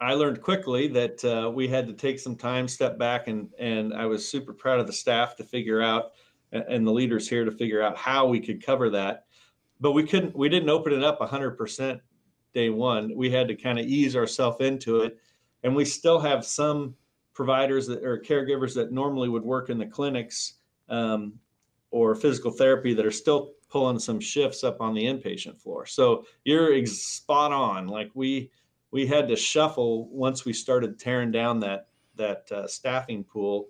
I 0.00 0.14
learned 0.14 0.42
quickly 0.42 0.88
that 0.88 1.24
uh, 1.24 1.50
we 1.50 1.68
had 1.68 1.86
to 1.86 1.92
take 1.92 2.18
some 2.18 2.36
time, 2.36 2.68
step 2.68 2.98
back, 2.98 3.28
and 3.28 3.50
and 3.58 3.92
I 3.92 4.06
was 4.06 4.26
super 4.26 4.52
proud 4.54 4.80
of 4.80 4.86
the 4.86 4.92
staff 4.92 5.36
to 5.36 5.44
figure 5.44 5.82
out, 5.82 6.12
and 6.52 6.86
the 6.86 6.92
leaders 6.92 7.28
here 7.28 7.44
to 7.44 7.50
figure 7.50 7.82
out 7.82 7.98
how 7.98 8.26
we 8.26 8.40
could 8.40 8.64
cover 8.64 8.88
that 8.90 9.23
but 9.84 9.92
we 9.92 10.02
couldn't 10.02 10.34
we 10.34 10.48
didn't 10.48 10.70
open 10.70 10.94
it 10.94 11.04
up 11.04 11.20
100% 11.20 12.00
day 12.54 12.70
one. 12.70 13.14
We 13.14 13.30
had 13.30 13.48
to 13.48 13.54
kind 13.54 13.78
of 13.78 13.84
ease 13.84 14.16
ourselves 14.16 14.62
into 14.62 15.02
it. 15.02 15.18
And 15.62 15.76
we 15.76 15.84
still 15.84 16.18
have 16.18 16.42
some 16.42 16.94
providers 17.34 17.86
that 17.88 18.02
or 18.02 18.18
caregivers 18.18 18.74
that 18.76 18.92
normally 18.92 19.28
would 19.28 19.44
work 19.44 19.68
in 19.68 19.76
the 19.76 19.84
clinics 19.84 20.54
um, 20.88 21.34
or 21.90 22.14
physical 22.14 22.50
therapy 22.50 22.94
that 22.94 23.04
are 23.04 23.10
still 23.10 23.52
pulling 23.68 23.98
some 23.98 24.20
shifts 24.20 24.64
up 24.64 24.80
on 24.80 24.94
the 24.94 25.04
inpatient 25.04 25.60
floor. 25.60 25.84
So 25.84 26.24
you're 26.44 26.72
ex- 26.72 26.92
spot 26.92 27.52
on. 27.52 27.86
Like 27.86 28.10
we 28.14 28.50
we 28.90 29.06
had 29.06 29.28
to 29.28 29.36
shuffle 29.36 30.08
once 30.08 30.46
we 30.46 30.54
started 30.54 30.98
tearing 30.98 31.30
down 31.30 31.60
that 31.60 31.88
that 32.14 32.50
uh, 32.50 32.66
staffing 32.66 33.22
pool. 33.22 33.68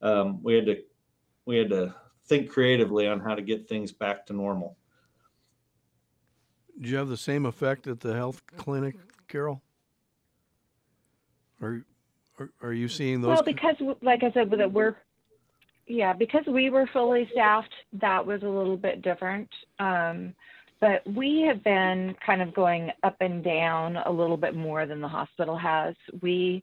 Um, 0.00 0.40
we 0.44 0.54
had 0.54 0.66
to 0.66 0.76
we 1.44 1.56
had 1.56 1.70
to 1.70 1.92
think 2.26 2.50
creatively 2.50 3.08
on 3.08 3.18
how 3.18 3.34
to 3.34 3.42
get 3.42 3.68
things 3.68 3.90
back 3.90 4.26
to 4.26 4.32
normal 4.32 4.76
do 6.80 6.88
you 6.88 6.96
have 6.96 7.08
the 7.08 7.16
same 7.16 7.46
effect 7.46 7.86
at 7.86 8.00
the 8.00 8.14
health 8.14 8.42
clinic, 8.56 8.96
Carol? 9.28 9.62
Are 11.62 11.84
are, 12.38 12.50
are 12.62 12.72
you 12.72 12.88
seeing 12.88 13.20
those? 13.20 13.28
Well, 13.28 13.42
because 13.42 13.76
like 14.02 14.22
I 14.22 14.30
said, 14.32 14.50
that 14.50 14.72
we're 14.72 14.96
yeah, 15.86 16.12
because 16.12 16.44
we 16.46 16.70
were 16.70 16.88
fully 16.92 17.28
staffed, 17.32 17.72
that 17.94 18.24
was 18.24 18.42
a 18.42 18.48
little 18.48 18.76
bit 18.76 19.02
different. 19.02 19.48
Um, 19.78 20.34
but 20.80 21.06
we 21.14 21.42
have 21.48 21.62
been 21.64 22.14
kind 22.24 22.42
of 22.42 22.54
going 22.54 22.90
up 23.02 23.16
and 23.20 23.42
down 23.42 23.96
a 23.96 24.10
little 24.10 24.36
bit 24.36 24.54
more 24.54 24.84
than 24.84 25.00
the 25.00 25.08
hospital 25.08 25.56
has. 25.56 25.94
We 26.20 26.62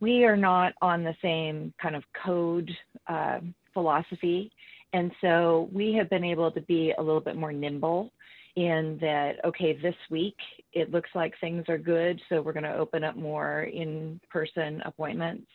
we 0.00 0.24
are 0.24 0.36
not 0.36 0.74
on 0.82 1.02
the 1.02 1.14
same 1.22 1.72
kind 1.80 1.96
of 1.96 2.04
code 2.24 2.70
uh, 3.06 3.40
philosophy, 3.72 4.52
and 4.92 5.10
so 5.20 5.68
we 5.72 5.94
have 5.94 6.10
been 6.10 6.24
able 6.24 6.50
to 6.50 6.60
be 6.62 6.92
a 6.98 7.02
little 7.02 7.20
bit 7.20 7.36
more 7.36 7.52
nimble 7.52 8.12
in 8.56 8.98
that, 9.00 9.44
okay, 9.44 9.78
this 9.80 9.94
week 10.10 10.36
it 10.72 10.90
looks 10.90 11.10
like 11.14 11.34
things 11.40 11.64
are 11.68 11.78
good, 11.78 12.20
so 12.28 12.42
we're 12.42 12.52
going 12.52 12.64
to 12.64 12.76
open 12.76 13.04
up 13.04 13.16
more 13.16 13.64
in 13.64 14.20
person 14.30 14.82
appointments. 14.84 15.46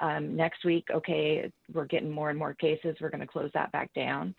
Um, 0.00 0.36
next 0.36 0.64
week, 0.64 0.86
okay, 0.92 1.50
we're 1.72 1.86
getting 1.86 2.10
more 2.10 2.30
and 2.30 2.38
more 2.38 2.54
cases, 2.54 2.96
we're 3.00 3.10
going 3.10 3.20
to 3.20 3.26
close 3.26 3.50
that 3.54 3.72
back 3.72 3.92
down. 3.94 4.34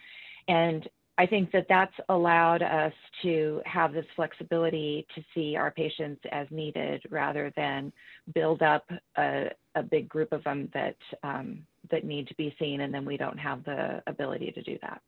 And 0.47 0.87
I 1.17 1.25
think 1.25 1.51
that 1.51 1.65
that's 1.67 1.93
allowed 2.07 2.61
us 2.61 2.93
to 3.23 3.61
have 3.65 3.91
this 3.91 4.05
flexibility 4.15 5.05
to 5.15 5.23
see 5.35 5.57
our 5.57 5.69
patients 5.69 6.21
as 6.31 6.47
needed 6.49 7.01
rather 7.09 7.51
than 7.57 7.91
build 8.33 8.61
up 8.61 8.89
a, 9.17 9.49
a 9.75 9.83
big 9.83 10.07
group 10.07 10.31
of 10.31 10.43
them 10.45 10.69
that, 10.73 10.95
um, 11.23 11.59
that 11.91 12.05
need 12.05 12.27
to 12.29 12.35
be 12.35 12.55
seen 12.57 12.81
and 12.81 12.93
then 12.93 13.03
we 13.03 13.17
don't 13.17 13.37
have 13.37 13.65
the 13.65 14.01
ability 14.07 14.51
to 14.53 14.61
do 14.61 14.77
that. 14.81 15.01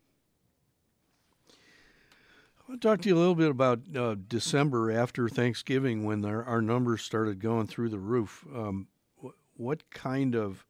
I'll 2.70 2.78
talk 2.78 3.02
to 3.02 3.10
you 3.10 3.16
a 3.16 3.20
little 3.20 3.36
bit 3.36 3.50
about 3.50 3.80
uh, 3.96 4.16
December 4.28 4.92
after 4.92 5.28
Thanksgiving 5.28 6.04
when 6.04 6.24
our, 6.26 6.44
our, 6.44 6.62
numbers 6.62 7.02
started 7.02 7.40
going 7.40 7.68
through 7.68 7.90
the 7.90 8.00
roof. 8.00 8.46
Um, 8.56 8.88
what, 9.18 9.36
what 9.58 9.90
kind 9.90 10.36
of, 10.36 10.66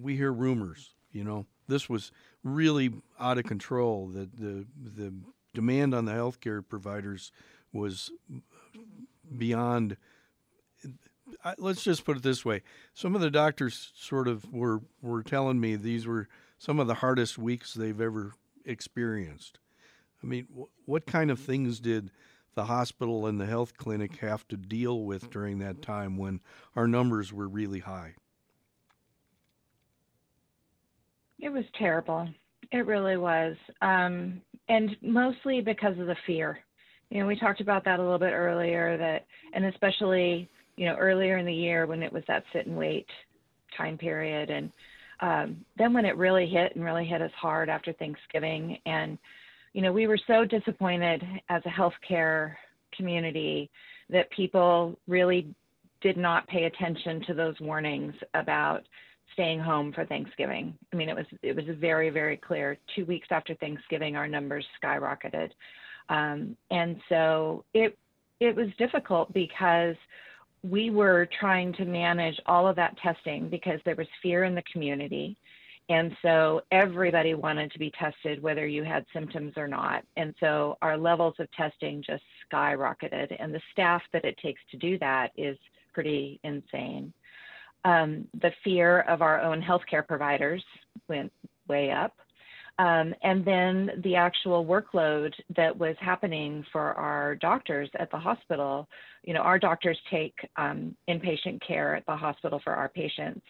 we 0.00 0.16
hear 0.16 0.32
rumors, 0.32 0.94
you 1.12 1.24
know, 1.24 1.46
this 1.68 1.88
was 1.88 2.12
really 2.42 2.92
out 3.18 3.38
of 3.38 3.44
control, 3.44 4.08
that 4.08 4.38
the, 4.38 4.66
the 4.96 5.12
demand 5.54 5.94
on 5.94 6.04
the 6.04 6.12
healthcare 6.12 6.62
providers 6.66 7.32
was 7.72 8.10
beyond 9.36 9.96
let's 11.58 11.82
just 11.82 12.04
put 12.04 12.16
it 12.16 12.22
this 12.22 12.44
way. 12.44 12.62
Some 12.94 13.14
of 13.14 13.20
the 13.20 13.30
doctors 13.30 13.92
sort 13.96 14.28
of 14.28 14.52
were 14.52 14.82
were 15.00 15.22
telling 15.22 15.60
me 15.60 15.76
these 15.76 16.06
were 16.06 16.28
some 16.58 16.78
of 16.78 16.86
the 16.86 16.94
hardest 16.94 17.38
weeks 17.38 17.74
they've 17.74 18.00
ever 18.00 18.34
experienced. 18.64 19.58
I 20.22 20.26
mean, 20.26 20.46
what 20.86 21.06
kind 21.06 21.30
of 21.30 21.38
things 21.40 21.80
did 21.80 22.10
the 22.54 22.64
hospital 22.64 23.26
and 23.26 23.40
the 23.40 23.46
health 23.46 23.76
clinic 23.76 24.16
have 24.16 24.46
to 24.48 24.56
deal 24.56 25.04
with 25.04 25.30
during 25.30 25.58
that 25.60 25.82
time 25.82 26.16
when 26.16 26.40
our 26.76 26.86
numbers 26.86 27.32
were 27.32 27.48
really 27.48 27.80
high? 27.80 28.14
It 31.40 31.48
was 31.48 31.64
terrible. 31.76 32.28
It 32.70 32.86
really 32.86 33.16
was. 33.16 33.56
Um, 33.80 34.40
and 34.68 34.96
mostly 35.02 35.60
because 35.60 35.98
of 35.98 36.06
the 36.06 36.16
fear. 36.26 36.58
You 37.10 37.20
know, 37.20 37.26
we 37.26 37.38
talked 37.38 37.60
about 37.60 37.84
that 37.84 37.98
a 37.98 38.02
little 38.02 38.18
bit 38.18 38.32
earlier 38.32 38.96
that, 38.96 39.26
and 39.52 39.66
especially, 39.66 40.48
you 40.76 40.86
know, 40.86 40.94
earlier 40.94 41.36
in 41.36 41.44
the 41.44 41.52
year 41.52 41.86
when 41.86 42.02
it 42.02 42.12
was 42.12 42.22
that 42.28 42.44
sit 42.52 42.66
and 42.66 42.76
wait 42.76 43.06
time 43.76 43.98
period. 43.98 44.50
And 44.50 44.72
um, 45.20 45.64
then 45.76 45.92
when 45.92 46.04
it 46.04 46.16
really 46.16 46.46
hit 46.46 46.74
and 46.74 46.84
really 46.84 47.04
hit 47.04 47.20
us 47.20 47.32
hard 47.38 47.68
after 47.68 47.92
Thanksgiving 47.92 48.78
and 48.86 49.18
you 49.72 49.82
know, 49.82 49.92
we 49.92 50.06
were 50.06 50.18
so 50.26 50.44
disappointed 50.44 51.22
as 51.48 51.62
a 51.64 51.68
healthcare 51.68 52.54
community 52.94 53.70
that 54.10 54.30
people 54.30 54.98
really 55.08 55.54
did 56.00 56.16
not 56.16 56.46
pay 56.48 56.64
attention 56.64 57.22
to 57.26 57.34
those 57.34 57.54
warnings 57.60 58.14
about 58.34 58.82
staying 59.32 59.60
home 59.60 59.92
for 59.92 60.04
Thanksgiving. 60.04 60.74
I 60.92 60.96
mean, 60.96 61.08
it 61.08 61.16
was 61.16 61.26
it 61.42 61.56
was 61.56 61.64
very 61.78 62.10
very 62.10 62.36
clear. 62.36 62.76
Two 62.94 63.06
weeks 63.06 63.28
after 63.30 63.54
Thanksgiving, 63.54 64.16
our 64.16 64.28
numbers 64.28 64.66
skyrocketed, 64.82 65.50
um, 66.08 66.56
and 66.70 66.96
so 67.08 67.64
it 67.72 67.96
it 68.40 68.54
was 68.54 68.68
difficult 68.78 69.32
because 69.32 69.96
we 70.62 70.90
were 70.90 71.28
trying 71.40 71.72
to 71.74 71.84
manage 71.84 72.38
all 72.46 72.68
of 72.68 72.76
that 72.76 72.96
testing 72.98 73.48
because 73.48 73.80
there 73.84 73.96
was 73.96 74.06
fear 74.22 74.44
in 74.44 74.54
the 74.54 74.62
community. 74.72 75.36
And 75.92 76.16
so 76.22 76.62
everybody 76.70 77.34
wanted 77.34 77.70
to 77.72 77.78
be 77.78 77.90
tested, 77.90 78.42
whether 78.42 78.66
you 78.66 78.82
had 78.82 79.04
symptoms 79.12 79.52
or 79.58 79.68
not. 79.68 80.02
And 80.16 80.34
so 80.40 80.78
our 80.80 80.96
levels 80.96 81.34
of 81.38 81.52
testing 81.52 82.02
just 82.02 82.22
skyrocketed. 82.50 83.36
And 83.38 83.54
the 83.54 83.60
staff 83.72 84.00
that 84.14 84.24
it 84.24 84.38
takes 84.42 84.62
to 84.70 84.78
do 84.78 84.98
that 85.00 85.32
is 85.36 85.58
pretty 85.92 86.40
insane. 86.44 87.12
Um, 87.84 88.26
the 88.40 88.52
fear 88.64 89.00
of 89.00 89.20
our 89.20 89.42
own 89.42 89.60
healthcare 89.60 90.06
providers 90.06 90.64
went 91.08 91.30
way 91.68 91.90
up. 91.90 92.16
Um, 92.78 93.14
and 93.22 93.44
then 93.44 93.90
the 94.02 94.16
actual 94.16 94.64
workload 94.64 95.34
that 95.54 95.76
was 95.76 95.94
happening 96.00 96.64
for 96.72 96.94
our 96.94 97.34
doctors 97.34 97.90
at 97.98 98.10
the 98.10 98.18
hospital. 98.18 98.88
You 99.24 99.34
know, 99.34 99.40
our 99.40 99.58
doctors 99.58 99.98
take 100.10 100.34
um, 100.56 100.96
inpatient 101.06 101.60
care 101.60 101.96
at 101.96 102.06
the 102.06 102.16
hospital 102.16 102.62
for 102.64 102.72
our 102.72 102.88
patients. 102.88 103.44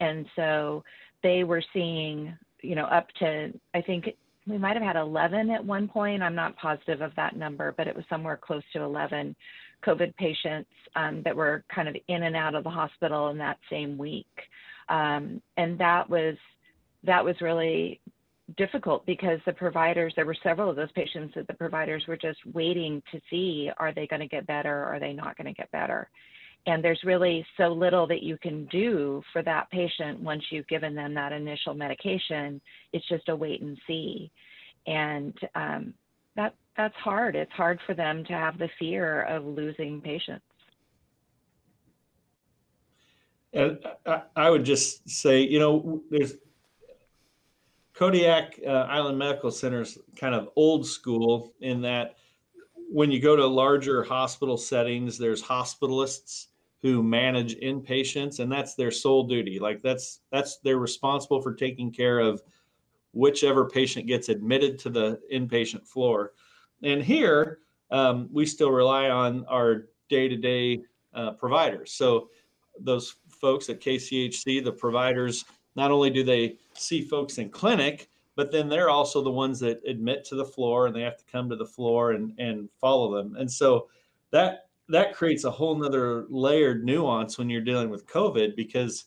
And 0.00 0.26
so 0.34 0.82
they 1.24 1.42
were 1.42 1.62
seeing, 1.72 2.36
you 2.60 2.76
know, 2.76 2.84
up 2.84 3.08
to, 3.18 3.52
I 3.74 3.80
think 3.80 4.10
we 4.46 4.58
might 4.58 4.76
have 4.76 4.82
had 4.82 4.94
11 4.94 5.50
at 5.50 5.64
one 5.64 5.88
point. 5.88 6.22
I'm 6.22 6.34
not 6.34 6.56
positive 6.56 7.00
of 7.00 7.12
that 7.16 7.34
number, 7.34 7.74
but 7.76 7.88
it 7.88 7.96
was 7.96 8.04
somewhere 8.08 8.36
close 8.36 8.62
to 8.74 8.82
11 8.82 9.34
COVID 9.84 10.14
patients 10.16 10.70
um, 10.94 11.22
that 11.24 11.34
were 11.34 11.64
kind 11.74 11.88
of 11.88 11.96
in 12.08 12.22
and 12.24 12.36
out 12.36 12.54
of 12.54 12.62
the 12.62 12.70
hospital 12.70 13.30
in 13.30 13.38
that 13.38 13.58
same 13.70 13.96
week. 13.98 14.26
Um, 14.90 15.40
and 15.56 15.78
that 15.80 16.08
was, 16.08 16.36
that 17.04 17.24
was 17.24 17.34
really 17.40 18.00
difficult 18.58 19.06
because 19.06 19.40
the 19.46 19.52
providers, 19.54 20.12
there 20.14 20.26
were 20.26 20.36
several 20.42 20.68
of 20.68 20.76
those 20.76 20.92
patients 20.92 21.32
that 21.36 21.46
the 21.46 21.54
providers 21.54 22.04
were 22.06 22.18
just 22.18 22.38
waiting 22.52 23.02
to 23.10 23.20
see, 23.30 23.70
are 23.78 23.94
they 23.94 24.06
going 24.06 24.20
to 24.20 24.28
get 24.28 24.46
better? 24.46 24.84
Are 24.84 25.00
they 25.00 25.14
not 25.14 25.38
going 25.38 25.46
to 25.46 25.54
get 25.54 25.72
better? 25.72 26.10
And 26.66 26.82
there's 26.82 27.00
really 27.04 27.44
so 27.56 27.68
little 27.68 28.06
that 28.06 28.22
you 28.22 28.38
can 28.38 28.64
do 28.66 29.22
for 29.32 29.42
that 29.42 29.70
patient 29.70 30.20
once 30.20 30.42
you've 30.50 30.68
given 30.68 30.94
them 30.94 31.14
that 31.14 31.32
initial 31.32 31.74
medication. 31.74 32.60
It's 32.92 33.06
just 33.08 33.28
a 33.28 33.36
wait 33.36 33.60
and 33.60 33.78
see, 33.86 34.30
and 34.86 35.36
um, 35.54 35.94
that 36.36 36.54
that's 36.76 36.96
hard. 36.96 37.36
It's 37.36 37.52
hard 37.52 37.80
for 37.86 37.94
them 37.94 38.24
to 38.24 38.32
have 38.32 38.58
the 38.58 38.68
fear 38.78 39.22
of 39.22 39.44
losing 39.44 40.00
patients. 40.00 40.44
And 43.52 43.78
I 44.34 44.50
would 44.50 44.64
just 44.64 45.08
say, 45.08 45.42
you 45.42 45.60
know, 45.60 46.02
there's 46.10 46.34
Kodiak 47.94 48.58
uh, 48.66 48.70
Island 48.70 49.16
Medical 49.16 49.52
Center 49.52 49.82
is 49.82 49.96
kind 50.16 50.34
of 50.34 50.48
old 50.56 50.84
school 50.84 51.52
in 51.60 51.82
that 51.82 52.16
when 52.90 53.12
you 53.12 53.20
go 53.20 53.36
to 53.36 53.46
larger 53.46 54.02
hospital 54.02 54.56
settings, 54.56 55.16
there's 55.18 55.42
hospitalists 55.42 56.48
who 56.84 57.02
manage 57.02 57.56
inpatients, 57.60 58.40
and 58.40 58.52
that's 58.52 58.74
their 58.74 58.90
sole 58.90 59.24
duty. 59.24 59.58
Like 59.58 59.80
that's 59.80 60.20
that's 60.30 60.58
they're 60.58 60.76
responsible 60.76 61.40
for 61.40 61.54
taking 61.54 61.90
care 61.90 62.18
of 62.18 62.42
whichever 63.12 63.66
patient 63.66 64.06
gets 64.06 64.28
admitted 64.28 64.78
to 64.80 64.90
the 64.90 65.18
inpatient 65.32 65.86
floor. 65.86 66.32
And 66.82 67.02
here, 67.02 67.60
um, 67.90 68.28
we 68.30 68.44
still 68.44 68.70
rely 68.70 69.08
on 69.08 69.46
our 69.46 69.86
day-to-day 70.10 70.82
uh, 71.14 71.30
providers. 71.30 71.92
So 71.92 72.28
those 72.78 73.16
folks 73.30 73.70
at 73.70 73.80
KCHC, 73.80 74.62
the 74.62 74.72
providers, 74.72 75.46
not 75.76 75.90
only 75.90 76.10
do 76.10 76.22
they 76.22 76.58
see 76.74 77.00
folks 77.00 77.38
in 77.38 77.48
clinic, 77.48 78.10
but 78.36 78.52
then 78.52 78.68
they're 78.68 78.90
also 78.90 79.22
the 79.22 79.30
ones 79.30 79.58
that 79.60 79.80
admit 79.86 80.22
to 80.26 80.34
the 80.34 80.44
floor 80.44 80.86
and 80.86 80.94
they 80.94 81.00
have 81.00 81.16
to 81.16 81.24
come 81.32 81.48
to 81.48 81.56
the 81.56 81.64
floor 81.64 82.10
and, 82.10 82.38
and 82.38 82.68
follow 82.78 83.16
them. 83.16 83.36
And 83.36 83.50
so 83.50 83.88
that 84.32 84.66
that 84.88 85.14
creates 85.14 85.44
a 85.44 85.50
whole 85.50 85.74
nother 85.74 86.26
layered 86.28 86.84
nuance 86.84 87.38
when 87.38 87.48
you're 87.48 87.60
dealing 87.60 87.90
with 87.90 88.06
COVID 88.06 88.54
because 88.56 89.06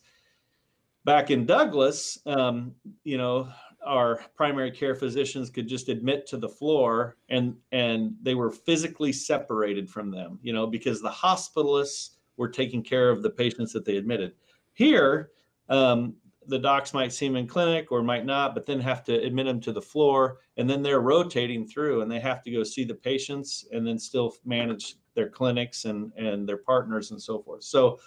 back 1.05 1.30
in 1.32 1.45
Douglas, 1.45 2.19
um, 2.25 2.73
you 3.03 3.17
know, 3.17 3.47
our 3.86 4.19
primary 4.36 4.71
care 4.71 4.95
physicians 4.95 5.49
could 5.49 5.67
just 5.67 5.88
admit 5.88 6.25
to 6.28 6.38
the 6.38 6.49
floor 6.49 7.15
and 7.30 7.55
and 7.71 8.15
they 8.21 8.36
were 8.36 8.51
physically 8.51 9.13
separated 9.13 9.89
from 9.89 10.11
them, 10.11 10.39
you 10.41 10.51
know, 10.51 10.67
because 10.67 11.01
the 11.01 11.09
hospitalists 11.09 12.15
were 12.38 12.49
taking 12.49 12.84
care 12.84 13.09
of 13.09 13.23
the 13.23 13.30
patients 13.30 13.71
that 13.73 13.86
they 13.86 13.97
admitted. 13.97 14.34
Here, 14.73 15.32
um, 15.69 16.15
the 16.48 16.60
docs 16.60 16.93
might 16.93 17.12
see 17.12 17.28
them 17.28 17.36
in 17.36 17.48
clinic 17.48 17.91
or 17.91 18.02
might 18.02 18.26
not, 18.26 18.54
but 18.54 18.66
then 18.66 18.80
have 18.80 19.04
to 19.06 19.14
admit 19.14 19.45
them 19.45 19.60
to 19.62 19.72
the 19.72 19.82
floor, 19.82 20.39
and 20.58 20.70
then 20.70 20.82
they're 20.82 21.02
rotating 21.02 21.68
through, 21.68 22.02
and 22.02 22.12
they 22.12 22.20
have 22.20 22.41
to 22.43 22.52
go 22.52 22.64
see 22.64 22.84
the 22.84 22.95
patients, 22.95 23.66
and 23.72 23.86
then 23.86 24.00
still 24.00 24.36
manage 24.45 24.95
their 25.14 25.30
clinics 25.30 25.86
and 25.86 26.12
and 26.18 26.48
their 26.48 26.58
partners 26.58 27.12
and 27.12 27.22
so 27.22 27.39
forth. 27.39 27.64
So, 27.64 28.00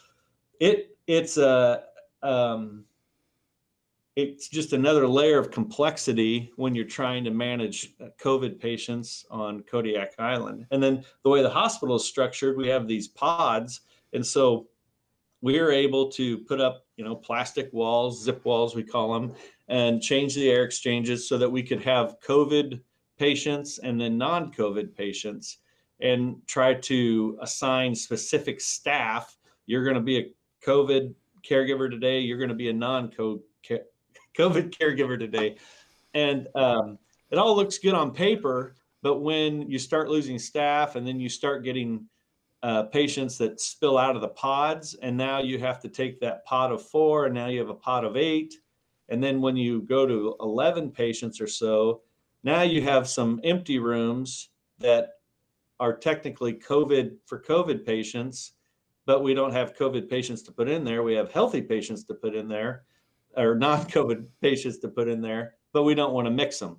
it 0.58 0.96
it's 1.06 1.36
a 1.36 1.84
um, 2.22 2.84
it's 4.16 4.48
just 4.48 4.72
another 4.72 5.06
layer 5.06 5.38
of 5.38 5.50
complexity 5.50 6.50
when 6.56 6.74
you're 6.74 6.84
trying 6.84 7.24
to 7.24 7.30
manage 7.30 7.94
COVID 8.18 8.58
patients 8.58 9.24
on 9.30 9.62
Kodiak 9.62 10.14
Island. 10.18 10.66
And 10.70 10.82
then 10.82 11.04
the 11.22 11.30
way 11.30 11.42
the 11.42 11.50
hospital 11.50 11.96
is 11.96 12.04
structured, 12.04 12.56
we 12.56 12.68
have 12.68 12.88
these 12.88 13.08
pods, 13.08 13.82
and 14.12 14.26
so 14.26 14.66
we 15.42 15.58
are 15.58 15.70
able 15.70 16.10
to 16.10 16.38
put 16.38 16.60
up 16.60 16.84
you 16.96 17.04
know 17.04 17.14
plastic 17.14 17.72
walls 17.72 18.22
zip 18.22 18.44
walls 18.44 18.74
we 18.74 18.82
call 18.82 19.12
them 19.12 19.32
and 19.68 20.02
change 20.02 20.34
the 20.34 20.50
air 20.50 20.64
exchanges 20.64 21.28
so 21.28 21.38
that 21.38 21.50
we 21.50 21.62
could 21.62 21.82
have 21.82 22.16
covid 22.20 22.80
patients 23.18 23.78
and 23.78 24.00
then 24.00 24.16
non-covid 24.16 24.96
patients 24.96 25.58
and 26.00 26.36
try 26.46 26.72
to 26.72 27.38
assign 27.42 27.94
specific 27.94 28.58
staff. 28.60 29.36
You're 29.66 29.84
going 29.84 29.96
to 29.96 30.00
be 30.00 30.18
a 30.18 30.32
covid 30.66 31.14
caregiver 31.46 31.90
today 31.90 32.20
you're 32.20 32.36
going 32.36 32.50
to 32.50 32.54
be 32.54 32.68
a 32.68 32.72
non-covid 32.72 33.40
caregiver 34.36 35.18
today. 35.18 35.56
And 36.12 36.48
um, 36.54 36.98
it 37.30 37.38
all 37.38 37.56
looks 37.56 37.78
good 37.78 37.94
on 37.94 38.12
paper 38.12 38.74
but 39.02 39.20
when 39.20 39.70
you 39.70 39.78
start 39.78 40.10
losing 40.10 40.38
staff 40.38 40.96
and 40.96 41.06
then 41.06 41.18
you 41.18 41.28
start 41.28 41.64
getting 41.64 42.06
uh, 42.62 42.84
patients 42.84 43.38
that 43.38 43.60
spill 43.60 43.96
out 43.96 44.16
of 44.16 44.22
the 44.22 44.28
pods, 44.28 44.94
and 45.02 45.16
now 45.16 45.40
you 45.40 45.58
have 45.58 45.80
to 45.80 45.88
take 45.88 46.20
that 46.20 46.44
pod 46.44 46.72
of 46.72 46.86
four, 46.86 47.26
and 47.26 47.34
now 47.34 47.46
you 47.46 47.58
have 47.58 47.70
a 47.70 47.74
pod 47.74 48.04
of 48.04 48.16
eight. 48.16 48.54
And 49.08 49.22
then 49.22 49.40
when 49.40 49.56
you 49.56 49.82
go 49.82 50.06
to 50.06 50.36
11 50.40 50.90
patients 50.90 51.40
or 51.40 51.46
so, 51.46 52.02
now 52.44 52.62
you 52.62 52.82
have 52.82 53.08
some 53.08 53.40
empty 53.44 53.78
rooms 53.78 54.50
that 54.78 55.14
are 55.78 55.96
technically 55.96 56.54
COVID 56.54 57.16
for 57.26 57.40
COVID 57.40 57.84
patients, 57.84 58.52
but 59.06 59.22
we 59.22 59.34
don't 59.34 59.52
have 59.52 59.76
COVID 59.76 60.08
patients 60.08 60.42
to 60.42 60.52
put 60.52 60.68
in 60.68 60.84
there. 60.84 61.02
We 61.02 61.14
have 61.14 61.32
healthy 61.32 61.62
patients 61.62 62.04
to 62.04 62.14
put 62.14 62.34
in 62.34 62.46
there, 62.46 62.84
or 63.36 63.54
non 63.54 63.84
COVID 63.86 64.26
patients 64.42 64.78
to 64.78 64.88
put 64.88 65.08
in 65.08 65.22
there, 65.22 65.54
but 65.72 65.84
we 65.84 65.94
don't 65.94 66.12
want 66.12 66.26
to 66.26 66.30
mix 66.30 66.58
them. 66.58 66.76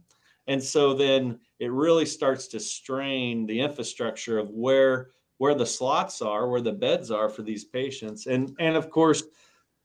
And 0.47 0.63
so 0.63 0.93
then 0.93 1.39
it 1.59 1.71
really 1.71 2.05
starts 2.05 2.47
to 2.49 2.59
strain 2.59 3.45
the 3.45 3.59
infrastructure 3.59 4.37
of 4.37 4.49
where 4.49 5.09
where 5.41 5.55
the 5.55 5.65
slots 5.65 6.21
are, 6.21 6.47
where 6.47 6.61
the 6.61 6.71
beds 6.71 7.09
are 7.09 7.27
for 7.27 7.41
these 7.41 7.63
patients. 7.65 8.27
And, 8.27 8.55
and 8.59 8.75
of 8.75 8.91
course, 8.91 9.23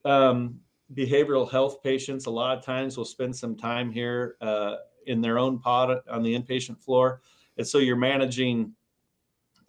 um, 0.04 0.60
behavioral 0.92 1.50
health 1.50 1.82
patients 1.82 2.26
a 2.26 2.30
lot 2.30 2.58
of 2.58 2.62
times 2.62 2.98
will 2.98 3.06
spend 3.06 3.34
some 3.34 3.56
time 3.56 3.90
here 3.90 4.36
uh, 4.42 4.74
in 5.06 5.22
their 5.22 5.38
own 5.38 5.58
pod 5.58 5.96
on 6.10 6.22
the 6.22 6.38
inpatient 6.38 6.78
floor. 6.78 7.22
And 7.56 7.66
so 7.66 7.78
you're 7.78 7.96
managing 7.96 8.74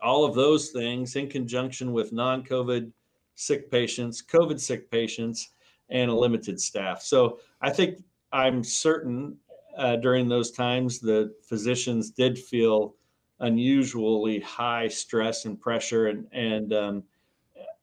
all 0.02 0.26
of 0.26 0.36
those 0.36 0.72
things 0.72 1.16
in 1.16 1.30
conjunction 1.30 1.94
with 1.94 2.12
non 2.12 2.44
COVID 2.44 2.92
sick 3.36 3.72
patients, 3.72 4.22
COVID 4.22 4.60
sick 4.60 4.92
patients, 4.92 5.52
and 5.88 6.12
a 6.12 6.14
limited 6.14 6.60
staff. 6.60 7.02
So 7.02 7.40
I 7.62 7.70
think 7.70 8.04
I'm 8.34 8.62
certain 8.62 9.38
uh, 9.78 9.96
during 9.96 10.28
those 10.28 10.52
times 10.52 11.00
the 11.00 11.34
physicians 11.48 12.12
did 12.12 12.38
feel 12.38 12.98
unusually 13.40 14.40
high 14.40 14.88
stress 14.88 15.46
and 15.46 15.60
pressure. 15.60 16.08
And 16.08 16.28
and 16.32 16.74
um, 16.74 17.04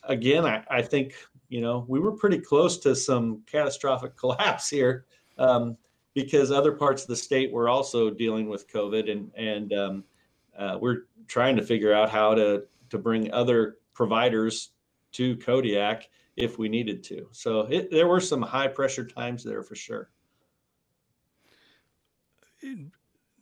again, 0.04 0.44
I, 0.44 0.64
I 0.70 0.82
think 0.82 1.14
you 1.48 1.60
know 1.60 1.84
we 1.88 2.00
were 2.00 2.12
pretty 2.12 2.38
close 2.38 2.78
to 2.78 2.94
some 2.94 3.42
catastrophic 3.46 4.16
collapse 4.18 4.68
here 4.68 5.06
um, 5.38 5.76
because 6.14 6.50
other 6.50 6.72
parts 6.72 7.02
of 7.02 7.08
the 7.08 7.16
state 7.16 7.52
were 7.52 7.68
also 7.68 8.10
dealing 8.10 8.48
with 8.48 8.70
COVID, 8.70 9.10
and 9.10 9.30
and 9.36 9.72
um, 9.72 10.04
uh, 10.58 10.78
we're 10.80 11.02
trying 11.26 11.56
to 11.56 11.62
figure 11.62 11.92
out 11.92 12.10
how 12.10 12.34
to 12.34 12.64
to 12.90 12.98
bring 12.98 13.32
other 13.32 13.78
providers 13.92 14.70
to 15.12 15.36
Kodiak 15.36 16.08
if 16.36 16.58
we 16.58 16.68
needed 16.68 17.02
to. 17.04 17.28
So 17.30 17.60
it, 17.60 17.90
there 17.90 18.08
were 18.08 18.20
some 18.20 18.42
high 18.42 18.68
pressure 18.68 19.04
times 19.04 19.44
there 19.44 19.62
for 19.62 19.76
sure. 19.76 20.10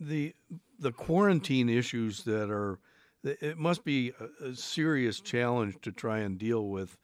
The 0.01 0.35
the 0.83 0.93
quarantine 0.93 1.69
issues 1.69 2.25
that 2.25 2.51
are 2.51 2.79
it 3.25 3.57
must 3.57 3.85
be 3.85 4.13
a, 4.41 4.53
serious 4.53 5.21
challenge 5.21 5.77
to 5.83 5.93
try 5.93 6.19
and 6.19 6.39
deal 6.39 6.67
with 6.67 6.99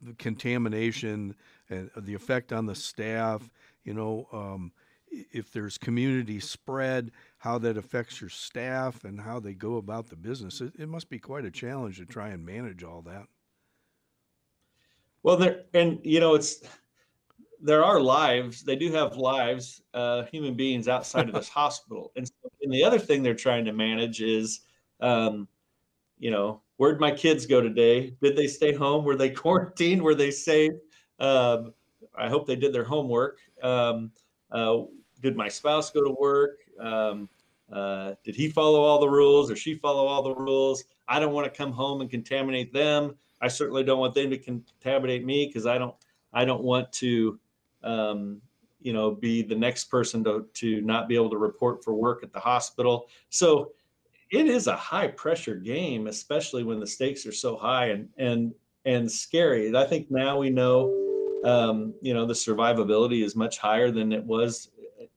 the 0.00 0.14
contamination 0.14 1.34
and 1.68 1.90
the 1.98 2.14
effect 2.14 2.50
on 2.50 2.64
the 2.64 2.74
staff. 2.74 3.50
You 3.84 3.92
know, 3.92 4.26
um, 4.32 4.72
if 5.10 5.52
there's 5.52 5.76
community 5.76 6.40
spread, 6.40 7.10
how 7.36 7.58
that 7.58 7.76
affects 7.76 8.22
your 8.22 8.30
staff 8.30 9.04
and 9.04 9.20
how 9.20 9.38
they 9.38 9.52
go 9.52 9.76
about 9.76 10.08
the 10.08 10.16
business. 10.16 10.62
It, 10.62 10.72
it 10.78 10.88
must 10.88 11.10
be 11.10 11.18
quite 11.18 11.44
a 11.44 11.50
challenge 11.50 11.98
to 11.98 12.06
try 12.06 12.28
and 12.28 12.46
manage 12.46 12.82
all 12.82 13.02
that. 13.02 13.26
Well, 15.22 15.36
there 15.36 15.64
and 15.74 16.00
you 16.04 16.20
know 16.20 16.34
it's 16.34 16.62
there 17.62 17.84
are 17.84 18.00
lives. 18.00 18.62
They 18.62 18.76
do 18.76 18.90
have 18.92 19.16
lives, 19.16 19.82
uh, 19.94 20.24
human 20.24 20.54
beings 20.54 20.88
outside 20.88 21.28
of 21.28 21.34
this 21.34 21.48
hospital. 21.60 22.12
And, 22.16 22.26
so, 22.26 22.34
and 22.60 22.72
the 22.72 22.82
other 22.82 22.98
thing 22.98 23.22
they're 23.22 23.34
trying 23.34 23.64
to 23.64 23.72
manage 23.72 24.20
is, 24.20 24.60
um, 25.00 25.46
you 26.18 26.30
know, 26.30 26.60
where'd 26.76 27.00
my 27.00 27.12
kids 27.12 27.46
go 27.46 27.60
today? 27.60 28.16
Did 28.20 28.36
they 28.36 28.48
stay 28.48 28.74
home? 28.74 29.04
Were 29.04 29.16
they 29.16 29.30
quarantined? 29.42 30.02
Were 30.02 30.16
they 30.16 30.32
safe? 30.32 30.72
Um, 31.20 31.72
I 32.18 32.28
hope 32.28 32.46
they 32.46 32.56
did 32.56 32.72
their 32.72 32.84
homework. 32.84 33.38
Um, 33.62 34.10
uh, 34.50 34.82
did 35.22 35.36
my 35.36 35.48
spouse 35.48 35.90
go 35.90 36.02
to 36.02 36.14
work? 36.18 36.58
Um, 36.80 37.28
uh, 37.72 38.14
did 38.24 38.34
he 38.34 38.50
follow 38.50 38.82
all 38.82 39.00
the 39.00 39.08
rules 39.08 39.50
or 39.50 39.56
she 39.56 39.76
follow 39.76 40.06
all 40.06 40.22
the 40.22 40.34
rules? 40.34 40.84
I 41.08 41.20
don't 41.20 41.32
want 41.32 41.44
to 41.46 41.56
come 41.56 41.72
home 41.72 42.00
and 42.00 42.10
contaminate 42.10 42.72
them. 42.72 43.14
I 43.40 43.48
certainly 43.48 43.82
don't 43.84 43.98
want 43.98 44.14
them 44.14 44.30
to 44.30 44.38
contaminate 44.38 45.24
me 45.24 45.46
because 45.46 45.66
I 45.66 45.78
don't. 45.78 45.94
I 46.34 46.46
don't 46.46 46.62
want 46.62 46.90
to 46.94 47.38
um, 47.84 48.40
you 48.80 48.92
know, 48.92 49.12
be 49.12 49.42
the 49.42 49.54
next 49.54 49.84
person 49.84 50.24
to, 50.24 50.46
to 50.54 50.80
not 50.80 51.08
be 51.08 51.14
able 51.14 51.30
to 51.30 51.38
report 51.38 51.84
for 51.84 51.94
work 51.94 52.22
at 52.22 52.32
the 52.32 52.40
hospital. 52.40 53.08
So 53.30 53.72
it 54.30 54.46
is 54.46 54.66
a 54.66 54.76
high 54.76 55.08
pressure 55.08 55.56
game, 55.56 56.06
especially 56.06 56.64
when 56.64 56.80
the 56.80 56.86
stakes 56.86 57.26
are 57.26 57.32
so 57.32 57.56
high 57.56 57.86
and, 57.86 58.08
and, 58.16 58.54
and 58.84 59.10
scary. 59.10 59.74
I 59.76 59.84
think 59.84 60.10
now 60.10 60.38
we 60.38 60.50
know, 60.50 60.92
um, 61.44 61.94
you 62.00 62.14
know, 62.14 62.26
the 62.26 62.34
survivability 62.34 63.24
is 63.24 63.36
much 63.36 63.58
higher 63.58 63.90
than 63.90 64.12
it 64.12 64.24
was 64.24 64.70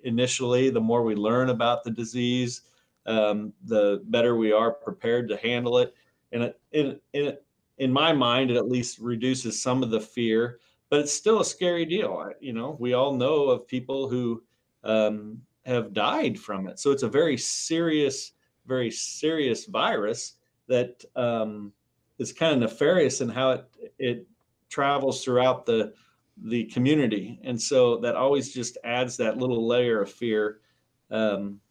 initially. 0.03 0.69
The 0.69 0.81
more 0.81 1.03
we 1.03 1.15
learn 1.15 1.49
about 1.49 1.83
the 1.83 1.91
disease, 1.91 2.61
um, 3.05 3.53
the 3.65 4.01
better 4.05 4.35
we 4.35 4.51
are 4.51 4.71
prepared 4.71 5.29
to 5.29 5.37
handle 5.37 5.77
it. 5.79 5.93
And 6.31 6.43
it, 6.43 6.59
it, 6.71 7.03
it, 7.13 7.45
in 7.77 7.91
my 7.91 8.13
mind, 8.13 8.51
it 8.51 8.57
at 8.57 8.69
least 8.69 8.99
reduces 8.99 9.61
some 9.61 9.83
of 9.83 9.89
the 9.89 9.99
fear 9.99 10.59
but 10.89 10.99
it's 10.99 11.13
still 11.13 11.39
a 11.39 11.45
scary 11.45 11.85
deal. 11.85 12.31
You 12.39 12.53
know, 12.53 12.77
we 12.79 12.93
all 12.93 13.15
know 13.15 13.49
of 13.49 13.67
people 13.67 14.07
who 14.09 14.43
um, 14.83 15.41
have 15.65 15.93
died 15.93 16.39
from 16.39 16.67
it. 16.67 16.79
So 16.79 16.91
it's 16.91 17.03
a 17.03 17.09
very 17.09 17.37
serious, 17.37 18.33
very 18.65 18.91
serious 18.91 19.65
virus 19.65 20.33
that 20.67 21.03
um, 21.15 21.71
is 22.19 22.31
kind 22.31 22.53
of 22.53 22.59
nefarious 22.59 23.21
in 23.21 23.29
how 23.29 23.51
it 23.51 23.65
it 23.97 24.27
travels 24.69 25.23
throughout 25.23 25.65
the 25.65 25.93
the 26.43 26.65
community, 26.65 27.39
and 27.43 27.59
so 27.59 27.97
that 27.97 28.15
always 28.15 28.53
just 28.53 28.77
adds 28.83 29.15
that 29.17 29.37
little 29.37 29.65
layer 29.65 30.01
of 30.01 30.11
fear. 30.11 30.59
Um, 31.09 31.61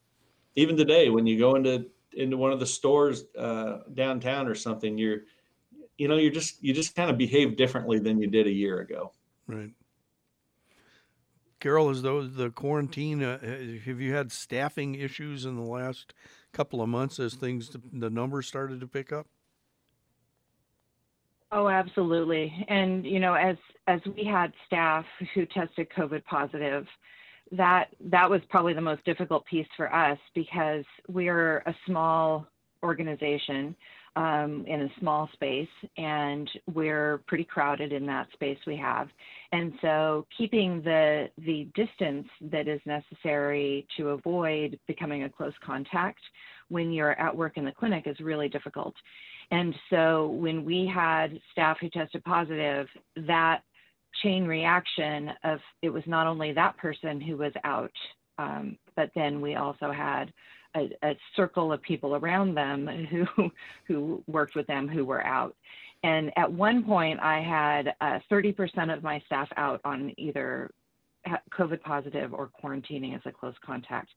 even 0.57 0.77
today, 0.77 1.11
when 1.11 1.27
you 1.27 1.39
go 1.39 1.55
into 1.55 1.87
into 2.17 2.37
one 2.37 2.53
of 2.53 2.61
the 2.61 2.67
stores 2.67 3.25
uh, 3.39 3.79
downtown 3.95 4.47
or 4.47 4.55
something, 4.55 4.97
you're 4.97 5.23
you 5.99 6.09
know 6.09 6.17
you're 6.17 6.33
just 6.33 6.63
you 6.63 6.73
just 6.73 6.95
kind 6.95 7.11
of 7.11 7.19
behave 7.19 7.57
differently 7.57 7.99
than 7.99 8.21
you 8.21 8.29
did 8.29 8.47
a 8.47 8.53
year 8.53 8.81
ago. 8.81 9.13
Right. 9.47 9.71
Carol, 11.61 11.89
as 11.89 12.03
though 12.03 12.27
the 12.27 12.51
quarantine, 12.51 13.23
uh, 13.23 13.39
have 13.87 13.99
you 13.99 14.13
had 14.13 14.31
staffing 14.31 14.97
issues 14.97 15.47
in 15.47 15.57
the 15.57 15.63
last 15.63 16.13
couple 16.53 16.83
of 16.83 16.91
months 16.91 17.19
as 17.19 17.35
things 17.35 17.75
the 17.91 18.11
numbers 18.11 18.47
started 18.47 18.81
to 18.81 18.87
pick 18.87 19.13
up? 19.13 19.27
Oh, 21.51 21.69
absolutely. 21.69 22.53
And 22.69 23.07
you 23.07 23.21
know, 23.21 23.35
as 23.35 23.57
as 23.87 24.01
we 24.17 24.25
had 24.25 24.53
staff 24.67 25.05
who 25.35 25.47
tested 25.47 25.89
COVID 25.97 26.25
positive, 26.25 26.87
that 27.53 27.89
that 28.01 28.29
was 28.29 28.41
probably 28.51 28.75
the 28.75 28.81
most 28.81 29.05
difficult 29.05 29.47
piece 29.47 29.69
for 29.77 29.95
us 29.95 30.19
because 30.35 30.85
we're 31.09 31.59
a 31.59 31.75
small 31.87 32.47
organization 32.83 33.75
um, 34.17 34.65
in 34.67 34.83
a 34.83 35.01
small 35.01 35.29
space 35.33 35.69
and 35.97 36.49
we're 36.73 37.21
pretty 37.27 37.45
crowded 37.45 37.93
in 37.93 38.07
that 38.07 38.29
space 38.33 38.59
we 38.67 38.77
have. 38.77 39.09
And 39.53 39.73
so 39.81 40.27
keeping 40.37 40.83
the 40.83 41.29
the 41.45 41.69
distance 41.75 42.29
that 42.53 42.69
is 42.69 42.81
necessary 42.87 43.87
to 43.97 44.11
avoid 44.11 44.79
becoming 44.87 45.25
a 45.25 45.29
close 45.29 45.55
contact 45.65 46.21
when 46.69 46.93
you're 46.93 47.19
at 47.21 47.37
work 47.37 47.57
in 47.57 47.65
the 47.65 47.73
clinic 47.73 48.07
is 48.07 48.19
really 48.21 48.49
difficult. 48.49 48.95
And 49.51 49.75
so 49.91 50.29
when 50.29 50.65
we 50.65 50.91
had 50.93 51.39
staff 51.53 51.79
who 51.81 51.91
tested 51.91 52.25
positive 52.25 52.87
that 53.27 53.63
chain 54.23 54.47
reaction 54.47 55.31
of 55.43 55.59
it 55.83 55.91
was 55.91 56.05
not 56.07 56.27
only 56.27 56.53
that 56.53 56.77
person 56.79 57.21
who 57.21 57.37
was 57.37 57.53
out, 57.65 57.93
um, 58.39 58.79
but 58.97 59.11
then 59.15 59.41
we 59.41 59.57
also 59.57 59.91
had 59.93 60.33
a, 60.77 60.91
a, 61.03 61.17
circle 61.37 61.73
of 61.73 61.81
people 61.83 62.17
around 62.17 62.55
them 62.55 62.87
who 63.11 63.51
who 63.87 64.23
worked 64.27 64.55
with 64.55 64.67
them 64.67 64.89
who 64.89 65.05
were 65.05 65.25
out. 65.25 65.55
And 66.03 66.31
at 66.37 66.53
one 66.53 66.85
point, 66.85 67.19
I 67.21 67.41
had 67.41 67.95
uh, 68.03 68.19
30% 68.31 68.95
of 68.95 69.03
my 69.03 69.23
staff 69.27 69.49
out 69.57 69.81
on 69.87 70.13
either 70.19 70.71
COVID 71.51 71.81
positive 71.81 72.35
or 72.35 72.51
quarantining 72.63 73.15
as 73.15 73.23
a 73.25 73.33
close 73.33 73.55
contact. 73.65 74.11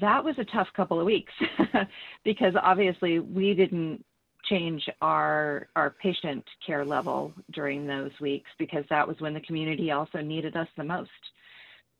That 0.00 0.22
was 0.22 0.36
a 0.38 0.44
tough 0.44 0.68
couple 0.76 1.00
of 1.00 1.06
weeks 1.06 1.32
because 2.24 2.54
obviously 2.62 3.18
we 3.18 3.54
didn't 3.54 4.04
change 4.44 4.88
our 5.02 5.68
our 5.76 5.90
patient 6.00 6.44
care 6.64 6.84
level 6.84 7.32
during 7.52 7.86
those 7.86 8.12
weeks 8.20 8.48
because 8.58 8.84
that 8.88 9.06
was 9.06 9.16
when 9.20 9.34
the 9.34 9.40
community 9.40 9.90
also 9.90 10.20
needed 10.20 10.56
us 10.56 10.68
the 10.76 10.84
most. 10.84 11.10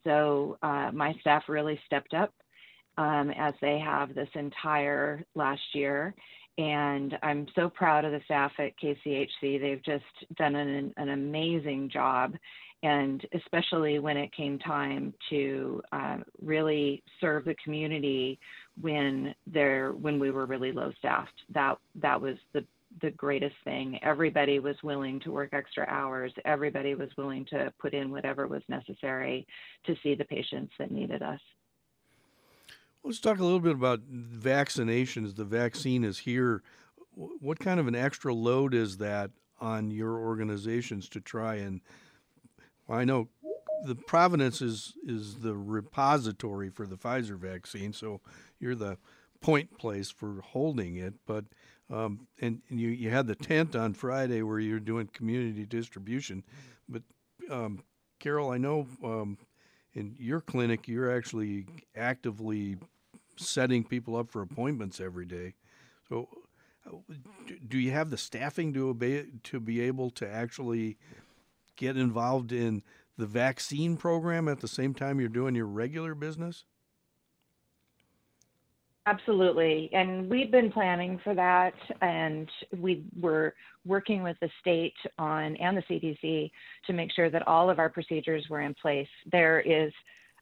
So 0.05 0.59
uh, 0.62 0.91
my 0.93 1.14
staff 1.20 1.45
really 1.49 1.80
stepped 1.86 2.14
up 2.14 2.32
um, 2.99 3.30
as 3.30 3.55
they 3.62 3.78
have 3.78 4.14
this 4.14 4.28
entire 4.34 5.24
last 5.34 5.62
year. 5.72 6.14
And 6.59 7.16
I'm 7.22 7.46
so 7.55 7.70
proud 7.70 8.05
of 8.05 8.11
the 8.12 8.20
staff 8.24 8.51
at 8.59 8.72
KCHC. 8.82 9.61
They've 9.61 9.84
just 9.84 10.05
done 10.36 10.57
an, 10.57 10.92
an 10.96 11.11
amazing 11.11 11.88
job 11.88 12.34
and 12.82 13.26
especially 13.34 13.99
when 13.99 14.16
it 14.16 14.32
came 14.32 14.59
time 14.59 15.12
to 15.30 15.82
uh, 15.90 16.18
really 16.40 17.03
serve 17.20 17.44
the 17.44 17.57
community 17.62 18.38
when 18.80 19.34
there 19.46 19.92
when 19.92 20.18
we 20.18 20.30
were 20.30 20.46
really 20.46 20.70
low 20.70 20.92
staffed 20.99 21.32
that 21.53 21.76
that 21.96 22.20
was 22.20 22.36
the 22.53 22.64
the 23.03 23.11
greatest 23.11 23.57
thing 23.64 23.99
everybody 24.03 24.61
was 24.61 24.76
willing 24.82 25.18
to 25.20 25.32
work 25.32 25.51
extra 25.53 25.84
hours 25.88 26.32
everybody 26.44 26.94
was 26.94 27.11
willing 27.18 27.44
to 27.44 27.72
put 27.80 27.94
in 27.94 28.11
whatever 28.11 28.46
was 28.46 28.62
necessary 28.68 29.46
to 29.84 29.96
see 30.03 30.14
the 30.14 30.24
patients 30.24 30.72
that 30.78 30.90
needed 30.90 31.22
us 31.22 31.40
let's 33.05 33.20
talk 33.20 33.38
a 33.38 33.44
little 33.44 33.61
bit 33.61 33.72
about 33.72 34.01
vaccinations 34.11 35.36
the 35.36 35.44
vaccine 35.44 36.05
is 36.05 36.18
here 36.18 36.62
what 37.14 37.59
kind 37.59 37.80
of 37.80 37.88
an 37.88 37.94
extra 37.94 38.32
load 38.32 38.74
is 38.74 38.99
that 38.99 39.30
on 39.61 39.90
your 39.90 40.18
organizations 40.18 41.09
to 41.09 41.20
try 41.20 41.57
and 41.57 41.80
I 42.88 43.05
know 43.05 43.28
the 43.84 43.94
Providence 43.94 44.61
is 44.62 44.94
is 45.07 45.36
the 45.36 45.55
repository 45.55 46.70
for 46.70 46.86
the 46.86 46.96
Pfizer 46.96 47.38
vaccine, 47.38 47.92
so 47.92 48.20
you're 48.59 48.74
the 48.74 48.99
point 49.40 49.78
place 49.78 50.11
for 50.11 50.40
holding 50.42 50.96
it. 50.96 51.14
But 51.26 51.44
um, 51.90 52.26
and, 52.40 52.61
and, 52.68 52.80
you 52.80 52.88
you 52.88 53.11
had 53.11 53.26
the 53.26 53.34
tent 53.34 53.76
on 53.76 53.94
Friday 53.94 54.42
where 54.42 54.59
you're 54.59 54.80
doing 54.80 55.09
community 55.12 55.64
distribution. 55.64 56.44
But 56.88 57.03
um, 57.51 57.82
Carol, 58.18 58.51
I 58.51 58.59
know 58.59 58.86
um, 59.05 59.38
in 59.99 60.14
your 60.18 60.40
clinic 60.40 60.86
you're 60.86 61.14
actually 61.14 61.66
actively 61.96 62.76
setting 63.36 63.84
people 63.84 64.16
up 64.16 64.30
for 64.30 64.42
appointments 64.42 65.01
every 65.01 65.26
day. 65.26 65.55
So, 66.09 66.28
uh, 66.86 66.96
do 67.66 67.78
you 67.78 67.90
have 67.90 68.11
the 68.11 68.16
staffing 68.16 68.72
to 68.74 68.88
obey 68.88 69.26
to 69.44 69.61
be 69.61 69.80
able 69.80 70.11
to 70.11 70.28
actually 70.28 70.96
get 71.76 71.96
involved 71.96 72.53
in 72.53 72.82
the 73.16 73.26
vaccine 73.26 73.96
program 73.96 74.49
at 74.49 74.61
the 74.61 74.68
same 74.68 74.94
time 74.94 75.18
you're 75.20 75.28
doing 75.28 75.55
your 75.55 75.66
regular 75.66 76.14
business? 76.14 76.64
Absolutely. 79.09 79.88
And 79.94 80.28
we've 80.28 80.50
been 80.50 80.70
planning 80.70 81.18
for 81.24 81.34
that. 81.34 81.72
And 82.02 82.46
we 82.76 83.04
were 83.18 83.54
working 83.86 84.22
with 84.22 84.36
the 84.40 84.50
state 84.61 84.92
on 85.18 85.56
and 85.56 85.78
the 85.78 85.82
CDC 85.82 86.50
to 86.86 86.92
make 86.92 87.11
sure 87.12 87.30
that 87.30 87.48
all 87.48 87.70
of 87.70 87.78
our 87.78 87.88
procedures 87.88 88.44
were 88.50 88.61
in 88.61 88.74
place. 88.74 89.09
There 89.32 89.61
is 89.61 89.92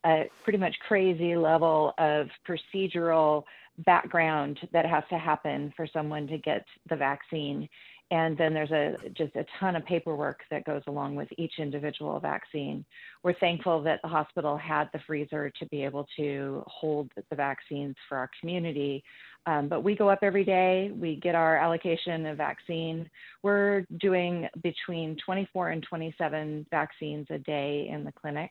a 0.05 0.25
pretty 0.43 0.59
much 0.59 0.75
crazy 0.89 1.37
level 1.37 1.95
of 1.99 2.27
procedural 2.49 3.45
background 3.85 4.59
that 4.73 4.85
has 4.85 5.05
to 5.11 5.19
happen 5.19 5.73
for 5.77 5.87
someone 5.93 6.27
to 6.27 6.39
get 6.39 6.65
the 6.91 6.97
vaccine 6.97 7.69
and 8.11 8.39
then 8.39 8.55
there's 8.55 8.71
a 8.71 8.97
just 9.15 9.35
a 9.35 9.45
ton 9.59 9.75
of 9.75 9.85
paperwork 9.85 10.41
that 10.51 10.65
goes 10.65 10.83
along 10.87 11.17
with 11.17 11.29
each 11.39 11.55
individual 11.59 12.21
vaccine. 12.21 12.85
We're 13.25 13.35
thankful 13.35 13.83
that 13.83 14.01
the 14.03 14.09
hospital 14.09 14.57
had 14.57 14.89
the 14.93 15.01
freezer 15.07 15.51
to 15.59 15.67
be 15.67 15.85
able 15.85 16.07
to 16.17 16.63
hold 16.69 17.11
the 17.31 17.37
vaccines 17.37 17.97
for 18.09 18.17
our 18.17 18.31
community. 18.41 19.03
Um, 19.47 19.69
but 19.69 19.83
we 19.83 19.97
go 19.97 20.09
up 20.09 20.21
every 20.23 20.45
day. 20.45 20.93
We 20.95 21.17
get 21.17 21.35
our 21.35 21.57
allocation 21.57 22.27
of 22.27 22.37
vaccine. 22.37 23.11
We're 23.43 23.87
doing 23.99 24.49
between 24.63 25.17
24 25.25 25.71
and 25.71 25.83
27 25.83 26.67
vaccines 26.71 27.27
a 27.31 27.39
day 27.39 27.89
in 27.91 28.05
the 28.05 28.13
clinic. 28.13 28.51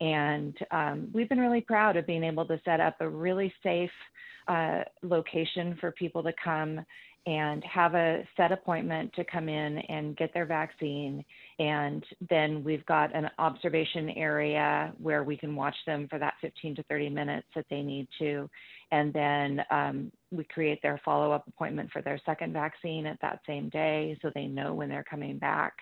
And 0.00 0.56
um, 0.70 1.08
we've 1.12 1.28
been 1.28 1.40
really 1.40 1.60
proud 1.60 1.96
of 1.96 2.06
being 2.06 2.24
able 2.24 2.44
to 2.46 2.60
set 2.64 2.80
up 2.80 2.96
a 3.00 3.08
really 3.08 3.52
safe 3.62 3.90
uh, 4.48 4.82
location 5.02 5.76
for 5.80 5.92
people 5.92 6.22
to 6.22 6.32
come 6.42 6.84
and 7.26 7.62
have 7.64 7.94
a 7.94 8.26
set 8.36 8.50
appointment 8.50 9.12
to 9.14 9.24
come 9.24 9.48
in 9.48 9.78
and 9.78 10.16
get 10.16 10.34
their 10.34 10.44
vaccine. 10.44 11.24
And 11.60 12.04
then 12.28 12.64
we've 12.64 12.84
got 12.86 13.14
an 13.14 13.30
observation 13.38 14.10
area 14.10 14.92
where 14.98 15.22
we 15.22 15.36
can 15.36 15.54
watch 15.54 15.76
them 15.86 16.08
for 16.08 16.18
that 16.18 16.34
15 16.40 16.76
to 16.76 16.82
30 16.84 17.10
minutes 17.10 17.46
that 17.54 17.66
they 17.70 17.82
need 17.82 18.08
to. 18.18 18.50
And 18.90 19.12
then 19.12 19.62
um, 19.70 20.12
we 20.32 20.44
create 20.44 20.82
their 20.82 21.00
follow 21.04 21.30
up 21.30 21.46
appointment 21.46 21.90
for 21.92 22.02
their 22.02 22.20
second 22.26 22.52
vaccine 22.52 23.06
at 23.06 23.20
that 23.22 23.40
same 23.46 23.68
day 23.68 24.18
so 24.20 24.30
they 24.34 24.46
know 24.46 24.74
when 24.74 24.88
they're 24.88 25.04
coming 25.04 25.38
back. 25.38 25.74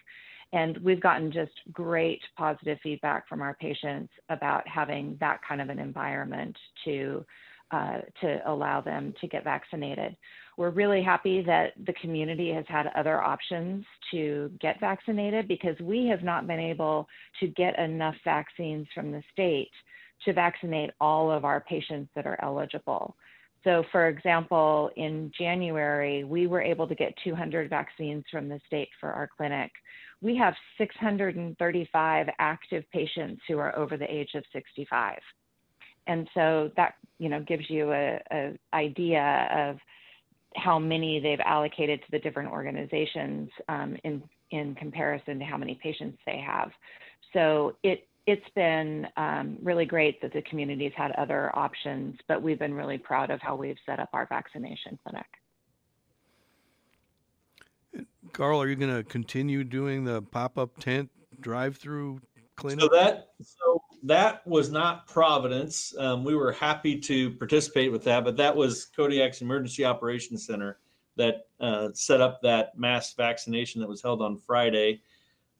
And 0.52 0.76
we've 0.78 1.00
gotten 1.00 1.32
just 1.32 1.52
great 1.72 2.20
positive 2.36 2.78
feedback 2.82 3.28
from 3.28 3.40
our 3.40 3.54
patients 3.54 4.12
about 4.28 4.66
having 4.68 5.16
that 5.20 5.40
kind 5.48 5.60
of 5.60 5.70
an 5.70 5.78
environment 5.78 6.56
to 6.84 7.24
uh, 7.72 7.98
to 8.20 8.40
allow 8.50 8.80
them 8.80 9.14
to 9.20 9.28
get 9.28 9.44
vaccinated. 9.44 10.16
We're 10.60 10.68
really 10.68 11.02
happy 11.02 11.40
that 11.46 11.72
the 11.86 11.94
community 11.94 12.52
has 12.52 12.66
had 12.68 12.88
other 12.94 13.18
options 13.18 13.82
to 14.10 14.52
get 14.60 14.78
vaccinated 14.78 15.48
because 15.48 15.74
we 15.80 16.06
have 16.08 16.22
not 16.22 16.46
been 16.46 16.60
able 16.60 17.08
to 17.40 17.46
get 17.46 17.78
enough 17.78 18.14
vaccines 18.26 18.86
from 18.94 19.10
the 19.10 19.22
state 19.32 19.70
to 20.26 20.34
vaccinate 20.34 20.90
all 21.00 21.30
of 21.30 21.46
our 21.46 21.62
patients 21.62 22.10
that 22.14 22.26
are 22.26 22.38
eligible. 22.42 23.16
So, 23.64 23.84
for 23.90 24.08
example, 24.08 24.90
in 24.98 25.32
January, 25.38 26.24
we 26.24 26.46
were 26.46 26.60
able 26.60 26.86
to 26.88 26.94
get 26.94 27.14
200 27.24 27.70
vaccines 27.70 28.24
from 28.30 28.50
the 28.50 28.60
state 28.66 28.90
for 29.00 29.12
our 29.12 29.30
clinic. 29.34 29.70
We 30.20 30.36
have 30.36 30.52
635 30.76 32.26
active 32.38 32.84
patients 32.92 33.40
who 33.48 33.56
are 33.56 33.74
over 33.78 33.96
the 33.96 34.14
age 34.14 34.32
of 34.34 34.44
65 34.52 35.20
and 36.06 36.28
so 36.34 36.70
that 36.76 36.94
you 37.18 37.28
know 37.28 37.40
gives 37.40 37.68
you 37.68 37.92
a, 37.92 38.18
a 38.32 38.58
idea 38.74 39.48
of 39.54 39.76
how 40.56 40.78
many 40.78 41.20
they've 41.20 41.40
allocated 41.40 42.00
to 42.02 42.10
the 42.10 42.18
different 42.18 42.50
organizations 42.50 43.50
um, 43.68 43.96
in 44.04 44.22
in 44.50 44.74
comparison 44.74 45.38
to 45.38 45.44
how 45.44 45.56
many 45.56 45.78
patients 45.80 46.18
they 46.26 46.38
have. 46.38 46.70
So 47.32 47.76
it 47.82 48.08
it's 48.26 48.48
been 48.54 49.06
um, 49.16 49.56
really 49.62 49.86
great 49.86 50.20
that 50.22 50.32
the 50.32 50.42
community's 50.42 50.92
had 50.94 51.12
other 51.12 51.56
options, 51.56 52.16
but 52.28 52.42
we've 52.42 52.58
been 52.58 52.74
really 52.74 52.98
proud 52.98 53.30
of 53.30 53.40
how 53.40 53.56
we've 53.56 53.78
set 53.86 53.98
up 53.98 54.10
our 54.12 54.26
vaccination 54.26 54.98
clinic. 55.02 55.26
Karl, 58.32 58.62
are 58.62 58.68
you 58.68 58.76
going 58.76 58.94
to 58.94 59.02
continue 59.02 59.64
doing 59.64 60.04
the 60.04 60.22
pop 60.22 60.58
up 60.58 60.78
tent 60.78 61.10
drive 61.40 61.76
through 61.76 62.20
clinic? 62.56 62.82
So 62.82 62.88
that 62.88 63.30
so 63.42 63.82
that 64.02 64.46
was 64.46 64.70
not 64.70 65.06
Providence. 65.06 65.94
Um, 65.98 66.24
we 66.24 66.34
were 66.34 66.52
happy 66.52 66.98
to 67.00 67.30
participate 67.32 67.92
with 67.92 68.04
that, 68.04 68.24
but 68.24 68.36
that 68.36 68.54
was 68.54 68.86
Kodiak's 68.86 69.42
Emergency 69.42 69.84
Operations 69.84 70.46
Center 70.46 70.78
that 71.16 71.46
uh, 71.60 71.88
set 71.92 72.20
up 72.20 72.40
that 72.42 72.78
mass 72.78 73.14
vaccination 73.14 73.80
that 73.80 73.88
was 73.88 74.02
held 74.02 74.22
on 74.22 74.36
Friday. 74.36 75.02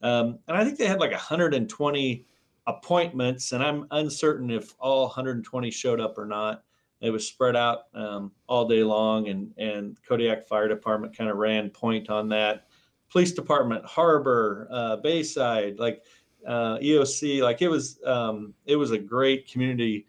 Um, 0.03 0.39
and 0.49 0.57
I 0.57 0.65
think 0.65 0.79
they 0.79 0.87
had 0.87 1.01
like 1.01 1.11
120 1.11 2.27
appointments, 2.67 3.53
and 3.53 3.63
I'm 3.63 3.87
uncertain 3.91 4.51
if 4.51 4.75
all 4.79 5.07
120 5.07 5.71
showed 5.71 6.01
up 6.01 6.17
or 6.17 6.27
not. 6.27 6.65
It 7.01 7.11
was 7.11 7.27
spread 7.27 7.57
out 7.57 7.85
um, 7.95 8.33
all 8.47 8.69
day 8.69 8.83
long, 8.83 9.29
and 9.29 9.53
and 9.57 9.99
Kodiak 10.07 10.47
Fire 10.47 10.69
Department 10.69 11.17
kind 11.17 11.31
of 11.31 11.37
ran 11.37 11.71
point 11.71 12.11
on 12.11 12.29
that. 12.29 12.67
Police 13.11 13.33
Department, 13.33 13.85
Harbor, 13.85 14.69
uh, 14.71 14.97
Bayside, 14.97 15.79
like 15.79 16.05
uh, 16.47 16.79
EOC, 16.79 17.43
like 17.43 17.63
it 17.63 17.69
was 17.69 17.99
um, 18.05 18.55
it 18.67 18.77
was 18.77 18.91
a 18.91 18.99
great 18.99 19.51
community 19.51 20.07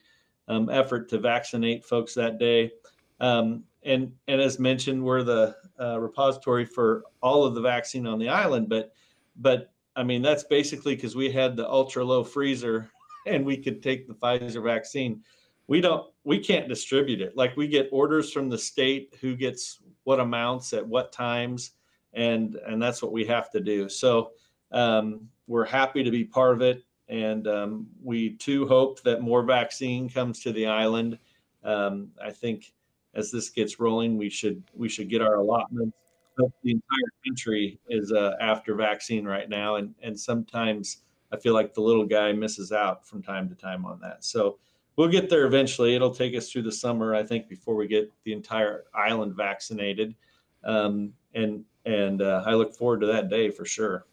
um, 0.47 0.69
effort 0.69 1.09
to 1.09 1.17
vaccinate 1.17 1.85
folks 1.85 2.13
that 2.13 2.39
day. 2.39 2.71
Um, 3.19 3.63
and 3.83 4.11
and 4.27 4.41
as 4.41 4.59
mentioned, 4.59 5.03
we're 5.03 5.23
the 5.23 5.55
uh, 5.79 5.99
repository 5.99 6.65
for 6.65 7.03
all 7.21 7.43
of 7.43 7.55
the 7.55 7.61
vaccine 7.61 8.05
on 8.05 8.19
the 8.19 8.29
island. 8.29 8.69
But 8.69 8.93
but 9.37 9.71
I 9.95 10.03
mean 10.03 10.21
that's 10.21 10.43
basically 10.43 10.95
because 10.95 11.15
we 11.15 11.31
had 11.31 11.55
the 11.55 11.69
ultra 11.69 12.03
low 12.03 12.23
freezer 12.23 12.89
and 13.25 13.45
we 13.45 13.57
could 13.57 13.81
take 13.81 14.07
the 14.07 14.13
Pfizer 14.13 14.63
vaccine. 14.63 15.23
We 15.67 15.81
don't 15.81 16.11
we 16.23 16.39
can't 16.39 16.67
distribute 16.67 17.21
it. 17.21 17.35
Like 17.35 17.55
we 17.57 17.67
get 17.67 17.89
orders 17.91 18.31
from 18.31 18.49
the 18.49 18.57
state 18.57 19.15
who 19.21 19.35
gets 19.35 19.79
what 20.03 20.19
amounts 20.19 20.73
at 20.73 20.85
what 20.85 21.11
times, 21.11 21.71
and 22.13 22.55
and 22.55 22.81
that's 22.81 23.01
what 23.01 23.11
we 23.11 23.25
have 23.25 23.49
to 23.51 23.59
do. 23.59 23.87
So 23.89 24.31
um, 24.71 25.27
we're 25.51 25.65
happy 25.65 26.01
to 26.01 26.09
be 26.09 26.23
part 26.23 26.53
of 26.53 26.61
it, 26.61 26.85
and 27.09 27.45
um, 27.45 27.85
we 28.01 28.37
too 28.37 28.65
hope 28.67 29.01
that 29.03 29.21
more 29.21 29.43
vaccine 29.43 30.07
comes 30.09 30.39
to 30.39 30.53
the 30.53 30.65
island. 30.65 31.19
Um, 31.61 32.07
I 32.23 32.31
think 32.31 32.71
as 33.15 33.31
this 33.31 33.49
gets 33.49 33.77
rolling, 33.77 34.17
we 34.17 34.29
should 34.29 34.63
we 34.73 34.87
should 34.87 35.09
get 35.09 35.21
our 35.21 35.35
allotments. 35.35 35.97
The 36.37 36.71
entire 36.71 37.11
country 37.27 37.79
is 37.89 38.13
uh, 38.13 38.35
after 38.39 38.75
vaccine 38.75 39.25
right 39.25 39.49
now, 39.49 39.75
and 39.75 39.93
and 40.01 40.17
sometimes 40.17 41.03
I 41.33 41.37
feel 41.37 41.53
like 41.53 41.73
the 41.73 41.81
little 41.81 42.05
guy 42.05 42.31
misses 42.31 42.71
out 42.71 43.05
from 43.05 43.21
time 43.21 43.49
to 43.49 43.55
time 43.55 43.85
on 43.85 43.99
that. 43.99 44.23
So 44.23 44.57
we'll 44.95 45.09
get 45.09 45.29
there 45.29 45.45
eventually. 45.45 45.95
It'll 45.95 46.15
take 46.15 46.33
us 46.33 46.49
through 46.49 46.63
the 46.63 46.71
summer, 46.71 47.13
I 47.13 47.23
think, 47.23 47.49
before 47.49 47.75
we 47.75 47.87
get 47.87 48.09
the 48.23 48.31
entire 48.31 48.85
island 48.95 49.35
vaccinated. 49.35 50.15
Um, 50.63 51.11
and 51.35 51.65
and 51.85 52.21
uh, 52.21 52.43
I 52.45 52.53
look 52.53 52.73
forward 52.73 53.01
to 53.01 53.07
that 53.07 53.29
day 53.29 53.49
for 53.49 53.65
sure. 53.65 54.05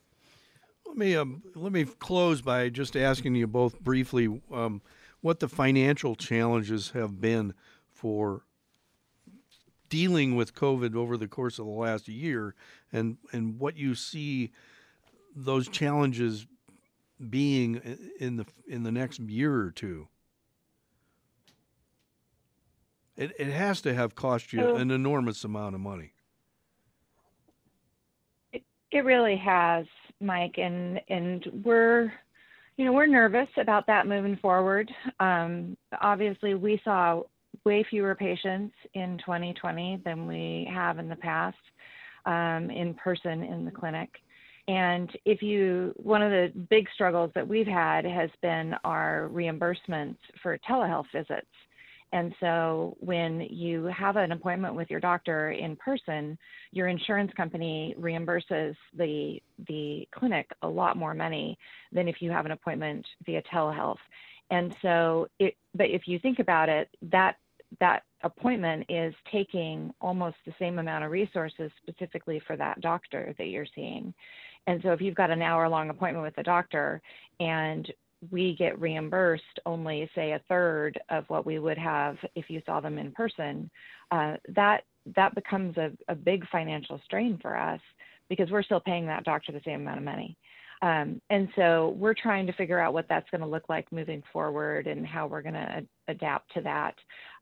Let 0.89 0.97
me 0.97 1.14
um, 1.16 1.43
let 1.55 1.70
me 1.70 1.84
close 1.84 2.41
by 2.41 2.70
just 2.70 2.97
asking 2.97 3.34
you 3.36 3.47
both 3.47 3.78
briefly 3.78 4.41
um, 4.51 4.80
what 5.20 5.39
the 5.39 5.49
financial 5.49 6.16
challenges 6.16 6.91
have 6.91 7.20
been 7.20 7.53
for 7.93 8.43
dealing 9.91 10.34
with 10.34 10.55
COVID 10.55 10.97
over 10.97 11.16
the 11.16 11.28
course 11.28 11.59
of 11.59 11.66
the 11.66 11.72
last 11.72 12.09
year, 12.09 12.55
and 12.91 13.18
and 13.32 13.61
what 13.61 13.76
you 13.76 13.95
see 13.95 14.51
those 15.36 15.68
challenges 15.68 16.47
being 17.28 17.99
in 18.18 18.36
the 18.36 18.47
in 18.66 18.82
the 18.82 18.93
next 18.93 19.20
year 19.20 19.55
or 19.55 19.70
two. 19.70 20.09
It 23.16 23.32
it 23.39 23.49
has 23.49 23.80
to 23.82 23.95
have 23.95 24.14
cost 24.14 24.53
you 24.53 24.76
an 24.76 24.91
enormous 24.91 25.45
amount 25.45 25.74
of 25.74 25.80
money. 25.80 26.12
It, 28.53 28.62
it 28.91 29.05
really 29.05 29.36
has, 29.36 29.86
Mike, 30.20 30.56
and 30.58 31.00
and 31.08 31.44
we're 31.64 32.12
you 32.76 32.84
know 32.84 32.92
we're 32.92 33.06
nervous 33.06 33.48
about 33.56 33.86
that 33.86 34.06
moving 34.06 34.36
forward. 34.36 34.90
Um, 35.20 35.76
obviously, 36.00 36.54
we 36.54 36.80
saw 36.84 37.22
way 37.64 37.84
fewer 37.88 38.14
patients 38.14 38.74
in 38.94 39.18
2020 39.18 40.02
than 40.04 40.26
we 40.26 40.68
have 40.72 40.98
in 40.98 41.08
the 41.08 41.16
past 41.16 41.56
um, 42.26 42.70
in 42.70 42.94
person 42.94 43.42
in 43.42 43.64
the 43.64 43.70
clinic. 43.70 44.10
And 44.68 45.10
if 45.24 45.40
you, 45.40 45.94
one 45.96 46.22
of 46.22 46.30
the 46.30 46.52
big 46.68 46.86
struggles 46.94 47.30
that 47.34 47.46
we've 47.46 47.66
had 47.66 48.04
has 48.04 48.28
been 48.42 48.74
our 48.84 49.30
reimbursements 49.32 50.18
for 50.42 50.58
telehealth 50.68 51.06
visits. 51.12 51.46
And 52.12 52.34
so 52.40 52.96
when 53.00 53.40
you 53.50 53.84
have 53.86 54.16
an 54.16 54.32
appointment 54.32 54.74
with 54.74 54.90
your 54.90 55.00
doctor 55.00 55.50
in 55.50 55.76
person, 55.76 56.38
your 56.72 56.88
insurance 56.88 57.32
company 57.36 57.94
reimburses 57.98 58.74
the 58.96 59.40
the 59.66 60.09
clinic 60.14 60.48
a 60.62 60.68
lot 60.68 60.96
more 60.96 61.14
money 61.14 61.59
than 61.92 62.09
if 62.09 62.16
you 62.20 62.30
have 62.30 62.46
an 62.46 62.52
appointment 62.52 63.04
via 63.26 63.42
telehealth. 63.52 63.98
And 64.50 64.74
so 64.80 65.28
it 65.38 65.54
but 65.74 65.90
if 65.90 66.02
you 66.06 66.18
think 66.18 66.38
about 66.38 66.68
it, 66.68 66.88
that 67.11 67.36
that 67.80 68.02
appointment 68.22 68.86
is 68.88 69.14
taking 69.30 69.92
almost 70.00 70.36
the 70.46 70.54
same 70.59 70.78
amount 70.78 71.04
of 71.04 71.11
resources 71.11 71.70
specifically 71.82 72.40
for 72.46 72.56
that 72.56 72.80
doctor 72.80 73.34
that 73.38 73.48
you're 73.48 73.66
seeing. 73.74 74.14
And 74.66 74.80
so 74.82 74.92
if 74.92 75.00
you've 75.00 75.14
got 75.14 75.30
an 75.30 75.42
hour 75.42 75.68
long 75.68 75.90
appointment 75.90 76.24
with 76.24 76.36
the 76.36 76.42
doctor 76.42 77.00
and 77.40 77.90
we 78.30 78.56
get 78.56 78.80
reimbursed 78.80 79.60
only 79.66 80.10
say 80.14 80.32
a 80.32 80.40
third 80.48 80.98
of 81.10 81.24
what 81.28 81.46
we 81.46 81.58
would 81.58 81.78
have 81.78 82.16
if 82.34 82.50
you 82.50 82.60
saw 82.66 82.80
them 82.80 82.98
in 82.98 83.12
person, 83.12 83.70
uh, 84.10 84.34
that 84.54 84.82
that 85.16 85.34
becomes 85.34 85.76
a, 85.76 85.90
a 86.08 86.14
big 86.14 86.46
financial 86.50 87.00
strain 87.04 87.38
for 87.40 87.56
us 87.56 87.80
because 88.28 88.50
we're 88.50 88.62
still 88.62 88.80
paying 88.80 89.06
that 89.06 89.24
doctor 89.24 89.52
the 89.52 89.60
same 89.64 89.80
amount 89.80 89.98
of 89.98 90.04
money. 90.04 90.36
Um, 90.80 91.20
and 91.30 91.48
so 91.56 91.96
we're 91.98 92.14
trying 92.14 92.46
to 92.46 92.52
figure 92.52 92.78
out 92.78 92.92
what 92.92 93.06
that's 93.08 93.28
going 93.30 93.40
to 93.40 93.46
look 93.46 93.68
like 93.68 93.90
moving 93.90 94.22
forward 94.32 94.86
and 94.86 95.06
how 95.06 95.26
we're 95.26 95.42
going 95.42 95.54
to 95.54 95.84
adapt 96.06 96.52
to 96.54 96.60
that. 96.62 96.94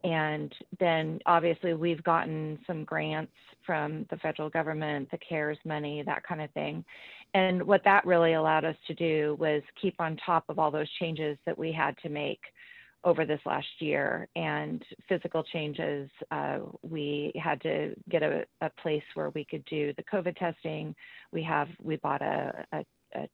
And 0.04 0.54
then 0.80 1.18
obviously 1.26 1.74
we've 1.74 2.02
gotten 2.02 2.58
some 2.66 2.84
grants 2.84 3.32
from 3.66 4.06
the 4.10 4.16
federal 4.18 4.48
government, 4.48 5.10
the 5.10 5.18
CARES 5.18 5.58
money, 5.64 6.02
that 6.06 6.22
kind 6.24 6.40
of 6.40 6.50
thing. 6.52 6.84
And 7.34 7.62
what 7.62 7.82
that 7.84 8.06
really 8.06 8.34
allowed 8.34 8.64
us 8.64 8.76
to 8.86 8.94
do 8.94 9.36
was 9.38 9.62
keep 9.80 10.00
on 10.00 10.16
top 10.24 10.44
of 10.48 10.58
all 10.58 10.70
those 10.70 10.90
changes 11.00 11.36
that 11.44 11.58
we 11.58 11.72
had 11.72 11.98
to 11.98 12.08
make 12.08 12.40
over 13.04 13.24
this 13.24 13.40
last 13.46 13.66
year 13.78 14.28
and 14.36 14.82
physical 15.08 15.42
changes. 15.44 16.10
Uh, 16.30 16.58
we 16.82 17.32
had 17.36 17.60
to 17.62 17.94
get 18.10 18.22
a, 18.22 18.44
a, 18.62 18.70
place 18.82 19.02
where 19.14 19.30
we 19.30 19.44
could 19.44 19.64
do 19.66 19.92
the 19.96 20.02
COVID 20.02 20.36
testing. 20.36 20.94
We 21.30 21.42
have 21.44 21.68
we 21.82 21.96
bought 21.96 22.22
a, 22.22 22.64
a 22.72 22.84
a, 23.14 23.28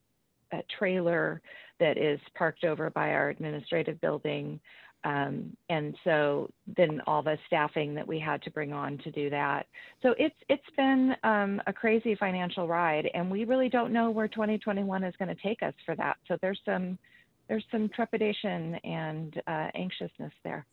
a 0.53 0.63
trailer 0.79 1.41
that 1.81 1.97
is 1.97 2.21
parked 2.37 2.65
over 2.65 2.91
by 2.91 3.11
our 3.11 3.31
administrative 3.31 4.01
building. 4.01 4.61
Um, 5.05 5.57
and 5.69 5.97
so 6.05 6.49
then 6.77 7.01
all 7.07 7.23
the 7.23 7.37
staffing 7.47 7.95
that 7.95 8.07
we 8.07 8.21
had 8.21 8.41
to 8.43 8.51
bring 8.51 8.73
on 8.73 8.99
to 8.99 9.11
do 9.11 9.31
that. 9.31 9.67
So 10.03 10.15
it's 10.19 10.37
it's 10.49 10.63
been 10.77 11.17
um, 11.25 11.61
a 11.67 11.73
crazy 11.73 12.15
financial 12.15 12.69
ride, 12.69 13.11
and 13.15 13.31
we 13.31 13.45
really 13.45 13.69
don't 13.69 13.93
know 13.93 14.11
where 14.11 14.29
2021 14.29 15.05
is 15.05 15.15
going 15.19 15.35
to 15.35 15.43
take 15.43 15.63
us 15.63 15.75
for 15.85 15.97
that. 15.97 16.19
So 16.29 16.37
there's 16.41 16.61
some 16.65 16.99
there's 17.49 17.65
some 17.71 17.89
trepidation 17.89 18.77
and 18.85 19.43
uh, 19.47 19.69
anxiousness 19.75 20.33
there. 20.45 20.67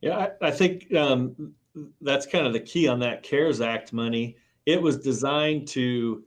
Yeah, 0.00 0.28
I, 0.40 0.48
I 0.48 0.50
think 0.52 0.94
um, 0.94 1.54
that's 2.00 2.26
kind 2.26 2.46
of 2.46 2.52
the 2.52 2.60
key 2.60 2.88
on 2.88 3.00
that 3.00 3.22
CARES 3.22 3.60
Act 3.60 3.92
money. 3.92 4.36
It 4.66 4.80
was 4.80 4.98
designed 4.98 5.66
to 5.68 6.22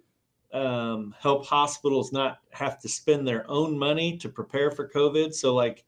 um, 0.53 1.15
help 1.19 1.45
hospitals 1.45 2.11
not 2.11 2.39
have 2.51 2.79
to 2.81 2.89
spend 2.89 3.27
their 3.27 3.49
own 3.49 3.77
money 3.77 4.17
to 4.17 4.29
prepare 4.29 4.71
for 4.71 4.89
COVID. 4.89 5.33
So, 5.33 5.55
like, 5.55 5.85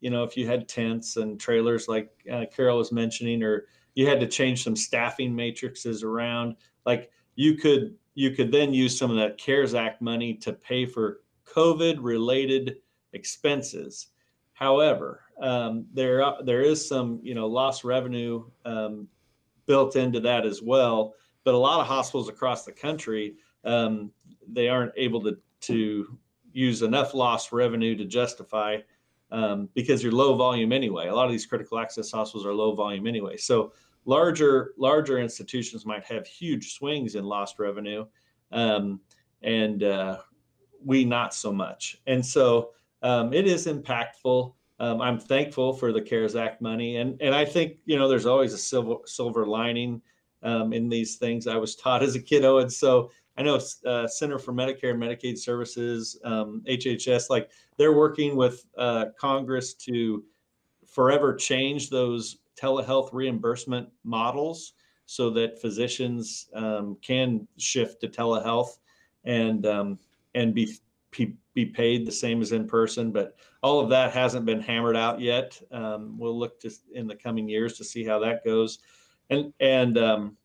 you 0.00 0.10
know, 0.10 0.24
if 0.24 0.36
you 0.36 0.46
had 0.46 0.68
tents 0.68 1.16
and 1.16 1.40
trailers, 1.40 1.88
like 1.88 2.10
uh, 2.30 2.44
Carol 2.54 2.78
was 2.78 2.92
mentioning, 2.92 3.42
or 3.42 3.66
you 3.94 4.06
had 4.06 4.20
to 4.20 4.26
change 4.26 4.62
some 4.62 4.76
staffing 4.76 5.34
matrices 5.34 6.02
around, 6.02 6.56
like 6.84 7.10
you 7.34 7.54
could 7.54 7.94
you 8.14 8.30
could 8.30 8.50
then 8.50 8.72
use 8.72 8.98
some 8.98 9.10
of 9.10 9.16
that 9.16 9.38
CARES 9.38 9.74
Act 9.74 10.00
money 10.00 10.34
to 10.34 10.52
pay 10.52 10.86
for 10.86 11.20
COVID 11.46 11.98
related 12.00 12.76
expenses. 13.12 14.08
However, 14.52 15.22
um, 15.40 15.86
there 15.92 16.24
there 16.44 16.62
is 16.62 16.86
some 16.86 17.20
you 17.22 17.34
know 17.34 17.46
lost 17.46 17.84
revenue 17.84 18.44
um, 18.64 19.08
built 19.66 19.96
into 19.96 20.20
that 20.20 20.46
as 20.46 20.62
well. 20.62 21.14
But 21.44 21.54
a 21.54 21.58
lot 21.58 21.80
of 21.80 21.86
hospitals 21.86 22.28
across 22.28 22.64
the 22.64 22.72
country 22.72 23.36
um, 23.64 24.10
they 24.48 24.68
aren't 24.68 24.92
able 24.96 25.22
to 25.22 25.36
to 25.58 26.18
use 26.52 26.82
enough 26.82 27.12
lost 27.12 27.52
revenue 27.52 27.96
to 27.96 28.04
justify 28.04 28.78
um, 29.30 29.68
because 29.74 30.02
you're 30.02 30.12
low 30.12 30.36
volume 30.36 30.72
anyway. 30.72 31.08
A 31.08 31.14
lot 31.14 31.26
of 31.26 31.32
these 31.32 31.46
critical 31.46 31.78
access 31.78 32.10
hospitals 32.10 32.46
are 32.46 32.54
low 32.54 32.74
volume 32.74 33.06
anyway. 33.06 33.36
So 33.36 33.72
larger 34.04 34.72
larger 34.78 35.18
institutions 35.18 35.84
might 35.84 36.04
have 36.04 36.26
huge 36.26 36.74
swings 36.74 37.14
in 37.14 37.24
lost 37.24 37.58
revenue, 37.58 38.06
um, 38.52 39.00
and 39.42 39.82
uh, 39.82 40.18
we 40.84 41.04
not 41.04 41.34
so 41.34 41.52
much. 41.52 42.00
And 42.06 42.24
so 42.24 42.70
um, 43.02 43.32
it 43.32 43.46
is 43.46 43.66
impactful. 43.66 44.54
Um, 44.78 45.00
I'm 45.00 45.18
thankful 45.18 45.72
for 45.72 45.92
the 45.92 46.02
CARES 46.02 46.36
Act 46.36 46.60
money, 46.60 46.96
and 46.96 47.20
and 47.20 47.34
I 47.34 47.44
think 47.44 47.78
you 47.84 47.96
know 47.96 48.08
there's 48.08 48.26
always 48.26 48.52
a 48.52 48.58
silver 48.58 48.96
silver 49.04 49.46
lining 49.46 50.00
um, 50.42 50.72
in 50.72 50.88
these 50.88 51.16
things. 51.16 51.46
I 51.46 51.56
was 51.56 51.76
taught 51.76 52.02
as 52.02 52.14
a 52.14 52.20
kiddo, 52.20 52.58
and 52.58 52.72
so 52.72 53.10
I 53.38 53.42
know 53.42 53.60
uh, 53.84 54.06
Center 54.06 54.38
for 54.38 54.52
Medicare 54.52 54.92
and 54.92 55.02
Medicaid 55.02 55.38
Services, 55.38 56.18
um, 56.24 56.62
HHS, 56.68 57.28
like 57.28 57.50
they're 57.76 57.92
working 57.92 58.36
with 58.36 58.64
uh, 58.78 59.06
Congress 59.18 59.74
to 59.74 60.24
forever 60.86 61.34
change 61.34 61.90
those 61.90 62.38
telehealth 62.60 63.10
reimbursement 63.12 63.88
models 64.04 64.72
so 65.04 65.30
that 65.30 65.60
physicians 65.60 66.48
um, 66.54 66.96
can 67.02 67.46
shift 67.58 68.00
to 68.00 68.08
telehealth 68.08 68.78
and 69.24 69.66
um, 69.66 69.98
and 70.34 70.54
be, 70.54 70.76
be, 71.10 71.34
be 71.54 71.64
paid 71.64 72.06
the 72.06 72.12
same 72.12 72.42
as 72.42 72.52
in 72.52 72.66
person. 72.66 73.10
But 73.10 73.36
all 73.62 73.80
of 73.80 73.88
that 73.90 74.12
hasn't 74.12 74.44
been 74.44 74.60
hammered 74.60 74.96
out 74.96 75.20
yet. 75.20 75.60
Um, 75.72 76.18
we'll 76.18 76.38
look 76.38 76.60
to 76.60 76.70
in 76.92 77.06
the 77.06 77.16
coming 77.16 77.48
years 77.48 77.76
to 77.78 77.84
see 77.84 78.04
how 78.04 78.18
that 78.20 78.44
goes. 78.44 78.80
And 79.30 79.52
and 79.60 79.98
um, 79.98 80.36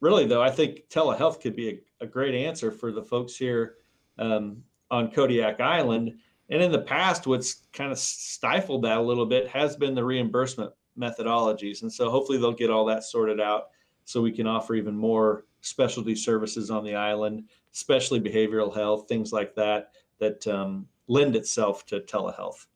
really 0.00 0.26
though, 0.26 0.42
I 0.42 0.50
think 0.50 0.88
telehealth 0.88 1.40
could 1.40 1.56
be 1.56 1.68
a, 1.68 1.78
a 2.04 2.06
great 2.06 2.34
answer 2.34 2.70
for 2.70 2.92
the 2.92 3.02
folks 3.02 3.36
here 3.36 3.76
um, 4.18 4.62
on 4.90 5.10
Kodiak 5.10 5.60
Island. 5.60 6.14
And 6.50 6.62
in 6.62 6.70
the 6.70 6.82
past, 6.82 7.26
what's 7.26 7.62
kind 7.72 7.90
of 7.90 7.98
stifled 7.98 8.82
that 8.82 8.98
a 8.98 9.02
little 9.02 9.26
bit 9.26 9.48
has 9.48 9.76
been 9.76 9.94
the 9.94 10.04
reimbursement 10.04 10.72
methodologies. 10.98 11.82
And 11.82 11.92
so 11.92 12.10
hopefully 12.10 12.38
they'll 12.38 12.52
get 12.52 12.70
all 12.70 12.84
that 12.84 13.02
sorted 13.02 13.40
out 13.40 13.70
so 14.04 14.20
we 14.20 14.30
can 14.30 14.46
offer 14.46 14.74
even 14.74 14.94
more 14.94 15.46
specialty 15.62 16.14
services 16.14 16.70
on 16.70 16.84
the 16.84 16.94
island, 16.94 17.48
especially 17.72 18.20
behavioral 18.20 18.74
health, 18.74 19.08
things 19.08 19.32
like 19.32 19.54
that, 19.54 19.92
that 20.20 20.46
um, 20.46 20.86
lend 21.08 21.34
itself 21.34 21.86
to 21.86 22.00
telehealth. 22.00 22.66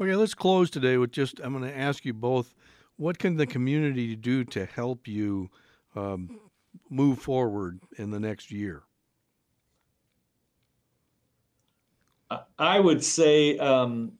Okay, 0.00 0.16
let's 0.16 0.34
close 0.34 0.70
today 0.70 0.96
with 0.96 1.12
just 1.12 1.38
I'm 1.44 1.52
going 1.52 1.70
to 1.70 1.78
ask 1.78 2.04
you 2.06 2.14
both 2.14 2.54
what 2.96 3.18
can 3.18 3.36
the 3.36 3.46
community 3.46 4.16
do 4.16 4.44
to 4.44 4.64
help 4.64 5.06
you 5.06 5.50
um, 5.94 6.40
move 6.92 7.18
forward 7.18 7.80
in 7.96 8.10
the 8.10 8.20
next 8.20 8.50
year? 8.50 8.82
I 12.58 12.78
would 12.78 13.02
say 13.02 13.58
um, 13.58 14.12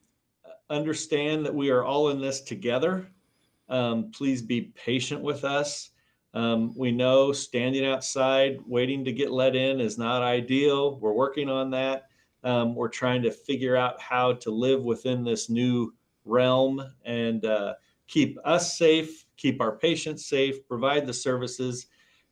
understand 0.69 1.47
that 1.47 1.55
we 1.55 1.71
are 1.71 1.85
all 1.85 2.09
in 2.11 2.21
this 2.21 2.41
together. 2.41 3.07
Um, 3.69 4.11
please 4.11 4.43
be 4.43 4.73
patient 4.75 5.23
with 5.23 5.45
us. 5.45 5.91
Um, 6.35 6.75
we 6.77 6.93
know 6.93 7.33
standing 7.33 7.85
outside 7.85 8.59
waiting 8.67 9.05
to 9.05 9.13
get 9.13 9.31
let 9.31 9.55
in 9.55 9.81
is 9.81 9.99
not 9.99 10.23
ideal. 10.23 10.99
We're 10.99 11.13
working 11.13 11.49
on 11.49 11.71
that. 11.71 12.09
Um, 12.43 12.75
we're 12.75 12.89
trying 12.89 13.23
to 13.23 13.31
figure 13.31 13.77
out 13.77 14.01
how 14.01 14.33
to 14.35 14.51
live 14.51 14.83
within 14.83 15.25
this 15.25 15.49
new 15.49 15.95
realm 16.25 16.83
and 17.05 17.45
uh, 17.45 17.75
keep 18.09 18.39
us 18.45 18.77
safe, 18.77 19.27
keep 19.37 19.61
our 19.61 19.77
patients 19.77 20.27
safe, 20.27 20.67
provide 20.67 21.07
the 21.07 21.15
services, 21.15 21.87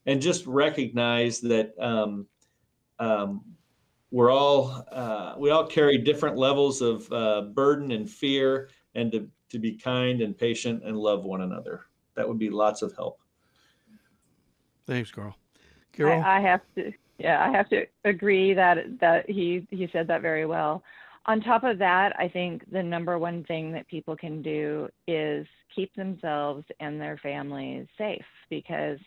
and 0.07 0.21
just 0.21 0.47
recognize 0.47 1.41
that 1.41 1.73
um, 1.79 2.27
um, 2.99 3.45
we're 4.11 4.31
all 4.31 4.85
uh, 4.91 5.35
we 5.39 5.51
all 5.51 5.67
carry 5.67 5.99
different 5.99 6.37
levels 6.37 6.81
of 6.81 7.11
uh, 7.13 7.43
burden 7.43 7.93
and 7.93 8.09
fear, 8.09 8.71
and 8.95 9.13
to 9.13 9.29
to 9.51 9.59
be 9.59 9.77
kind 9.77 10.21
and 10.21 10.37
patient 10.37 10.83
and 10.85 10.97
love 10.97 11.25
one 11.25 11.43
another. 11.43 11.87
That 12.15 12.29
would 12.29 12.39
be 12.39 12.51
lots 12.51 12.83
of 12.83 12.95
help. 12.97 13.21
Thanks, 14.87 15.11
Karl. 15.11 15.37
Carol, 15.93 16.23
I, 16.23 16.39
I 16.39 16.41
have 16.41 16.61
to. 16.77 16.93
Yeah, 17.19 17.45
I 17.45 17.51
have 17.51 17.69
to 17.69 17.87
agree 18.05 18.55
that 18.55 18.99
that 19.01 19.29
he 19.29 19.67
he 19.71 19.89
said 19.93 20.07
that 20.09 20.23
very 20.23 20.47
well. 20.47 20.83
On 21.27 21.41
top 21.41 21.65
of 21.65 21.79
that, 21.79 22.19
I 22.19 22.29
think 22.29 22.65
the 22.73 22.83
number 22.83 23.19
one 23.19 23.45
thing 23.45 23.73
that 23.73 23.87
people 23.89 24.17
can 24.17 24.41
do 24.41 24.89
is 25.07 25.47
keep 25.75 25.95
themselves 25.95 26.65
and 26.81 27.01
their 27.01 27.19
families 27.19 27.87
safe 27.99 28.25
because 28.49 28.99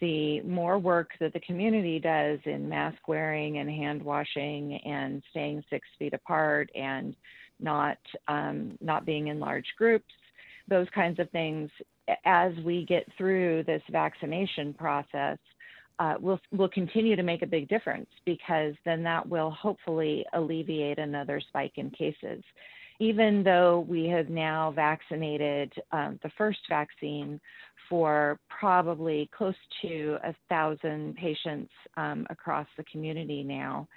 the 0.00 0.40
more 0.42 0.78
work 0.78 1.10
that 1.20 1.32
the 1.32 1.40
community 1.40 1.98
does 1.98 2.38
in 2.44 2.68
mask 2.68 3.06
wearing 3.06 3.58
and 3.58 3.68
hand 3.68 4.02
washing 4.02 4.80
and 4.84 5.22
staying 5.30 5.62
six 5.68 5.86
feet 5.98 6.14
apart 6.14 6.70
and 6.74 7.14
not 7.60 7.98
um, 8.28 8.78
not 8.80 9.04
being 9.04 9.28
in 9.28 9.38
large 9.38 9.66
groups, 9.76 10.12
those 10.68 10.86
kinds 10.94 11.18
of 11.18 11.30
things, 11.30 11.70
as 12.24 12.52
we 12.64 12.84
get 12.86 13.06
through 13.16 13.62
this 13.64 13.82
vaccination 13.90 14.72
process, 14.74 15.38
uh, 15.98 16.14
will 16.20 16.40
will 16.52 16.68
continue 16.68 17.16
to 17.16 17.22
make 17.22 17.42
a 17.42 17.46
big 17.46 17.68
difference 17.68 18.08
because 18.24 18.74
then 18.84 19.02
that 19.02 19.28
will 19.28 19.50
hopefully 19.50 20.24
alleviate 20.34 20.98
another 20.98 21.40
spike 21.40 21.72
in 21.76 21.90
cases. 21.90 22.42
Even 23.00 23.42
though 23.42 23.84
we 23.88 24.06
have 24.06 24.28
now 24.28 24.70
vaccinated 24.70 25.72
um, 25.92 26.18
the 26.22 26.30
first 26.38 26.60
vaccine 26.68 27.40
for 27.88 28.38
probably 28.48 29.28
close 29.36 29.54
to 29.82 30.16
a 30.24 30.34
thousand 30.48 31.16
patients 31.16 31.72
um, 31.96 32.26
across 32.30 32.66
the 32.76 32.84
community 32.84 33.42
now, 33.42 33.88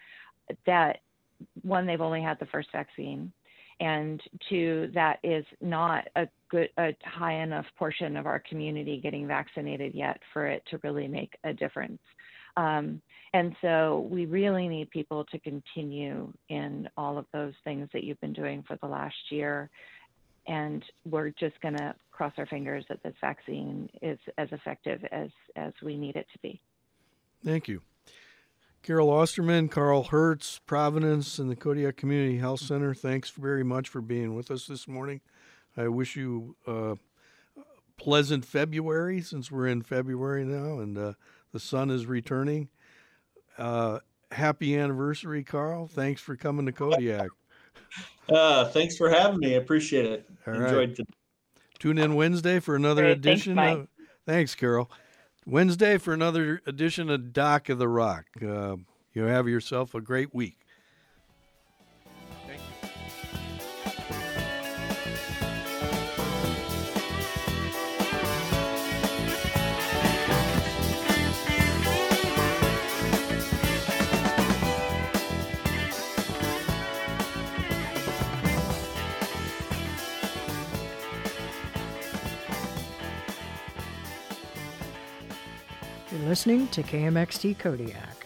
that 0.66 1.00
one 1.62 1.86
they've 1.86 2.02
only 2.02 2.22
had 2.22 2.40
the 2.40 2.48
first 2.48 2.70
vaccine 2.72 3.32
and 3.80 4.22
two 4.50 4.90
that 4.94 5.20
is 5.24 5.46
not 5.62 6.08
a 6.16 6.28
good 6.50 6.70
a 6.78 6.96
high 7.04 7.42
enough 7.44 7.66
portion 7.78 8.18
of 8.18 8.26
our 8.26 8.40
community 8.40 9.00
getting 9.02 9.28
vaccinated 9.28 9.94
yet 9.94 10.20
for 10.34 10.48
it 10.48 10.64
to 10.70 10.80
really 10.84 11.08
make 11.08 11.34
a 11.44 11.54
difference. 11.54 12.02
Um, 12.56 13.02
and 13.34 13.56
so 13.62 14.08
we 14.10 14.26
really 14.26 14.68
need 14.68 14.90
people 14.90 15.26
to 15.26 15.40
continue 15.40 16.34
in 16.50 16.90
all 16.98 17.18
of 17.18 17.26
those 17.34 17.54
things 17.64 17.88
that 17.94 18.04
you've 18.04 18.20
been 18.20 18.34
doing 18.34 18.64
for 18.68 18.78
the 18.82 18.88
last 18.88 19.16
year. 19.30 19.70
And 20.48 20.84
we're 21.06 21.30
just 21.32 21.60
going 21.62 21.76
to 21.76 21.94
cross 22.12 22.34
our 22.38 22.48
fingers 22.48 22.84
that 22.90 23.04
this 23.04 23.14
vaccine 23.22 23.90
is 24.02 24.18
as 24.38 24.48
effective 24.52 25.04
as 25.12 25.30
as 25.56 25.74
we 25.84 25.98
need 25.98 26.16
it 26.16 26.26
to 26.34 26.40
be. 26.40 26.60
Thank 27.44 27.68
you 27.68 27.82
Carol 28.88 29.10
Austerman, 29.10 29.70
Karl 29.70 30.04
Hertz, 30.04 30.62
Providence, 30.66 31.40
and 31.40 31.52
the 31.52 31.58
Kodiak 31.58 31.98
Community 31.98 32.38
Health 32.38 32.62
Center, 32.62 32.94
thanks 32.94 33.30
very 33.32 33.62
much 33.62 33.90
for 33.90 34.00
being 34.00 34.34
with 34.34 34.50
us 34.50 34.66
this 34.66 34.88
morning. 34.88 35.20
I 35.76 35.90
wish 35.90 36.16
you 36.16 36.56
a 36.66 36.96
pleasant 37.98 38.46
February 38.46 39.20
since 39.20 39.52
we're 39.52 39.68
in 39.68 39.82
February 39.82 40.46
now 40.46 40.80
and 40.80 40.98
uh, 40.98 41.14
the 41.52 41.60
sun 41.60 41.90
is 41.90 42.06
returning. 42.06 42.70
Uh, 43.58 44.00
happy 44.32 44.78
anniversary, 44.78 45.44
Karl. 45.44 45.88
Thanks 45.88 46.22
for 46.22 46.38
coming 46.38 46.66
to 46.66 46.72
Kodiak. 46.72 47.28
Uh, 48.30 48.66
thanks 48.66 48.98
for 48.98 49.10
having 49.10 49.40
me. 49.40 49.56
I 49.56 49.58
appreciate 49.60 50.06
it. 50.06 50.30
All 50.46 50.54
Enjoyed 50.54 51.00
right. 51.00 51.08
Tune 51.80 51.98
in 51.98 52.16
Wednesday 52.16 52.60
for 52.60 52.76
another 52.76 53.04
Great. 53.04 53.18
edition. 53.20 53.56
Thanks, 53.56 53.84
of, 53.84 53.88
thanks, 54.26 54.56
Carol. 54.56 54.92
Wednesday 55.50 55.98
for 55.98 56.14
another 56.14 56.62
edition 56.66 57.10
of 57.10 57.32
Doc 57.32 57.70
of 57.70 57.78
the 57.78 57.88
Rock. 57.88 58.26
Uh, 58.46 58.76
you 59.14 59.24
have 59.24 59.48
yourself 59.48 59.96
a 59.96 60.02
great 60.02 60.36
week. 60.36 60.58
Listening 86.38 86.68
to 86.68 86.84
KMXT 86.84 87.58
Kodiak. 87.58 88.17